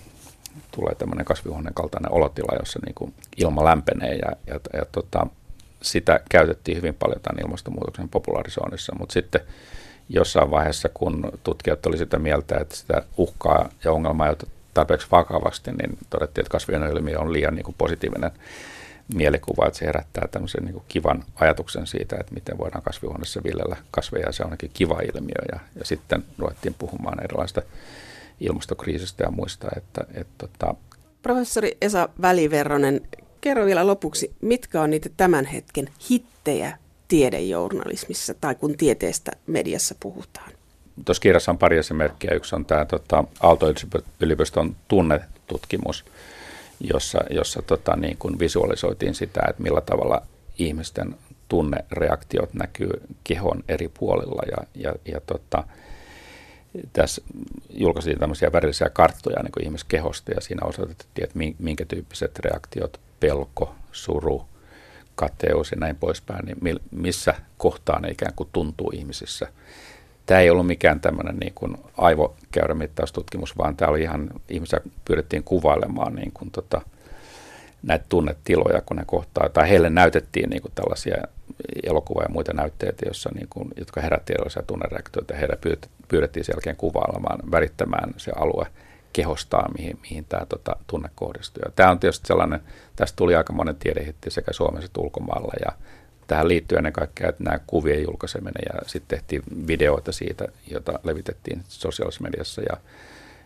tulee 0.71 0.95
tämmöinen 0.95 1.25
kasvihuoneen 1.25 1.75
kaltainen 1.75 2.13
olotila, 2.13 2.59
jossa 2.59 2.81
niin 2.87 2.95
kuin 2.95 3.15
ilma 3.37 3.65
lämpenee 3.65 4.15
ja, 4.15 4.33
ja, 4.47 4.61
ja 4.73 4.85
tota, 4.93 5.27
sitä 5.83 6.21
käytettiin 6.31 6.77
hyvin 6.77 6.95
paljon 6.95 7.21
tämän 7.21 7.45
ilmastonmuutoksen 7.45 8.09
popularisoinnissa, 8.09 8.95
mutta 8.99 9.13
sitten 9.13 9.41
jossain 10.09 10.51
vaiheessa, 10.51 10.89
kun 10.95 11.33
tutkijat 11.43 11.87
oli 11.87 11.99
sitä 11.99 12.19
mieltä, 12.19 12.57
että 12.57 12.77
sitä 12.77 13.03
uhkaa 13.17 13.69
ja 13.85 13.93
ongelmaa 13.93 14.29
ei 14.29 14.35
tarpeeksi 14.75 15.07
vakavasti, 15.11 15.73
niin 15.73 15.99
todettiin, 16.11 16.43
että 16.43 16.53
kasvihuoneilmiö 16.53 17.21
on 17.21 17.33
liian 17.33 17.55
niin 17.55 17.65
kuin 17.65 17.75
positiivinen 17.79 18.31
mielikuva, 19.15 19.67
että 19.67 19.79
se 19.79 19.87
herättää 19.87 20.29
tämmöisen 20.31 20.65
niin 20.65 20.73
kuin 20.73 20.85
kivan 20.89 21.25
ajatuksen 21.35 21.87
siitä, 21.87 22.17
että 22.21 22.35
miten 22.35 22.59
voidaan 22.59 22.83
kasvihuoneessa 22.83 23.43
viljellä 23.45 23.77
kasveja, 23.91 24.33
se 24.33 24.43
on 24.43 24.47
ainakin 24.47 24.71
kiva 24.75 25.01
ilmiö, 25.01 25.45
ja, 25.53 25.61
ja 25.79 25.85
sitten 25.85 26.25
ruvettiin 26.39 26.75
puhumaan 26.79 27.25
erilaista 27.25 27.63
ilmastokriisistä 28.41 29.24
ja 29.24 29.30
muista. 29.30 29.68
Että, 29.76 30.05
että, 30.14 30.49
tota... 30.49 30.74
Professori 31.22 31.76
Esa 31.80 32.09
Väliverronen, 32.22 33.01
kerro 33.41 33.66
vielä 33.66 33.87
lopuksi, 33.87 34.32
mitkä 34.41 34.80
on 34.82 34.91
niitä 34.91 35.09
tämän 35.16 35.45
hetken 35.45 35.89
hittejä 36.11 36.78
tiedejournalismissa 37.09 38.35
tai 38.35 38.55
kun 38.55 38.76
tieteestä 38.76 39.32
mediassa 39.47 39.95
puhutaan? 40.01 40.51
Tuossa 41.05 41.20
kirjassa 41.20 41.51
on 41.51 41.59
pari 41.59 41.78
esimerkkiä. 41.78 42.30
Yksi 42.35 42.55
on 42.55 42.64
tämä 42.64 42.85
tota, 42.85 43.24
Aalto-yliopiston 43.41 44.76
tunnetutkimus, 44.89 46.05
jossa, 46.80 47.20
jossa 47.30 47.62
tota, 47.62 47.97
niin 47.97 48.16
kuin 48.18 48.39
visualisoitiin 48.39 49.14
sitä, 49.14 49.41
että 49.49 49.62
millä 49.62 49.80
tavalla 49.80 50.22
ihmisten 50.59 51.14
tunnereaktiot 51.49 52.55
näkyy 52.55 52.91
kehon 53.24 53.64
eri 53.68 53.89
puolilla. 53.89 54.43
Ja, 54.51 54.66
ja, 54.74 54.95
ja 55.12 55.20
tota, 55.20 55.64
tässä 56.93 57.22
julkaistiin 57.70 58.18
tämmöisiä 58.18 58.53
värillisiä 58.53 58.91
karttoja 58.91 59.43
niin 59.43 59.64
ihmiskehosta 59.64 60.33
ja 60.33 60.41
siinä 60.41 60.66
osoitettiin, 60.66 61.25
että 61.25 61.39
minkä 61.59 61.85
tyyppiset 61.85 62.39
reaktiot, 62.39 63.01
pelko, 63.20 63.75
suru, 63.93 64.45
kateus 65.14 65.70
ja 65.70 65.77
näin 65.81 65.97
poispäin, 65.97 66.45
niin 66.45 66.81
missä 66.91 67.35
kohtaa 67.59 68.01
ne 68.01 68.09
ikään 68.09 68.33
kuin 68.37 68.49
tuntuu 68.53 68.91
ihmisissä. 68.95 69.49
Tämä 70.27 70.41
ei 70.41 70.51
ollut 70.51 70.66
mikään 70.66 71.01
tämmöinen 71.01 71.37
niin 71.37 71.53
kuin 71.55 71.77
aivokäyrämittaustutkimus, 71.97 73.59
vaan 73.59 73.77
tämä 73.77 73.91
oli 73.91 74.03
ihan, 74.03 74.31
ihmisiä 74.49 74.81
pyydettiin 75.05 75.45
kuvailemaan 75.45 76.14
niin 76.14 76.33
kuin 76.33 76.51
tota, 76.51 76.81
näitä 77.83 78.05
tunnetiloja, 78.09 78.81
kun 78.81 78.97
ne 78.97 79.05
kohtaa, 79.07 79.49
tai 79.49 79.70
heille 79.70 79.91
näytettiin 79.91 80.51
niin 80.51 80.62
kuin 80.62 80.72
tällaisia 80.75 81.16
elokuva- 81.83 82.22
ja 82.22 82.29
muita 82.29 82.53
näytteitä, 82.53 83.07
jossa, 83.07 83.31
niin 83.35 83.47
kuin, 83.51 83.68
jotka 83.77 84.01
herätti 84.01 84.33
erilaisia 84.33 84.62
tunnereaktioita. 84.66 85.35
Heidän 85.35 85.59
pyydettiin 86.09 86.45
sen 86.45 86.53
jälkeen 86.53 86.77
kuvailemaan, 86.77 87.51
värittämään 87.51 88.15
se 88.17 88.33
alue 88.37 88.67
kehostaa, 89.13 89.69
mihin, 89.79 89.99
mihin 90.03 90.25
tämä 90.29 90.47
tota, 90.47 90.77
tunne 90.87 91.11
kohdistuu. 91.15 91.63
Tämä 91.77 91.91
on 91.91 91.99
tietysti 91.99 92.27
sellainen, 92.27 92.61
tästä 92.97 93.17
tuli 93.17 93.35
aika 93.35 93.53
monen 93.53 93.77
tiedehitti 93.77 94.31
sekä 94.31 94.53
Suomessa 94.53 94.87
että 94.87 95.01
ulkomailla, 95.01 95.53
ja 95.65 95.73
tähän 96.27 96.49
liittyy 96.49 96.79
ennen 96.79 96.93
kaikkea 96.93 97.29
että 97.29 97.45
nämä 97.45 97.61
kuvien 97.67 98.03
julkaiseminen, 98.03 98.63
ja 98.73 98.81
sitten 98.87 99.19
tehtiin 99.19 99.43
videoita 99.67 100.13
siitä, 100.13 100.49
jota 100.71 100.99
levitettiin 101.03 101.63
sosiaalisessa 101.69 102.23
mediassa, 102.25 102.63
ja 102.63 102.77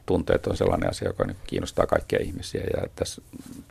tunteet 0.06 0.46
on 0.46 0.56
sellainen 0.56 0.90
asia, 0.90 1.08
joka 1.08 1.26
kiinnostaa 1.46 1.86
kaikkia 1.86 2.18
ihmisiä 2.22 2.64
ja 2.76 2.88
tässä 2.96 3.22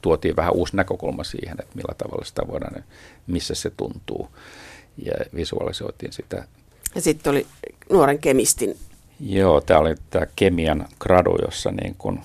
tuotiin 0.01 0.35
vähän 0.35 0.53
uusi 0.53 0.75
näkökulma 0.75 1.23
siihen, 1.23 1.57
että 1.59 1.75
millä 1.75 1.95
tavalla 1.97 2.25
sitä 2.25 2.47
voidaan, 2.47 2.83
missä 3.27 3.55
se 3.55 3.69
tuntuu 3.69 4.29
ja 4.97 5.13
visualisoitiin 5.35 6.13
sitä. 6.13 6.47
Ja 6.95 7.01
sitten 7.01 7.31
oli 7.31 7.47
nuoren 7.89 8.19
kemistin. 8.19 8.75
Joo, 9.19 9.61
tämä 9.61 9.79
oli 9.79 9.95
tämä 10.09 10.25
kemian 10.35 10.85
gradu, 10.99 11.35
jossa 11.45 11.71
niin 11.71 11.95
kun 11.97 12.19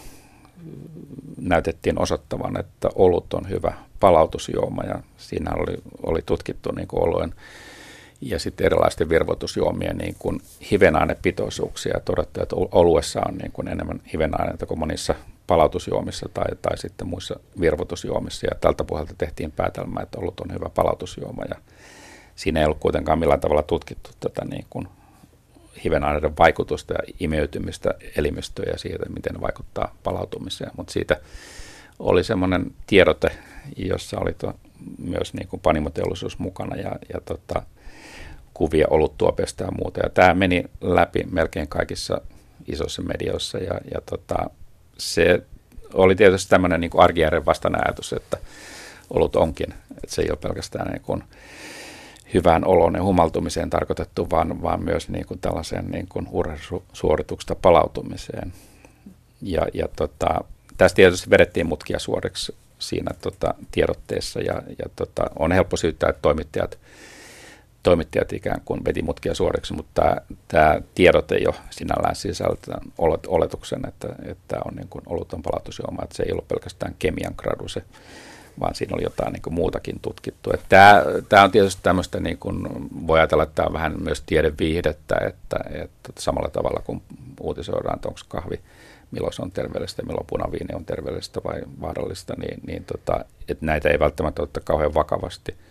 näytettiin 1.37 1.99
osoittavan, 1.99 2.61
että 2.61 2.89
olut 2.95 3.35
on 3.35 3.49
hyvä 3.49 3.73
palautusjuoma 4.01 4.83
ja 4.83 5.01
siinä 5.17 5.51
oli, 5.57 5.77
oli 6.07 6.23
tutkittu 6.27 6.73
niin 6.73 6.89
oluen 6.93 7.35
ja 8.21 8.39
sitten 8.39 8.67
erilaisten 8.67 9.09
virvoitusjuomien 9.09 9.99
niin 9.99 10.17
kuin 10.19 10.41
hivenainepitoisuuksia 10.71 11.93
ja 11.95 12.01
todettu, 12.01 12.43
että 12.43 12.57
oluessa 12.57 13.21
on 13.29 13.35
niin 13.35 13.53
kuin 13.53 13.69
enemmän 13.69 14.03
hivenaineita 14.13 14.67
kuin 14.67 14.79
monissa 14.79 15.15
palautusjuomissa 15.47 16.29
tai, 16.35 16.57
tai 16.63 16.79
sitten 16.79 17.07
muissa 17.07 17.41
virvoitusjuomissa. 17.61 18.47
Ja 18.51 18.57
tältä 18.61 18.85
pohjalta 18.85 19.15
tehtiin 19.19 19.53
päätelmä, 19.53 20.01
että 20.01 20.19
olut 20.21 20.41
on 20.41 20.53
hyvä 20.55 20.69
palautusjuoma 20.75 21.45
ja 21.49 21.57
siinä 22.37 22.61
ei 22.61 22.67
ollut 22.67 22.81
kuitenkaan 22.81 23.19
millään 23.19 23.41
tavalla 23.41 23.63
tutkittu 23.63 24.11
tätä 24.21 24.45
niin 24.45 24.67
kuin 24.71 24.89
hivenaineiden 25.85 26.37
vaikutusta 26.39 26.95
ja 26.95 27.15
imeytymistä 27.21 27.95
elimistöön 28.17 28.69
ja 28.73 28.79
siitä, 28.79 29.09
miten 29.15 29.35
ne 29.35 29.41
vaikuttaa 29.41 29.97
palautumiseen. 30.03 30.71
Mutta 30.77 30.93
siitä 30.93 31.21
oli 31.99 32.25
semmoinen 32.25 32.73
tiedote, 32.87 33.29
jossa 33.77 34.19
oli 34.21 34.33
to, 34.33 34.55
myös 34.99 35.35
niin 35.35 35.49
kuin 35.49 35.61
panimoteollisuus 35.61 36.39
mukana 36.39 36.77
ja, 36.77 36.93
ja 37.13 37.21
tota, 37.25 37.63
kuvia 38.55 38.87
oluttuopesta 38.91 39.65
ja 39.65 39.71
muuta. 39.71 40.01
Ja 40.01 40.11
tämä 40.11 40.35
meni 40.35 40.65
läpi 40.81 41.27
melkein 41.31 41.69
kaikissa 41.69 42.21
isoissa 42.69 43.03
medioissa 43.03 43.59
ja, 43.59 43.81
ja 43.95 44.01
tota, 44.07 44.51
se 44.99 45.43
oli 45.95 46.15
tietysti 46.15 46.51
tämmöinen 46.51 46.81
niin 46.81 46.91
arkijärjen 46.97 47.47
vastainen 47.47 47.81
ajatus, 47.85 48.13
että 48.13 48.39
olut 49.11 49.37
onkin, 49.37 49.75
että 49.91 50.15
se 50.15 50.23
ei 50.23 50.31
ole 50.31 50.39
pelkästään 50.43 50.93
niin 50.93 51.03
kuin 51.03 51.25
hyvään 52.35 52.67
oloon 52.67 52.95
ja 52.95 53.03
humaltumiseen 53.03 53.71
tarkoitettu, 53.71 54.31
vaan, 54.31 54.63
vaan 54.63 54.85
myös 54.85 55.09
niin 55.09 55.27
kuin 55.27 55.41
tällaiseen 55.41 55.91
niin 55.91 56.07
kuin 56.09 56.29
urheilusuorituksesta 56.31 57.55
palautumiseen. 57.55 58.53
Ja, 59.43 59.67
ja 59.75 59.89
tota, 59.97 60.45
tästä 60.79 60.97
tietysti 60.97 61.31
vedettiin 61.31 61.67
mutkia 61.67 61.99
suoriksi 61.99 62.55
siinä 62.79 63.11
tota, 63.21 63.55
tiedotteessa 63.71 64.41
ja, 64.41 64.55
ja 64.55 64.85
tota, 64.97 65.25
on 65.39 65.53
helppo 65.53 65.77
syyttää, 65.77 66.11
että 66.11 66.23
toimittajat 66.23 66.79
toimittajat 67.83 68.33
ikään 68.33 68.61
kuin 68.65 68.85
veti 68.85 69.03
mutkia 69.03 69.35
suoriksi, 69.35 69.75
mutta 69.75 70.17
tämä, 70.49 70.81
tiedot 70.95 71.33
ei 71.33 71.47
ole 71.47 71.55
sinällään 71.71 72.17
sisältä 72.17 72.79
oletuksen, 73.27 73.89
että, 73.89 74.09
että 74.25 74.57
on 74.65 74.75
niin 74.75 74.89
kuin 74.89 75.03
oluton 75.07 75.43
palautusjuoma, 75.43 76.03
että 76.03 76.17
se 76.17 76.23
ei 76.23 76.33
ollut 76.33 76.49
pelkästään 76.49 76.95
kemian 76.99 77.35
gradu 77.37 77.69
se, 77.69 77.83
vaan 78.61 78.75
siinä 78.75 78.95
oli 78.95 79.03
jotain 79.03 79.33
niin 79.33 79.43
kuin 79.43 79.55
muutakin 79.55 80.01
tutkittu. 80.03 80.51
Tämä, 80.69 81.03
tämä 81.29 81.43
on 81.43 81.51
tietysti 81.51 81.83
tämmöistä, 81.83 82.21
niin 82.21 82.39
kuin, 82.39 82.69
voi 83.07 83.19
ajatella, 83.19 83.43
että 83.43 83.55
tämä 83.55 83.67
on 83.67 83.73
vähän 83.73 83.95
myös 84.03 84.23
tiedeviihdettä, 84.27 85.15
että, 85.27 85.57
että 85.71 86.13
samalla 86.19 86.51
tavalla 86.51 86.83
kuin 86.87 87.03
uutisoidaan, 87.41 87.95
että 87.95 88.09
onko 88.09 88.21
kahvi 88.29 88.61
milloin 89.11 89.33
se 89.33 89.43
on 89.43 89.53
terveellistä 89.53 90.03
milloin 90.03 90.27
punaviini 90.27 90.75
on 90.75 90.85
terveellistä 90.85 91.41
vai 91.45 91.63
vaarallista, 91.81 92.35
niin, 92.39 92.61
niin 92.67 92.85
tota, 92.85 93.25
että 93.49 93.67
näitä 93.67 93.89
ei 93.89 93.99
välttämättä 93.99 94.43
ottaa 94.43 94.63
kauhean 94.67 94.95
vakavasti– 94.95 95.55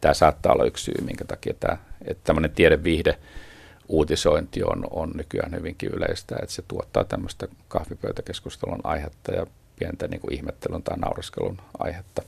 tämä 0.00 0.14
saattaa 0.14 0.52
olla 0.52 0.64
yksi 0.64 0.84
syy, 0.84 1.04
minkä 1.04 1.24
takia 1.24 1.54
tämä, 1.60 1.76
että 2.04 2.24
tämmöinen 2.24 2.50
tiedeviihde 2.50 3.16
uutisointi 3.88 4.62
on, 4.62 4.84
on 4.90 5.10
nykyään 5.14 5.54
hyvinkin 5.54 5.90
yleistä, 5.90 6.36
että 6.42 6.54
se 6.54 6.62
tuottaa 6.68 7.04
tämmöistä 7.04 7.48
kahvipöytäkeskustelun 7.68 8.80
aihetta 8.84 9.32
ja 9.32 9.46
pientä 9.80 10.08
niin 10.08 10.20
kuin 10.20 10.34
ihmettelyn 10.34 10.82
tai 10.82 10.98
nauraskelun 10.98 11.58
aihetta. 11.78 12.22